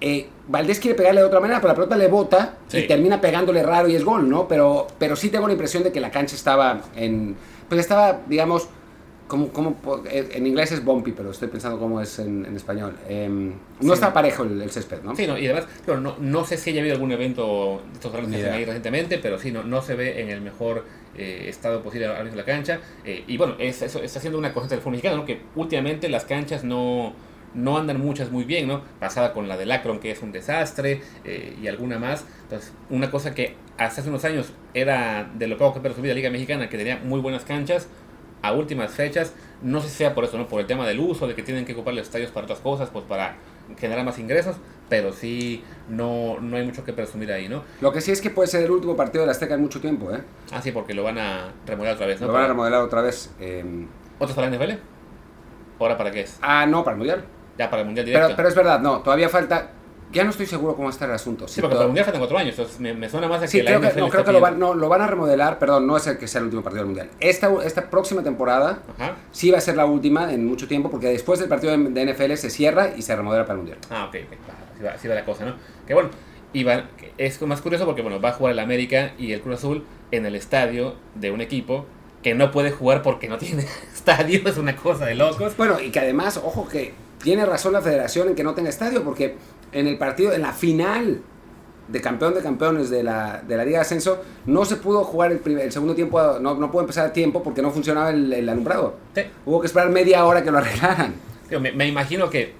eh, 0.00 0.28
Valdés 0.48 0.80
quiere 0.80 0.96
pegarle 0.96 1.20
de 1.20 1.26
otra 1.26 1.40
manera, 1.40 1.60
pero 1.60 1.68
la 1.72 1.74
pelota 1.74 1.96
le 1.96 2.08
bota 2.08 2.56
Sí. 2.68 2.78
y 2.78 2.86
termina 2.86 3.20
pegándole 3.20 3.62
raro 3.62 3.88
y 3.88 3.94
es 3.96 4.04
gol, 4.04 4.28
¿no? 4.28 4.48
Pero, 4.48 4.86
pero 4.98 5.16
sí 5.16 5.28
tengo 5.28 5.46
la 5.46 5.52
impresión 5.52 5.82
de 5.82 5.92
que 5.92 6.00
la 6.00 6.10
cancha 6.10 6.34
estaba 6.36 6.80
en. 6.96 7.36
Pues 7.68 7.80
estaba, 7.80 8.20
digamos. 8.26 8.68
Como, 9.28 9.48
como, 9.52 9.74
po- 9.74 10.02
eh, 10.10 10.28
en 10.32 10.46
inglés 10.46 10.72
es 10.72 10.82
bumpy, 10.84 11.12
pero 11.12 11.30
estoy 11.30 11.48
pensando 11.48 11.78
cómo 11.78 12.00
es 12.00 12.18
en, 12.18 12.46
en 12.46 12.56
español. 12.56 12.96
Em, 13.08 13.50
no 13.80 13.88
Sí. 13.88 13.92
está 13.92 14.12
parejo 14.12 14.42
el, 14.42 14.60
el 14.62 14.70
césped, 14.70 15.02
¿no? 15.04 15.14
Sí, 15.14 15.26
no, 15.26 15.38
y 15.38 15.44
además, 15.46 15.66
claro, 15.84 16.00
no, 16.00 16.16
no 16.18 16.44
sé 16.44 16.56
si 16.56 16.70
haya 16.70 16.80
habido 16.80 16.94
algún 16.94 17.12
evento 17.12 17.82
de 17.86 17.92
estos 17.92 18.10
grandes 18.12 18.42
que 18.42 18.48
ahí 18.50 18.64
recientemente, 18.64 19.18
pero 19.18 19.38
sí, 19.38 19.52
no, 19.52 19.62
no 19.62 19.82
se 19.82 19.94
ve 19.94 20.22
en 20.22 20.30
el 20.30 20.40
mejor 20.40 20.84
eh, 21.16 21.44
estado 21.48 21.82
posible 21.82 22.06
ahora 22.06 22.22
mismo 22.24 22.36
la 22.38 22.44
cancha. 22.44 22.80
Eh, 23.04 23.24
y 23.26 23.36
bueno, 23.36 23.54
es, 23.58 23.82
eso 23.82 24.02
está 24.02 24.18
siendo 24.18 24.38
una 24.38 24.52
cosa 24.54 24.66
del 24.68 24.78
fútbol 24.80 24.92
mexicano, 24.92 25.18
¿no? 25.18 25.24
que 25.26 25.40
últimamente 25.56 26.08
las 26.08 26.24
canchas 26.24 26.64
no, 26.64 27.12
no 27.54 27.76
andan 27.76 28.00
muchas 28.00 28.30
muy 28.30 28.44
bien, 28.44 28.66
¿no? 28.66 28.80
Pasada 28.98 29.34
con 29.34 29.46
la 29.46 29.58
del 29.58 29.70
Akron, 29.72 30.00
que 30.00 30.10
es 30.10 30.22
un 30.22 30.32
desastre, 30.32 31.02
eh, 31.24 31.54
y 31.62 31.66
alguna 31.68 31.98
más. 31.98 32.24
Entonces, 32.44 32.72
una 32.88 33.10
cosa 33.10 33.34
que 33.34 33.56
hasta 33.76 34.00
hace 34.00 34.10
unos 34.10 34.24
años 34.24 34.52
era 34.74 35.30
de 35.38 35.46
lo 35.46 35.56
poco 35.58 35.74
que 35.74 35.80
presumía 35.80 36.10
la 36.12 36.16
Liga 36.16 36.30
Mexicana, 36.30 36.68
que 36.68 36.76
tenía 36.78 36.96
muy 37.04 37.20
buenas 37.20 37.44
canchas, 37.44 37.88
a 38.42 38.52
últimas 38.52 38.92
fechas, 38.92 39.34
no 39.62 39.80
sé 39.80 39.88
si 39.88 39.96
sea 39.96 40.14
por 40.14 40.24
eso, 40.24 40.38
¿no? 40.38 40.46
Por 40.48 40.60
el 40.60 40.66
tema 40.66 40.86
del 40.86 41.00
uso, 41.00 41.26
de 41.26 41.34
que 41.34 41.42
tienen 41.42 41.64
que 41.64 41.72
ocupar 41.72 41.94
los 41.94 42.04
estadios 42.06 42.30
para 42.30 42.44
otras 42.44 42.60
cosas, 42.60 42.90
pues 42.90 43.04
para 43.04 43.36
generar 43.78 44.04
más 44.04 44.18
ingresos, 44.18 44.56
pero 44.88 45.12
sí 45.12 45.62
no, 45.88 46.38
no 46.40 46.56
hay 46.56 46.64
mucho 46.64 46.84
que 46.84 46.92
presumir 46.92 47.32
ahí, 47.32 47.48
¿no? 47.48 47.64
Lo 47.80 47.92
que 47.92 48.00
sí 48.00 48.12
es 48.12 48.20
que 48.20 48.30
puede 48.30 48.48
ser 48.48 48.62
el 48.62 48.70
último 48.70 48.96
partido 48.96 49.22
de 49.22 49.26
la 49.26 49.32
Azteca 49.32 49.54
en 49.54 49.60
mucho 49.60 49.80
tiempo, 49.80 50.12
¿eh? 50.12 50.22
Ah, 50.52 50.62
sí, 50.62 50.72
porque 50.72 50.94
lo 50.94 51.02
van 51.02 51.18
a 51.18 51.52
remodelar 51.66 51.96
otra 51.96 52.06
vez, 52.06 52.20
¿no? 52.20 52.28
Lo 52.28 52.32
van 52.32 52.44
a 52.44 52.48
remodelar 52.48 52.82
otra 52.82 53.02
vez. 53.02 53.34
em, 53.40 53.86
¿Otros 54.18 54.34
para 54.34 54.48
la 54.50 54.56
NFL? 54.56 54.78
¿Ahora 55.78 55.96
para 55.96 56.10
qué 56.10 56.22
es? 56.22 56.38
ah, 56.42 56.66
no, 56.66 56.82
para 56.82 56.94
el 56.94 56.98
Mundial. 56.98 57.24
Ya 57.58 57.68
para 57.68 57.82
el 57.82 57.86
Mundial 57.86 58.06
directo. 58.06 58.26
Pero, 58.28 58.36
pero 58.36 58.48
es 58.48 58.54
verdad, 58.54 58.80
no, 58.80 59.00
todavía 59.00 59.28
falta. 59.28 59.70
Ya 60.10 60.24
no 60.24 60.30
estoy 60.30 60.46
seguro 60.46 60.74
cómo 60.74 60.88
está 60.88 61.04
el 61.04 61.10
asunto. 61.12 61.46
sí, 61.46 61.60
porque 61.60 61.74
para 61.74 61.74
todo- 61.76 61.82
el 61.82 61.88
Mundial 61.88 62.04
faltan 62.06 62.20
cuatro 62.20 62.38
años, 62.38 62.50
entonces 62.58 62.80
me, 62.80 62.94
me 62.94 63.08
suena 63.10 63.28
más 63.28 63.38
a 63.38 63.42
que 63.42 63.48
Sí, 63.48 63.58
la 63.62 63.64
creo 63.78 63.80
que, 63.92 64.00
no, 64.00 64.08
creo 64.08 64.24
que 64.24 64.32
lo, 64.32 64.40
van, 64.40 64.58
no, 64.58 64.74
lo 64.74 64.88
van 64.88 65.02
a 65.02 65.06
remodelar, 65.06 65.58
perdón, 65.58 65.86
no 65.86 65.96
es 65.98 66.06
el 66.06 66.16
que 66.18 66.26
sea 66.26 66.38
el 66.38 66.44
último 66.46 66.62
partido 66.62 66.80
del 66.84 66.86
Mundial. 66.86 67.10
Esta, 67.20 67.50
esta 67.64 67.90
próxima 67.90 68.22
temporada 68.22 68.80
Ajá. 68.98 69.16
sí 69.32 69.50
va 69.50 69.58
a 69.58 69.60
ser 69.60 69.76
la 69.76 69.84
última 69.84 70.32
en 70.32 70.46
mucho 70.46 70.66
tiempo, 70.66 70.90
porque 70.90 71.08
después 71.08 71.38
del 71.40 71.48
partido 71.48 71.76
de, 71.76 71.90
de 71.90 72.12
NFL 72.14 72.34
se 72.36 72.48
cierra 72.50 72.92
y 72.96 73.02
se 73.02 73.14
remodela 73.14 73.44
para 73.44 73.54
el 73.54 73.58
Mundial. 73.58 73.78
Ah, 73.90 74.06
ok, 74.08 74.16
ok, 74.24 74.32
va, 74.48 74.54
así, 74.74 74.82
va, 74.84 74.90
así 74.92 75.08
va 75.08 75.14
la 75.14 75.24
cosa, 75.24 75.44
¿no? 75.44 75.54
Que 75.86 75.92
bueno, 75.94 76.08
y 76.54 76.64
va- 76.64 76.84
es 77.18 77.42
más 77.42 77.60
curioso 77.60 77.84
porque, 77.84 78.00
bueno, 78.00 78.18
va 78.20 78.30
a 78.30 78.32
jugar 78.32 78.52
el 78.54 78.58
América 78.60 79.12
y 79.18 79.32
el 79.32 79.42
Cruz 79.42 79.56
Azul 79.58 79.84
en 80.10 80.24
el 80.24 80.34
estadio 80.36 80.94
de 81.16 81.30
un 81.32 81.42
equipo 81.42 81.84
que 82.22 82.34
no 82.34 82.50
puede 82.50 82.70
jugar 82.70 83.02
porque 83.02 83.28
no 83.28 83.36
tiene 83.36 83.66
estadio, 83.94 84.40
es 84.48 84.56
una 84.56 84.74
cosa 84.74 85.04
de 85.04 85.14
locos. 85.16 85.54
Bueno, 85.58 85.78
y 85.80 85.90
que 85.90 86.00
además, 86.00 86.38
ojo 86.42 86.66
que 86.66 86.94
tiene 87.22 87.44
razón 87.44 87.72
la 87.74 87.82
federación 87.82 88.28
en 88.28 88.34
que 88.34 88.42
no 88.44 88.54
tenga 88.54 88.70
estadio, 88.70 89.02
porque 89.04 89.36
en 89.72 89.86
el 89.86 89.98
partido, 89.98 90.32
en 90.32 90.42
la 90.42 90.52
final 90.52 91.20
de 91.88 92.00
campeón 92.02 92.34
de 92.34 92.42
campeones 92.42 92.90
de 92.90 93.02
la, 93.02 93.42
de 93.48 93.56
la 93.56 93.64
Liga 93.64 93.78
de 93.78 93.82
Ascenso, 93.82 94.22
no 94.46 94.64
se 94.66 94.76
pudo 94.76 95.04
jugar 95.04 95.32
el, 95.32 95.38
primer- 95.38 95.64
el 95.64 95.72
segundo 95.72 95.94
tiempo, 95.94 96.20
no, 96.38 96.54
no 96.54 96.70
pudo 96.70 96.82
empezar 96.82 97.06
a 97.06 97.12
tiempo 97.12 97.42
porque 97.42 97.62
no 97.62 97.70
funcionaba 97.70 98.10
el, 98.10 98.30
el 98.32 98.48
alumbrado. 98.48 98.96
Sí. 99.14 99.22
Hubo 99.46 99.60
que 99.60 99.66
esperar 99.66 99.88
media 99.90 100.24
hora 100.26 100.42
que 100.42 100.50
lo 100.50 100.58
arreglaran. 100.58 101.14
Digo, 101.48 101.60
me, 101.62 101.72
me 101.72 101.86
imagino 101.88 102.28
que 102.28 102.52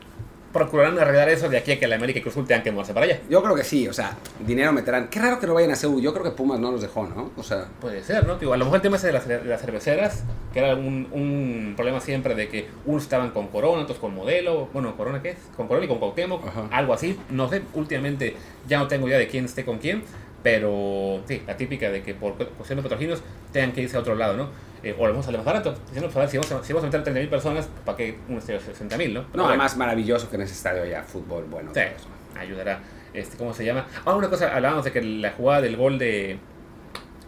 procurarán 0.52 0.98
arreglar 0.98 1.28
eso 1.28 1.48
de 1.48 1.58
aquí 1.58 1.72
a 1.72 1.78
que 1.78 1.84
el 1.84 1.92
América 1.92 2.18
y 2.18 2.22
Cruz 2.22 2.34
Azul 2.34 2.46
tengan 2.46 2.62
que 2.64 2.72
moverse 2.72 2.94
para 2.94 3.06
allá. 3.06 3.20
Yo 3.28 3.42
creo 3.42 3.54
que 3.54 3.64
sí, 3.64 3.86
o 3.86 3.92
sea, 3.92 4.16
dinero 4.46 4.72
meterán. 4.72 5.08
Qué 5.08 5.20
raro 5.20 5.38
que 5.38 5.46
no 5.46 5.54
vayan 5.54 5.70
a 5.72 5.76
CEU. 5.76 6.00
Yo 6.00 6.12
creo 6.12 6.24
que 6.24 6.30
Pumas 6.30 6.58
no 6.58 6.70
los 6.70 6.80
dejó, 6.80 7.06
¿no? 7.06 7.30
O 7.36 7.42
sea, 7.42 7.66
Puede 7.80 8.02
ser, 8.02 8.26
¿no? 8.26 8.34
A 8.34 8.56
lo 8.56 8.64
mejor 8.64 8.76
el 8.76 8.82
tema 8.82 8.96
ese 8.96 9.08
de 9.08 9.12
las, 9.12 9.28
de 9.28 9.44
las 9.44 9.60
cerveceras, 9.60 10.24
que 10.52 10.58
era 10.60 10.74
un, 10.74 11.06
un 11.12 11.74
problema 11.76 12.00
siempre 12.00 12.34
de 12.34 12.48
que 12.48 12.66
unos 12.86 13.02
estaban 13.02 13.30
con 13.30 13.48
Corona, 13.48 13.82
otros 13.82 13.98
con 13.98 14.14
Modelo, 14.14 14.68
bueno, 14.72 14.96
¿Corona 14.96 15.20
qué 15.22 15.30
es? 15.30 15.36
Con 15.56 15.68
Corona 15.68 15.84
y 15.84 15.88
con 15.88 15.98
Cuauhtémoc, 15.98 16.46
Ajá. 16.46 16.68
algo 16.70 16.94
así. 16.94 17.18
No 17.30 17.48
sé, 17.48 17.62
últimamente 17.74 18.34
ya 18.66 18.78
no 18.78 18.88
tengo 18.88 19.06
idea 19.08 19.18
de 19.18 19.28
quién 19.28 19.44
esté 19.44 19.64
con 19.64 19.78
quién, 19.78 20.02
pero 20.42 21.20
sí, 21.26 21.42
la 21.46 21.56
típica 21.56 21.90
de 21.90 22.02
que 22.02 22.14
por 22.14 22.34
cuestión 22.34 22.76
de 22.78 22.82
patrocinios 22.82 23.22
tengan 23.52 23.72
que 23.72 23.82
irse 23.82 23.96
a 23.96 24.00
otro 24.00 24.14
lado, 24.14 24.36
¿no? 24.36 24.48
Eh, 24.82 24.94
o 24.96 25.02
lo 25.06 25.12
vamos 25.12 25.24
a 25.24 25.26
salir 25.26 25.38
más 25.38 25.46
barato. 25.46 25.72
Diciendo, 25.86 26.06
pues, 26.06 26.16
a 26.16 26.20
ver, 26.20 26.28
si 26.28 26.36
vamos 26.38 26.52
a, 26.52 26.64
si 26.64 26.72
vamos 26.72 26.84
a 26.94 26.98
meter 26.98 27.14
30.000 27.14 27.28
personas, 27.30 27.68
¿para 27.84 27.96
qué 27.96 28.16
un 28.28 28.38
estadio 28.38 28.60
de 28.60 28.66
60.000, 28.66 28.88
no? 28.88 28.96
Pero 28.96 29.08
no, 29.12 29.26
bueno. 29.32 29.48
además 29.48 29.76
maravilloso 29.76 30.30
que 30.30 30.36
en 30.36 30.42
ese 30.42 30.54
estadio 30.54 30.82
haya 30.82 31.02
fútbol 31.02 31.44
bueno. 31.50 31.70
Sí, 31.74 31.80
ayudará. 32.38 32.80
Este, 33.14 33.36
¿Cómo 33.36 33.52
se 33.54 33.64
llama? 33.64 33.86
Ah, 34.04 34.14
una 34.14 34.28
cosa, 34.28 34.54
hablábamos 34.54 34.84
de 34.84 34.92
que 34.92 35.02
la 35.02 35.32
jugada 35.32 35.62
del 35.62 35.76
gol 35.76 35.98
de. 35.98 36.38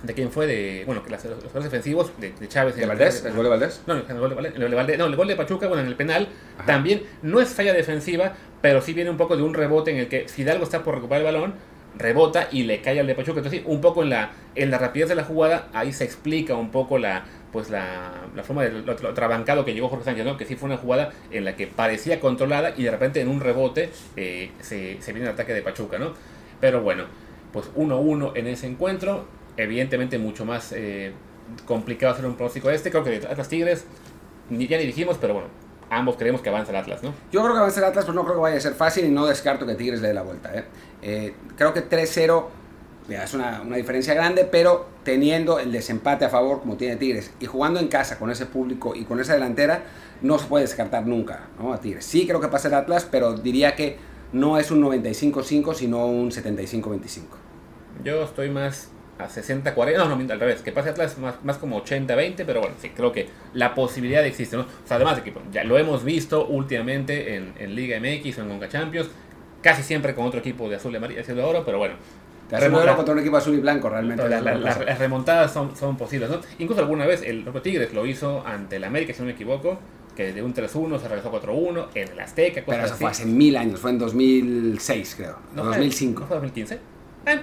¿De 0.03 0.15
quién 0.15 0.31
fue? 0.31 0.47
De, 0.47 0.83
bueno, 0.87 1.03
que 1.03 1.11
las- 1.11 1.23
los 1.27 1.35
jugadores 1.39 1.65
defensivos 1.65 2.13
de, 2.19 2.33
de 2.33 2.49
Chávez. 2.49 2.75
¿De 2.77 2.87
Valdés? 2.87 3.23
¿El 3.25 3.35
gol 3.35 3.45
de 3.45 3.51
Valdés? 3.51 3.83
No, 3.87 3.95
el 3.95 4.03
gol 4.19 4.31
de 4.31 4.35
Valdés, 4.37 4.55
el 4.55 4.61
de 4.71 4.77
Valdés- 4.77 4.97
no, 4.99 5.05
el 5.07 5.17
gol 5.17 5.29
de 5.29 5.37
Pachuca, 5.37 5.67
bueno, 5.69 5.83
en 5.83 5.89
el 5.89 5.97
penal, 5.97 6.29
Ajá. 6.57 6.67
también 6.67 7.03
no 7.23 7.39
es 7.41 7.51
falla 7.51 7.75
defensiva, 7.75 8.33
pero 8.63 8.81
sí 8.81 8.95
viene 8.95 9.11
un 9.11 9.19
poco 9.19 9.37
de 9.37 9.43
un 9.43 9.53
rebote 9.53 9.91
en 9.91 9.99
el 9.99 10.09
que 10.09 10.27
Fidalgo 10.29 10.65
está 10.65 10.83
por 10.83 10.95
recuperar 10.95 11.27
el 11.27 11.35
balón, 11.35 11.55
rebota 11.99 12.49
y 12.51 12.63
le 12.63 12.81
cae 12.81 12.99
al 12.99 13.07
de 13.07 13.15
Pachuca. 13.15 13.41
Entonces, 13.41 13.61
un 13.67 13.83
poco 13.83 14.03
en 14.03 14.09
la, 14.11 14.31
en 14.55 14.71
la 14.71 14.79
rapidez 14.79 15.09
de 15.11 15.17
la 15.17 15.25
jugada, 15.25 15.69
ahí 15.75 15.93
se 15.93 16.05
explica 16.05 16.55
un 16.55 16.71
poco 16.71 16.97
la, 16.97 17.25
pues 17.53 17.71
la, 17.71 18.13
la 18.35 18.43
forma 18.43 18.63
de 18.63 18.83
lo, 18.83 18.95
trabancado 19.15 19.65
que 19.65 19.75
llegó 19.75 19.89
Jorge 19.89 20.05
Sánchez, 20.05 20.25
¿no? 20.25 20.37
que 20.37 20.45
sí 20.45 20.57
fue 20.57 20.69
una 20.69 20.77
jugada 20.77 21.13
en 21.31 21.45
la 21.45 21.57
que 21.57 21.67
parecía 21.67 22.21
controlada 22.21 22.73
y 22.77 22.85
de 22.85 22.91
repente 22.91 23.21
en 23.21 23.29
un 23.29 23.41
rebote 23.41 23.91
eh, 24.17 24.51
se, 24.61 25.01
se 25.01 25.13
viene 25.13 25.29
el 25.29 25.35
ataque 25.35 25.53
de 25.53 25.63
Pachuca, 25.63 25.99
¿no? 25.99 26.13
Pero 26.61 26.83
bueno, 26.83 27.05
pues 27.53 27.73
1-1 27.75 28.33
en 28.35 28.47
ese 28.47 28.67
encuentro, 28.67 29.25
evidentemente 29.57 30.19
mucho 30.19 30.45
más 30.45 30.73
eh, 30.73 31.13
complicado 31.67 32.13
hacer 32.13 32.27
un 32.27 32.37
pronóstico 32.37 32.71
este, 32.71 32.91
creo 32.91 33.03
que 33.03 33.19
de 33.19 33.27
Atlas 33.27 33.49
Tigres, 33.49 33.85
ni, 34.49 34.67
ya 34.67 34.79
ni 34.79 34.87
dijimos, 34.87 35.17
pero 35.21 35.35
bueno, 35.35 35.49
ambos 35.91 36.17
creemos 36.17 36.41
que 36.41 36.49
avanza 36.49 36.71
el 36.71 36.79
Atlas, 36.79 37.03
¿no? 37.03 37.13
Yo 37.33 37.43
creo 37.43 37.53
que 37.53 37.59
avanza 37.59 37.81
el 37.81 37.87
Atlas, 37.87 38.05
pero 38.05 38.15
no 38.15 38.25
creo 38.25 38.37
que 38.37 38.43
vaya 38.43 38.57
a 38.57 38.61
ser 38.61 38.75
fácil 38.75 39.05
y 39.05 39.11
no 39.11 39.27
descarto 39.27 39.67
que 39.67 39.75
Tigres 39.75 40.01
le 40.01 40.09
dé 40.09 40.15
la 40.15 40.23
vuelta. 40.23 40.55
¿eh? 40.55 40.65
Eh, 41.03 41.35
creo 41.57 41.73
que 41.75 41.89
3-0 41.89 42.27
ya, 42.29 42.45
es 43.11 43.35
una, 43.35 43.63
una 43.63 43.77
diferencia 43.77 44.15
grande, 44.15 44.45
pero 44.45 44.87
teniendo 45.03 45.59
el 45.59 45.73
desempate 45.73 46.25
a 46.25 46.29
favor 46.29 46.61
como 46.61 46.77
tiene 46.77 46.97
Tigres 46.97 47.33
y 47.41 47.47
jugando 47.47 47.81
en 47.81 47.89
casa 47.89 48.19
con 48.19 48.31
ese 48.31 48.47
público 48.47 48.95
y 48.95 49.05
con 49.05 49.21
esa 49.21 49.35
delantera, 49.35 49.83
no 50.23 50.39
se 50.39 50.47
puede 50.47 50.65
descartar 50.65 51.07
nunca 51.07 51.49
¿no? 51.59 51.73
a 51.73 51.81
Tigres. 51.81 52.05
Sí 52.05 52.27
creo 52.27 52.41
que 52.41 52.49
pasa 52.49 52.69
el 52.69 52.75
Atlas, 52.75 53.09
pero 53.11 53.35
diría 53.35 53.75
que 53.75 53.97
no 54.33 54.59
es 54.59 54.71
un 54.71 54.83
95-5, 54.83 55.75
sino 55.75 56.07
un 56.07 56.31
75-25. 56.31 57.23
Yo 58.05 58.23
estoy 58.23 58.51
más 58.51 58.91
a 59.19 59.29
60-40, 59.29 59.97
no, 59.97 60.17
no, 60.17 60.33
al 60.33 60.41
revés, 60.41 60.63
que 60.63 60.73
pase 60.73 60.91
Atlas 60.91 61.19
más, 61.19 61.43
más 61.45 61.59
como 61.59 61.83
80-20, 61.85 62.45
pero 62.47 62.61
bueno, 62.61 62.77
sí, 62.81 62.91
creo 62.91 63.13
que 63.13 63.29
la 63.53 63.75
posibilidad 63.75 64.25
existe, 64.25 64.57
¿no? 64.57 64.63
O 64.63 64.87
sea, 64.87 64.97
además 64.97 65.21
pues, 65.21 65.45
ya 65.53 65.65
lo 65.65 65.77
hemos 65.79 66.05
visto 66.05 66.47
últimamente 66.47 67.35
en, 67.35 67.53
en 67.59 67.75
Liga 67.75 67.99
MX 67.99 68.39
o 68.39 68.43
en 68.43 68.49
Conca 68.49 68.69
Champions, 68.69 69.11
casi 69.63 69.83
siempre 69.83 70.15
con 70.15 70.27
otro 70.27 70.41
equipo 70.41 70.69
de 70.69 70.77
azul 70.77 70.93
y 70.93 70.97
amarillo, 70.97 71.23
de 71.23 71.43
oro, 71.43 71.65
pero 71.65 71.79
bueno. 71.79 71.95
Te 72.51 72.71
contra 72.97 73.15
un 73.15 73.21
equipo 73.21 73.37
azul 73.37 73.55
y 73.55 73.61
blanco, 73.61 73.89
realmente. 73.89 74.29
la- 74.29 74.41
la- 74.41 74.53
que 74.55 74.85
las, 74.85 74.99
remontadas 74.99 75.53
son, 75.53 75.77
son 75.77 75.97
posibles, 75.97 76.29
¿no? 76.31 76.41
Incluso 76.59 76.81
alguna 76.83 77.07
vez 77.07 77.23
el 77.23 77.43
propio 77.43 77.63
Tigres 77.63 77.93
lo 77.95 78.05
hizo 78.07 78.45
ante 78.47 78.77
el 78.77 78.85
América, 78.85 79.13
si 79.13 79.21
no 79.21 79.27
me 79.27 79.33
equivoco, 79.33 79.79
que 80.17 80.33
de 80.33 80.43
un 80.43 80.53
3-1 80.53 80.99
se 81.01 81.09
regresó 81.09 81.31
4-1 81.31 81.89
en 81.95 82.09
el 82.09 82.21
Azteca, 82.21 82.63
Pero 82.67 82.85
eso 82.85 82.95
así. 82.95 83.03
fue 83.03 83.11
hace 83.11 83.25
mil 83.27 83.57
años, 83.57 83.79
fue 83.81 83.91
en 83.91 83.99
2006, 83.99 85.15
creo. 85.17 85.37
¿No 85.55 85.63
o 85.63 85.65
fue- 85.67 85.75
2005. 85.77 86.21
¿No 86.21 86.27
fue 86.27 86.37
2015? 86.37 86.75
Eh, 87.27 87.41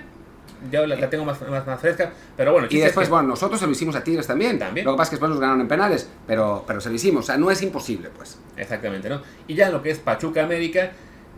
yo 0.72 0.86
la, 0.88 0.96
la 0.96 1.10
tengo 1.10 1.24
más, 1.24 1.40
más, 1.48 1.66
más 1.66 1.80
fresca, 1.80 2.12
pero 2.36 2.52
bueno. 2.52 2.66
Y 2.68 2.70
chiste 2.70 2.86
es 2.86 2.90
después, 2.90 3.08
que- 3.08 3.12
bueno, 3.14 3.28
nosotros 3.30 3.60
se 3.60 3.66
lo 3.68 3.72
hicimos 3.72 3.96
a 3.96 4.04
Tigres 4.04 4.28
también. 4.28 4.58
También. 4.60 4.86
Lo 4.86 4.94
que 4.94 4.98
pasa 4.98 5.04
es 5.08 5.10
que 5.12 5.16
después 5.16 5.30
nos 5.30 5.40
ganaron 5.40 5.62
en 5.62 5.68
penales, 5.68 6.10
pero, 6.26 6.64
pero 6.68 6.82
se 6.82 6.90
lo 6.90 6.96
hicimos. 6.96 7.24
O 7.24 7.28
sea, 7.28 7.38
no 7.38 7.50
es 7.52 7.62
imposible, 7.62 8.10
pues. 8.16 8.40
Exactamente, 8.58 9.08
¿no? 9.10 9.22
Y 9.48 9.54
ya 9.56 9.70
lo 9.70 9.82
que 9.82 9.92
es 9.92 10.00
Pachuca 10.00 10.44
América, 10.44 10.92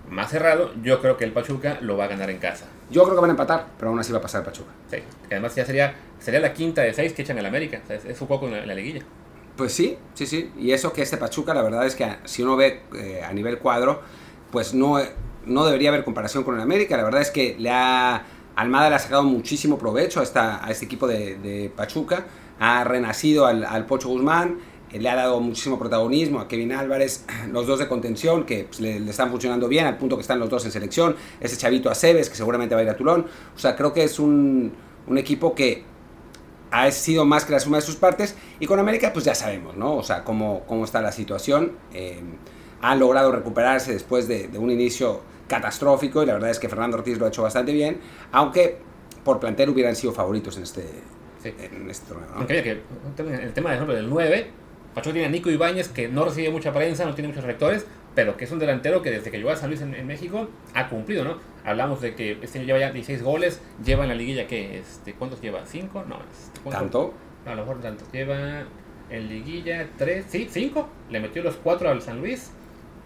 más 0.10 0.32
cerrado, 0.32 0.72
yo 0.82 1.02
creo 1.02 1.17
que 1.17 1.24
el 1.24 1.32
Pachuca 1.32 1.78
lo 1.82 1.98
va 1.98 2.06
a 2.06 2.08
ganar 2.08 2.30
en 2.30 2.39
casa. 2.39 2.65
Yo 2.89 3.04
creo 3.04 3.15
que 3.15 3.22
van 3.22 3.30
a 3.30 3.34
empatar, 3.34 3.67
pero 3.78 3.89
aún 3.89 4.00
así 4.00 4.12
va 4.12 4.19
a 4.19 4.22
pasar 4.22 4.43
Pachuca. 4.43 4.72
Sí, 4.89 4.98
que 5.28 5.36
además 5.36 5.56
ya 5.56 5.65
sería, 5.65 5.95
sería 6.19 6.39
la 6.39 6.54
quinta 6.54 6.82
de 6.82 6.93
seis 6.93 7.13
que 7.13 7.22
echan 7.22 7.38
al 7.38 7.45
América. 7.45 7.80
O 7.84 7.88
sea, 7.88 7.95
es, 7.95 8.06
es 8.06 8.19
un 8.22 8.28
poco 8.28 8.48
en 8.48 8.54
la, 8.54 8.60
en 8.60 8.67
la 8.67 8.74
liguilla. 8.76 9.02
Pues 9.56 9.74
sí, 9.74 9.98
sí, 10.13 10.26
sí. 10.26 10.52
Y 10.58 10.72
eso 10.72 10.93
que 10.93 11.02
este 11.02 11.17
Pachuca, 11.17 11.54
la 11.54 11.62
verdad 11.62 11.86
es 11.86 11.95
que 11.95 12.08
si 12.26 12.43
uno 12.43 12.56
ve 12.56 12.82
eh, 12.95 13.22
a 13.24 13.34
nivel 13.34 13.60
cuadro, 13.60 14.02
pues 14.52 14.74
no, 14.74 15.00
no 15.45 15.65
debería 15.65 15.89
haber 15.89 16.04
comparación 16.04 16.43
con 16.43 16.56
el 16.56 16.62
América. 16.62 16.98
La 16.98 17.04
verdad 17.04 17.22
es 17.22 17.30
que 17.30 17.56
le 17.60 17.69
ha, 17.69 18.24
Almada 18.56 18.89
le 18.89 18.95
ha 18.95 19.00
sacado 19.00 19.24
muchísimo 19.24 19.78
provecho 19.78 20.22
a, 20.22 20.24
esta, 20.24 20.65
a 20.65 20.72
este 20.72 20.86
equipo 20.86 21.08
de, 21.08 21.36
de 21.38 21.72
Pachuca. 21.76 22.26
Ha 22.60 22.84
renacido 22.84 23.45
al, 23.45 23.63
al 23.63 23.86
Pocho 23.86 24.10
Guzmán, 24.10 24.60
le 24.91 25.10
ha 25.10 25.15
dado 25.15 25.39
muchísimo 25.39 25.78
protagonismo 25.78 26.39
a 26.39 26.47
Kevin 26.47 26.71
Álvarez, 26.71 27.25
los 27.52 27.67
dos 27.67 27.80
de 27.80 27.88
contención 27.88 28.45
que 28.45 28.63
pues, 28.65 28.80
le, 28.80 28.99
le 28.99 29.12
están 29.12 29.30
funcionando 29.30 29.67
bien, 29.67 29.86
al 29.86 29.97
punto 29.97 30.15
que 30.15 30.21
están 30.21 30.39
los 30.39 30.49
dos 30.49 30.65
en 30.65 30.71
selección. 30.71 31.15
Ese 31.39 31.58
chavito 31.58 31.89
Aceves, 31.89 32.30
que 32.30 32.36
seguramente 32.36 32.75
va 32.75 32.82
a 32.82 32.84
ir 32.84 32.89
a 32.89 32.97
Tulón. 32.97 33.28
O 33.56 33.60
sea, 33.60 33.75
creo 33.75 33.93
que 33.93 34.04
es 34.04 34.19
un, 34.19 34.73
un 35.08 35.17
equipo 35.17 35.54
que 35.54 35.84
ha 36.71 36.91
sido 36.91 37.25
más 37.25 37.45
que 37.45 37.52
la 37.52 37.60
suma 37.60 37.78
de 37.78 37.82
sus 37.82 37.95
partes. 37.95 38.36
Y 38.60 38.65
con 38.65 38.80
América, 38.80 39.12
pues 39.13 39.25
ya 39.25 39.36
sabemos, 39.36 39.75
¿no? 39.75 39.95
O 39.95 40.04
sea, 40.04 40.23
cómo, 40.23 40.63
cómo 40.67 40.86
está 40.86 41.02
la 41.02 41.12
situación. 41.12 41.73
Eh, 41.93 42.19
ha 42.82 42.95
logrado 42.95 43.32
recuperarse 43.32 43.91
después 43.91 44.28
de, 44.28 44.47
de, 44.47 44.58
un 44.58 44.71
inicio 44.71 45.21
catastrófico 45.47 46.23
y 46.23 46.25
la 46.25 46.34
verdad 46.34 46.52
es 46.52 46.60
que 46.60 46.69
Fernando 46.69 46.97
Ortiz 46.97 47.17
lo 47.17 47.25
ha 47.25 47.30
hecho 47.30 47.41
bastante 47.41 47.73
bien, 47.73 47.99
aunque 48.32 48.78
por 49.23 49.39
plantel 49.39 49.69
hubieran 49.69 49.95
sido 49.95 50.13
favoritos 50.13 50.56
en 50.58 50.63
este, 50.63 50.86
Sí. 51.41 51.54
en 51.60 51.89
este 51.89 52.08
torneo. 52.08 52.30
¿no? 52.36 52.45
Mira 52.47 52.63
que 52.63 52.71
el 52.71 53.54
tema, 53.54 53.73
ejemplo, 53.73 53.95
del 53.95 54.10
9, 54.10 54.52
Pachuca 54.93 55.13
tiene 55.13 55.28
a 55.28 55.32
Nico 55.32 55.49
Ibáñez, 55.49 55.89
que 55.89 56.08
no 56.08 56.25
recibe 56.25 56.49
mucha 56.49 56.73
prensa, 56.73 57.06
no 57.06 57.13
tiene 57.13 57.30
muchos 57.30 57.43
rectores, 57.43 57.86
pero 58.15 58.38
que 58.38 58.45
es 58.45 58.52
un 58.52 58.60
delantero 58.60 59.02
que 59.02 59.12
desde 59.12 59.32
que 59.32 59.38
llegó 59.38 59.52
a 59.52 59.56
San 59.56 59.69
Luis 59.69 59.82
en, 59.82 59.93
en 59.93 60.08
México 60.08 60.49
ha 60.73 60.89
cumplido, 60.89 61.23
¿no? 61.23 61.38
Hablamos 61.63 62.02
de 62.02 62.15
que 62.15 62.38
este 62.41 62.60
año 62.60 62.67
lleva 62.67 62.80
ya 62.80 62.91
16 62.91 63.23
goles, 63.23 63.62
lleva 63.84 64.04
en 64.04 64.10
la 64.10 64.15
liguilla, 64.15 64.47
¿qué? 64.47 64.80
Este, 64.80 65.13
¿Cuántos 65.13 65.41
lleva? 65.41 65.63
¿5? 65.65 66.06
No, 66.06 66.19
este. 66.32 66.69
¿Tanto? 66.69 67.13
A 67.45 67.56
lo 67.56 67.62
mejor 67.62 67.82
tanto. 67.82 68.06
Lleva 68.12 68.63
en 69.10 69.30
liguilla 69.30 69.88
3, 69.97 70.25
sí, 70.28 70.47
5. 70.49 70.89
Le 71.10 71.19
metió 71.19 71.43
los 71.43 71.56
4 71.56 71.89
al 71.89 72.02
San 72.02 72.19
Luis 72.19 72.52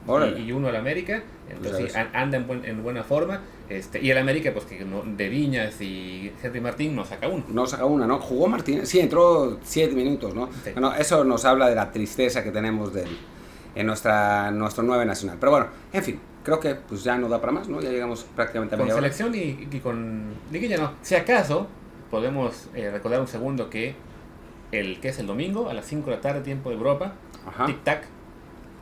Órale. 0.07 0.39
y, 0.39 0.51
uno 0.51 0.67
al 0.67 0.75
América. 0.75 1.23
Entonces 1.49 1.93
Ya 1.93 1.93
sí, 1.93 1.97
an- 1.97 2.09
anda 2.15 2.37
en, 2.37 2.47
buen- 2.47 2.65
en 2.65 2.83
buena 2.83 3.03
forma. 3.03 3.41
Este, 3.69 4.01
y 4.01 4.11
el 4.11 4.17
América, 4.17 4.51
pues 4.53 4.65
que 4.65 4.83
no- 4.83 5.03
de 5.05 5.29
Viñas 5.29 5.79
y 5.81 6.31
Henry 6.41 6.59
Martín 6.61 6.95
no 6.95 7.05
saca 7.05 7.27
uno. 7.27 7.43
No 7.47 7.65
saca 7.65 7.85
una, 7.85 8.05
¿no? 8.05 8.19
Jugó 8.19 8.47
Martínez, 8.47 8.89
sí, 8.89 8.99
entró 8.99 9.59
7 9.63 9.93
minutos, 9.95 10.35
¿no? 10.35 10.49
Sí. 10.63 10.71
Bueno, 10.73 10.93
eso 10.95 11.23
nos 11.23 11.45
habla 11.45 11.69
de 11.69 11.75
la 11.75 11.91
tristeza 11.91 12.43
que 12.43 12.51
tenemos 12.51 12.93
del, 12.93 13.07
en 13.75 13.87
nuestra, 13.87 14.51
nuestro 14.51 14.83
9 14.83 15.05
nacional. 15.05 15.37
Pero 15.39 15.51
bueno, 15.51 15.67
en 15.93 16.03
fin, 16.03 16.19
creo 16.43 16.59
que 16.59 16.75
pues 16.75 17.03
ya 17.03 17.17
no 17.17 17.29
da 17.29 17.39
para 17.39 17.53
más, 17.53 17.67
¿no? 17.69 17.79
Ya 17.81 17.89
llegamos 17.89 18.25
prácticamente 18.35 18.75
a 18.75 18.77
Con 18.77 18.89
selección 18.89 19.33
y, 19.33 19.67
y 19.71 19.79
con 19.79 20.23
liguilla 20.51 20.77
no. 20.77 20.91
Si 21.01 21.15
acaso, 21.15 21.67
podemos 22.11 22.67
eh, 22.75 22.91
recordar 22.91 23.21
un 23.21 23.27
segundo 23.27 23.69
que 23.69 23.95
el 24.71 24.99
que 24.99 25.09
es 25.09 25.19
el 25.19 25.27
domingo 25.27 25.69
a 25.69 25.73
las 25.73 25.85
5 25.85 26.09
de 26.09 26.15
la 26.17 26.21
tarde, 26.21 26.41
tiempo 26.41 26.69
de 26.69 26.75
Europa, 26.75 27.13
Ajá. 27.47 27.65
tic-tac, 27.67 28.01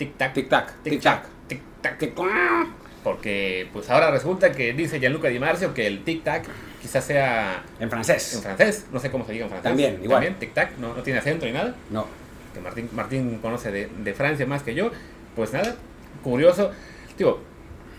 tic-tac, 0.01 0.33
Tic-tac, 0.33 0.73
tic-tac. 0.83 1.23
tic-tac. 1.47 1.97
Tic-tac. 1.99 2.67
Porque 3.03 3.67
pues 3.73 3.89
ahora 3.89 4.11
resulta 4.11 4.51
que 4.51 4.73
dice 4.73 4.99
Gianluca 4.99 5.27
Di 5.27 5.39
Marzio 5.39 5.73
que 5.73 5.87
el 5.87 6.03
tic-tac 6.05 6.43
quizás 6.81 7.03
sea 7.03 7.63
En 7.79 7.89
francés. 7.89 8.35
en 8.35 8.41
francés, 8.41 8.85
no 8.91 8.99
sé 8.99 9.09
cómo 9.11 9.25
se 9.25 9.33
diga 9.33 9.45
en 9.45 9.49
francés. 9.49 9.69
También, 9.69 9.99
igual. 10.03 10.23
También, 10.23 10.39
tic-tac, 10.39 10.77
no, 10.77 10.95
no 10.95 11.03
tiene 11.03 11.19
acento 11.19 11.45
ni 11.45 11.51
nada. 11.51 11.75
No. 11.89 12.05
Que 12.53 12.59
Martín, 12.59 12.89
Martín 12.93 13.39
conoce 13.41 13.71
de, 13.71 13.87
de 14.03 14.13
Francia 14.13 14.45
más 14.45 14.61
que 14.63 14.73
yo. 14.75 14.91
Pues 15.35 15.53
nada, 15.53 15.75
curioso. 16.23 16.71
Digo, 17.17 17.39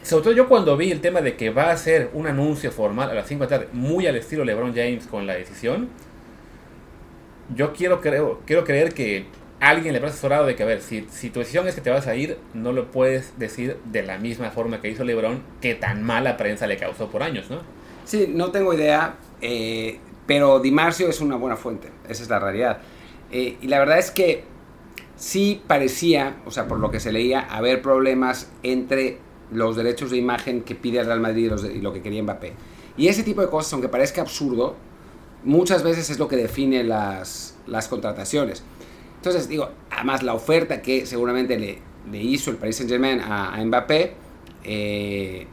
sobre 0.02 0.24
todo 0.24 0.32
yo 0.34 0.48
cuando 0.48 0.76
vi 0.76 0.90
el 0.92 1.00
tema 1.00 1.20
de 1.20 1.36
que 1.36 1.50
va 1.50 1.70
a 1.70 1.76
ser 1.76 2.10
un 2.12 2.26
anuncio 2.26 2.70
formal 2.70 3.10
a 3.10 3.14
las 3.14 3.26
5 3.28 3.44
de 3.44 3.50
la 3.50 3.56
tarde, 3.58 3.68
muy 3.72 4.06
al 4.06 4.16
estilo 4.16 4.44
LeBron 4.44 4.74
James 4.74 5.06
con 5.06 5.26
la 5.26 5.34
decisión, 5.34 5.88
yo 7.54 7.72
quiero, 7.72 8.00
creo, 8.00 8.40
quiero 8.46 8.64
creer 8.64 8.92
que 8.94 9.26
alguien 9.68 9.92
le 9.92 9.98
habrá 9.98 10.10
asesorado 10.10 10.44
de 10.46 10.56
que, 10.56 10.62
a 10.62 10.66
ver, 10.66 10.82
si, 10.82 11.06
si 11.10 11.30
tu 11.30 11.38
decisión 11.40 11.66
es 11.68 11.74
que 11.74 11.80
te 11.80 11.90
vas 11.90 12.06
a 12.06 12.14
ir, 12.16 12.36
no 12.52 12.72
lo 12.72 12.90
puedes 12.90 13.38
decir 13.38 13.76
de 13.84 14.02
la 14.02 14.18
misma 14.18 14.50
forma 14.50 14.80
que 14.80 14.90
hizo 14.90 15.04
LeBron, 15.04 15.40
que 15.60 15.74
tan 15.74 16.02
mala 16.02 16.36
prensa 16.36 16.66
le 16.66 16.76
causó 16.76 17.08
por 17.08 17.22
años, 17.22 17.48
¿no? 17.50 17.58
Sí, 18.04 18.28
no 18.34 18.50
tengo 18.50 18.74
idea, 18.74 19.14
eh, 19.40 19.98
pero 20.26 20.58
Di 20.60 20.72
Marzio 20.72 21.08
es 21.08 21.20
una 21.20 21.36
buena 21.36 21.56
fuente, 21.56 21.88
esa 22.08 22.22
es 22.24 22.28
la 22.28 22.38
realidad. 22.40 22.78
Eh, 23.30 23.56
y 23.62 23.68
la 23.68 23.78
verdad 23.78 23.98
es 23.98 24.10
que 24.10 24.44
sí 25.16 25.62
parecía, 25.66 26.36
o 26.44 26.50
sea, 26.50 26.66
por 26.66 26.78
lo 26.80 26.90
que 26.90 27.00
se 27.00 27.12
leía, 27.12 27.40
haber 27.40 27.82
problemas 27.82 28.50
entre 28.62 29.18
los 29.52 29.76
derechos 29.76 30.10
de 30.10 30.16
imagen 30.16 30.62
que 30.62 30.74
pide 30.74 30.98
el 30.98 31.06
Real 31.06 31.20
Madrid 31.20 31.44
y, 31.46 31.48
los 31.48 31.62
de- 31.62 31.74
y 31.74 31.80
lo 31.80 31.92
que 31.92 32.02
quería 32.02 32.22
Mbappé. 32.22 32.54
Y 32.96 33.08
ese 33.08 33.22
tipo 33.22 33.40
de 33.40 33.48
cosas, 33.48 33.72
aunque 33.74 33.88
parezca 33.88 34.20
absurdo, 34.22 34.74
muchas 35.44 35.82
veces 35.82 36.10
es 36.10 36.18
lo 36.18 36.28
que 36.28 36.36
define 36.36 36.84
las, 36.84 37.56
las 37.66 37.88
contrataciones. 37.88 38.64
Entonces, 39.22 39.48
digo, 39.48 39.70
además 39.88 40.24
la 40.24 40.34
oferta 40.34 40.82
que 40.82 41.06
seguramente 41.06 41.56
le, 41.56 41.78
le 42.10 42.18
hizo 42.18 42.50
el 42.50 42.56
Paris 42.56 42.74
Saint 42.74 42.90
Germain 42.90 43.20
a, 43.20 43.54
a 43.54 43.64
Mbappé, 43.64 44.14
eh, 44.64 45.46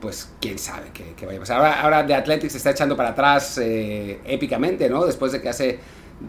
pues 0.00 0.32
quién 0.40 0.58
sabe 0.58 0.86
qué, 0.94 1.12
qué 1.14 1.26
vaya 1.26 1.36
a 1.36 1.40
pasar. 1.40 1.58
Ahora, 1.58 1.82
ahora 1.82 2.06
The 2.06 2.14
Athletic 2.14 2.48
se 2.48 2.56
está 2.56 2.70
echando 2.70 2.96
para 2.96 3.10
atrás 3.10 3.58
eh, 3.58 4.20
épicamente, 4.24 4.88
¿no? 4.88 5.04
Después 5.04 5.32
de 5.32 5.42
que 5.42 5.50
hace 5.50 5.78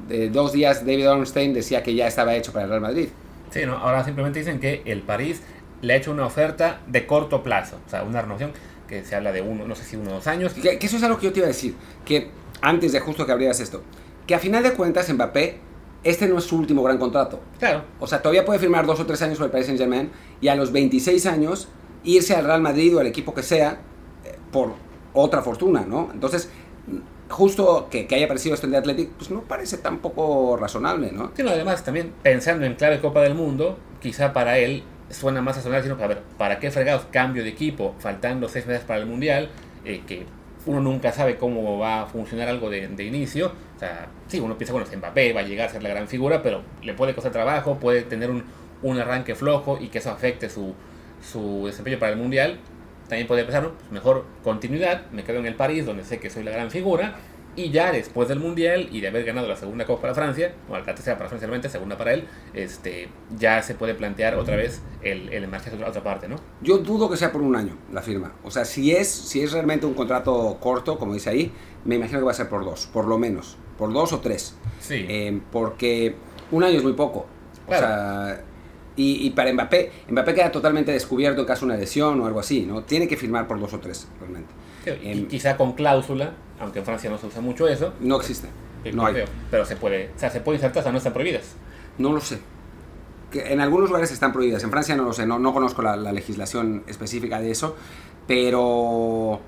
eh, 0.09 0.29
dos 0.33 0.51
días 0.51 0.85
David 0.85 1.09
Ornstein 1.09 1.53
decía 1.53 1.81
que 1.81 1.95
ya 1.95 2.07
estaba 2.07 2.35
hecho 2.35 2.51
para 2.51 2.65
el 2.65 2.71
Real 2.71 2.81
Madrid. 2.81 3.07
Sí, 3.51 3.65
¿no? 3.65 3.77
Ahora 3.77 4.03
simplemente 4.03 4.39
dicen 4.39 4.59
que 4.59 4.81
el 4.83 5.01
París 5.01 5.41
le 5.81 5.93
ha 5.93 5.95
hecho 5.95 6.11
una 6.11 6.25
oferta 6.25 6.81
de 6.87 7.07
corto 7.07 7.41
plazo, 7.41 7.79
o 7.87 7.89
sea, 7.89 8.03
una 8.03 8.21
renovación 8.21 8.51
que 8.85 9.05
se 9.05 9.15
habla 9.15 9.31
de 9.31 9.39
uno, 9.39 9.65
no 9.65 9.75
sé 9.75 9.85
si 9.85 9.95
uno 9.95 10.11
o 10.11 10.13
dos 10.15 10.27
años. 10.27 10.53
Que, 10.53 10.77
que 10.77 10.87
eso 10.87 10.97
es 10.97 11.03
algo 11.03 11.17
que 11.19 11.27
yo 11.27 11.31
te 11.31 11.39
iba 11.39 11.45
a 11.45 11.55
decir, 11.55 11.73
que 12.03 12.31
antes 12.61 12.91
de 12.91 12.99
justo 12.99 13.25
que 13.25 13.31
abrieras 13.31 13.61
esto, 13.61 13.81
que 14.27 14.35
a 14.35 14.39
final 14.39 14.61
de 14.61 14.73
cuentas 14.73 15.09
Mbappé, 15.13 15.68
este 16.03 16.27
no 16.27 16.37
es 16.37 16.45
su 16.45 16.57
último 16.57 16.83
gran 16.83 16.97
contrato. 16.97 17.39
Claro, 17.59 17.83
O 17.99 18.07
sea, 18.07 18.21
todavía 18.21 18.45
puede 18.45 18.59
firmar 18.59 18.85
dos 18.85 18.99
o 18.99 19.05
tres 19.05 19.21
años 19.21 19.37
con 19.37 19.45
el 19.45 19.51
Paris 19.51 19.67
Saint 19.67 19.79
Germain 19.79 20.11
y 20.41 20.47
a 20.47 20.55
los 20.55 20.71
26 20.71 21.25
años 21.25 21.67
irse 22.03 22.35
al 22.35 22.45
Real 22.45 22.61
Madrid 22.61 22.95
o 22.95 22.99
al 22.99 23.07
equipo 23.07 23.33
que 23.33 23.43
sea 23.43 23.79
eh, 24.23 24.37
por 24.51 24.73
otra 25.13 25.41
fortuna, 25.41 25.85
¿no? 25.85 26.09
Entonces, 26.13 26.49
justo 27.29 27.87
que, 27.89 28.07
que 28.07 28.15
haya 28.15 28.25
aparecido 28.25 28.55
esto 28.55 28.67
en 28.67 28.71
The 28.71 28.77
Athletic, 28.77 29.09
pues 29.11 29.29
no 29.29 29.41
parece 29.41 29.77
tampoco 29.77 30.57
razonable, 30.57 31.11
¿no? 31.11 31.31
Sí, 31.35 31.43
no, 31.43 31.49
además 31.49 31.83
también 31.83 32.13
pensando 32.23 32.65
en 32.65 32.75
clave 32.75 32.99
Copa 32.99 33.21
del 33.21 33.35
Mundo, 33.35 33.77
quizá 34.01 34.33
para 34.33 34.57
él 34.57 34.83
suena 35.09 35.41
más 35.41 35.57
razonable, 35.57 35.83
sino, 35.83 36.03
a 36.03 36.07
ver, 36.07 36.21
¿para 36.37 36.59
qué 36.59 36.71
fregados 36.71 37.05
cambio 37.11 37.43
de 37.43 37.49
equipo 37.49 37.95
faltando 37.99 38.47
seis 38.47 38.65
meses 38.65 38.83
para 38.83 38.99
el 38.99 39.05
Mundial? 39.05 39.49
Eh, 39.85 40.03
que 40.07 40.25
uno 40.65 40.81
nunca 40.81 41.11
sabe 41.11 41.37
cómo 41.37 41.77
va 41.77 42.01
a 42.01 42.05
funcionar 42.05 42.47
algo 42.47 42.69
de, 42.69 42.87
de 42.87 43.03
inicio. 43.03 43.53
O 43.75 43.79
sea, 43.79 44.07
sí, 44.27 44.39
uno 44.39 44.57
piensa, 44.57 44.73
bueno, 44.73 44.87
Mbappé 44.95 45.33
va 45.33 45.41
a 45.41 45.43
llegar 45.43 45.69
a 45.69 45.71
ser 45.71 45.83
la 45.83 45.89
gran 45.89 46.07
figura, 46.07 46.41
pero 46.43 46.63
le 46.83 46.93
puede 46.93 47.13
costar 47.13 47.31
trabajo, 47.31 47.79
puede 47.79 48.01
tener 48.03 48.29
un, 48.29 48.43
un 48.81 48.99
arranque 48.99 49.35
flojo 49.35 49.77
y 49.79 49.87
que 49.87 49.99
eso 49.99 50.11
afecte 50.11 50.49
su, 50.49 50.73
su 51.21 51.65
desempeño 51.65 51.99
para 51.99 52.11
el 52.11 52.17
Mundial. 52.17 52.59
También 53.07 53.27
podría 53.27 53.45
pensar, 53.45 53.63
¿no? 53.63 53.71
Pues 53.71 53.91
mejor 53.91 54.25
continuidad, 54.43 55.09
me 55.11 55.23
quedo 55.23 55.39
en 55.39 55.47
el 55.47 55.55
París, 55.55 55.85
donde 55.85 56.03
sé 56.03 56.19
que 56.19 56.29
soy 56.29 56.43
la 56.43 56.51
gran 56.51 56.69
figura, 56.69 57.15
y 57.55 57.71
ya 57.71 57.91
después 57.91 58.29
del 58.29 58.39
Mundial 58.39 58.87
y 58.91 59.01
de 59.01 59.07
haber 59.09 59.25
ganado 59.25 59.47
la 59.47 59.55
segunda 59.55 59.85
Copa 59.85 60.01
para 60.03 60.15
Francia, 60.15 60.53
o 60.69 60.77
la 60.77 60.83
tercera 60.83 61.17
para 61.17 61.29
Francia 61.29 61.47
realmente, 61.47 61.69
segunda 61.69 61.97
para 61.97 62.13
él, 62.13 62.27
este, 62.53 63.09
ya 63.37 63.61
se 63.61 63.75
puede 63.75 63.95
plantear 63.95 64.35
otra 64.35 64.55
vez 64.55 64.81
el, 65.01 65.29
el 65.33 65.47
marcharse 65.47 65.83
a 65.83 65.87
otra 65.89 66.03
parte, 66.03 66.27
¿no? 66.27 66.37
Yo 66.61 66.77
dudo 66.77 67.09
que 67.09 67.17
sea 67.17 67.31
por 67.31 67.41
un 67.41 67.55
año 67.55 67.75
la 67.91 68.01
firma. 68.01 68.33
O 68.43 68.51
sea, 68.51 68.65
si 68.65 68.91
es, 68.91 69.07
si 69.09 69.41
es 69.41 69.51
realmente 69.51 69.85
un 69.85 69.93
contrato 69.93 70.57
corto, 70.59 70.97
como 70.97 71.13
dice 71.13 71.29
ahí, 71.29 71.51
me 71.85 71.95
imagino 71.95 72.19
que 72.19 72.25
va 72.25 72.31
a 72.31 72.35
ser 72.35 72.49
por 72.49 72.63
dos, 72.63 72.87
por 72.87 73.05
lo 73.05 73.17
menos. 73.17 73.57
Por 73.77 73.91
dos 73.93 74.13
o 74.13 74.19
tres. 74.19 74.55
Sí. 74.79 75.05
Eh, 75.07 75.39
porque 75.51 76.15
un 76.51 76.63
año 76.63 76.77
es 76.77 76.83
muy 76.83 76.93
poco. 76.93 77.27
O 77.65 77.67
Claro. 77.69 77.87
sea, 77.87 78.43
y, 78.95 79.25
y 79.27 79.29
para 79.29 79.53
Mbappé, 79.53 79.91
Mbappé 80.09 80.33
queda 80.33 80.51
totalmente 80.51 80.91
descubierto 80.91 81.41
en 81.41 81.47
caso 81.47 81.61
de 81.65 81.71
una 81.71 81.77
lesión 81.79 82.19
o 82.19 82.25
algo 82.25 82.39
así, 82.41 82.65
¿no? 82.65 82.83
Tiene 82.83 83.07
que 83.07 83.15
firmar 83.15 83.47
por 83.47 83.59
dos 83.59 83.73
o 83.73 83.79
tres, 83.79 84.07
realmente. 84.19 84.51
Sí, 84.83 84.91
y 85.01 85.11
em, 85.11 85.27
quizá 85.27 85.55
con 85.55 85.73
cláusula, 85.73 86.33
aunque 86.59 86.79
en 86.79 86.85
Francia 86.85 87.09
no 87.09 87.17
se 87.17 87.27
usa 87.27 87.41
mucho 87.41 87.67
eso, 87.67 87.93
No 87.99 88.17
existe. 88.17 88.47
No 88.93 89.05
hay. 89.05 89.13
creo, 89.13 89.25
pero 89.51 89.65
se 89.65 89.75
puede, 89.75 90.11
o 90.15 90.19
sea, 90.19 90.29
se 90.29 90.39
puede 90.41 90.57
insertar, 90.57 90.79
o 90.81 90.83
sea, 90.83 90.91
no 90.91 90.97
están 90.99 91.13
prohibidas. 91.13 91.55
No 91.97 92.13
lo 92.13 92.21
sé. 92.21 92.39
Que 93.31 93.51
en 93.53 93.59
algunos 93.61 93.89
lugares 93.89 94.11
están 94.11 94.31
prohibidas. 94.33 94.63
En 94.63 94.71
Francia 94.71 94.95
no 94.95 95.03
lo 95.03 95.13
sé, 95.13 95.25
no, 95.25 95.37
no 95.37 95.53
conozco 95.53 95.81
la, 95.81 95.95
la 95.97 96.11
legislación 96.13 96.83
específica 96.87 97.39
de 97.41 97.51
eso. 97.51 97.75
Pero. 98.49 99.39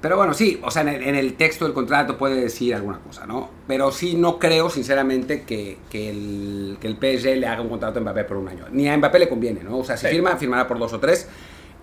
Pero 0.00 0.18
bueno, 0.18 0.34
sí, 0.34 0.60
o 0.62 0.70
sea, 0.70 0.82
en 0.82 0.88
el, 0.88 1.02
en 1.02 1.14
el 1.14 1.32
texto 1.34 1.64
del 1.64 1.72
contrato 1.72 2.18
puede 2.18 2.38
decir 2.38 2.74
alguna 2.74 2.98
cosa, 2.98 3.26
¿no? 3.26 3.48
Pero 3.66 3.90
sí 3.90 4.16
no 4.16 4.38
creo, 4.38 4.68
sinceramente, 4.68 5.44
que, 5.44 5.78
que, 5.88 6.10
el, 6.10 6.76
que 6.78 6.88
el 6.88 6.96
PSG 6.96 7.36
le 7.38 7.46
haga 7.46 7.62
un 7.62 7.70
contrato 7.70 8.00
a 8.00 8.02
Mbappé 8.02 8.24
por 8.24 8.36
un 8.36 8.48
año. 8.48 8.66
Ni 8.70 8.86
a 8.86 8.98
Mbappé 8.98 9.18
le 9.20 9.28
conviene, 9.30 9.62
¿no? 9.64 9.78
O 9.78 9.84
sea, 9.84 9.96
si 9.96 10.06
Sí. 10.06 10.12
firma, 10.12 10.36
firmará 10.36 10.68
por 10.68 10.78
dos 10.78 10.92
o 10.92 11.00
tres. 11.00 11.26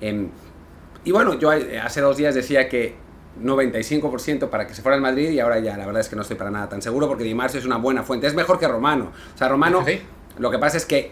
Em, 0.01 0.27
y 1.03 1.11
bueno, 1.11 1.39
yo 1.39 1.51
eh, 1.51 1.79
hace 1.79 1.99
dos 2.01 2.15
días 2.17 2.35
decía 2.35 2.69
que 2.69 2.93
95% 3.41 4.49
para 4.49 4.67
que 4.67 4.73
se 4.73 4.81
fuera 4.81 4.95
al 4.95 5.01
Madrid 5.01 5.29
y 5.29 5.39
ahora 5.39 5.59
ya 5.59 5.77
la 5.77 5.85
verdad 5.85 6.01
es 6.01 6.09
que 6.09 6.15
no 6.15 6.21
estoy 6.21 6.37
para 6.37 6.51
nada 6.51 6.69
tan 6.69 6.81
seguro 6.81 7.07
porque 7.07 7.23
Di 7.23 7.33
Marzio 7.33 7.59
es 7.59 7.65
una 7.65 7.77
buena 7.77 8.03
fuente. 8.03 8.27
Es 8.27 8.33
mejor 8.35 8.59
que 8.59 8.67
Romano. 8.67 9.11
O 9.33 9.37
sea, 9.37 9.47
Romano, 9.47 9.83
Sí. 9.85 10.01
lo 10.37 10.51
que 10.51 10.59
pasa 10.59 10.77
es 10.77 10.85
que 10.85 11.11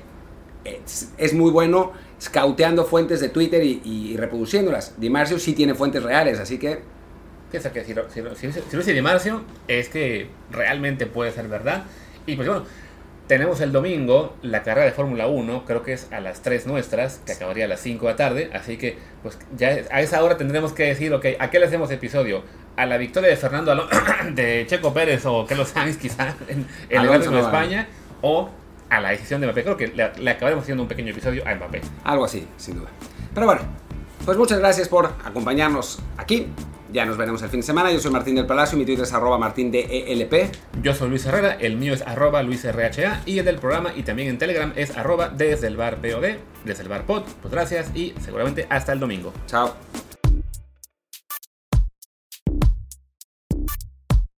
es, 0.66 1.12
es 1.18 1.34
muy 1.34 1.52
bueno 1.52 1.94
scouteando 2.22 2.84
fuentes 2.86 3.22
de 3.22 3.30
Twitter 3.30 3.64
y, 3.64 3.82
y 3.84 4.18
reproduciéndolas. 4.18 4.96
Di 5.00 5.10
Marzio 5.10 5.40
sí 5.40 5.54
tiene 5.54 5.74
fuentes 5.76 6.04
reales, 6.04 6.40
así 6.40 6.58
que 6.58 6.82
Piensa 7.50 7.72
que 7.74 7.84
si 7.84 7.96
lo, 7.96 8.08
si, 8.12 8.22
lo- 8.22 8.36
si, 8.36 8.52
si 8.52 8.60
lo 8.74 8.78
dice 8.78 8.94
Di 8.94 9.02
Marcio, 9.02 9.42
es 9.68 9.90
que 9.90 10.30
realmente 10.52 11.08
puede 11.08 11.32
ser 11.32 11.48
verdad. 11.48 11.84
Y 12.28 12.36
pues 12.36 12.48
bueno, 12.48 12.64
tenemos 13.30 13.62
el 13.62 13.72
domingo 13.72 14.34
la 14.42 14.64
carrera 14.64 14.88
de 14.88 14.92
Fórmula 14.92 15.28
1, 15.28 15.64
creo 15.66 15.84
que 15.84 15.94
es 15.94 16.12
a 16.12 16.20
las 16.20 16.42
3 16.42 16.66
nuestras, 16.66 17.22
que 17.28 17.34
acabaría 17.34 17.66
a 17.66 17.68
las 17.68 17.80
5 17.80 18.08
de 18.08 18.12
la 18.12 18.18
tarde. 18.18 18.50
Así 18.56 18.78
que 18.78 18.98
pues 19.22 19.38
ya 19.56 19.68
a 19.92 20.02
esa 20.02 20.24
hora 20.24 20.36
tendremos 20.36 20.74
que 20.74 20.86
decir, 20.86 21.14
ok, 21.14 21.26
¿a 21.38 21.52
qué 21.52 21.60
le 21.60 21.68
hacemos 21.68 21.92
episodio? 21.92 22.42
¿A 22.76 22.88
la 22.88 22.98
victoria 22.98 23.30
de 23.30 23.38
Fernando 23.38 23.72
Alonso, 23.72 23.96
de 24.32 24.66
Checo 24.68 24.92
Pérez 24.96 25.28
o 25.28 25.46
Carlos 25.46 25.70
Sainz 25.70 25.98
quizá 26.02 26.34
en, 26.48 26.66
en 26.90 27.02
el 27.04 27.32
de. 27.32 27.40
España? 27.40 27.88
¿O 28.24 28.50
a 28.90 29.00
la 29.00 29.12
decisión 29.12 29.42
de 29.42 29.46
Mbappé? 29.46 29.64
Creo 29.64 29.78
que 29.78 29.88
le, 29.90 30.12
le 30.18 30.32
acabaremos 30.32 30.64
haciendo 30.64 30.82
un 30.82 30.90
pequeño 30.90 31.12
episodio 31.12 31.48
a 31.48 31.54
Mbappé. 31.54 31.82
algo 32.06 32.26
así, 32.26 32.48
sin 32.58 32.80
duda. 32.80 32.90
Pero 33.36 33.46
bueno, 33.46 33.62
pues 34.26 34.40
muchas 34.40 34.58
gracias 34.58 34.88
por 34.88 35.06
acompañarnos 35.24 36.00
aquí. 36.18 36.48
Ya 36.92 37.06
nos 37.06 37.18
veremos 37.18 37.42
el 37.42 37.50
fin 37.50 37.60
de 37.60 37.66
semana. 37.66 37.92
Yo 37.92 38.00
soy 38.00 38.12
Martín 38.12 38.36
del 38.36 38.46
Palacio, 38.46 38.78
mi 38.78 38.86
Twitter 38.86 39.04
es 39.04 39.14
arroba 39.14 39.38
martindelp. 39.38 40.34
Yo 40.82 40.94
soy 40.94 41.10
Luis 41.10 41.26
Herrera, 41.26 41.54
el 41.60 41.78
mío 41.78 41.94
es 41.94 42.02
arroba 42.02 42.42
luisrha 42.42 43.22
y 43.26 43.40
el 43.40 43.46
del 43.46 43.58
programa 43.58 43.92
y 43.96 44.04
también 44.04 44.30
en 44.30 44.38
Telegram 44.38 44.74
es 44.76 44.98
arroba 44.98 45.30
desde 45.30 45.68
el 45.68 45.78
bar 45.78 45.98
POD, 45.98 46.38
desde 46.66 46.84
el 46.84 46.90
bar 46.90 47.06
pod. 47.06 47.24
Pues 47.42 47.52
gracias 47.52 47.92
y 47.96 48.14
seguramente 48.22 48.66
hasta 48.70 48.94
el 48.94 49.00
domingo. 49.00 49.34
Chao. 49.48 49.76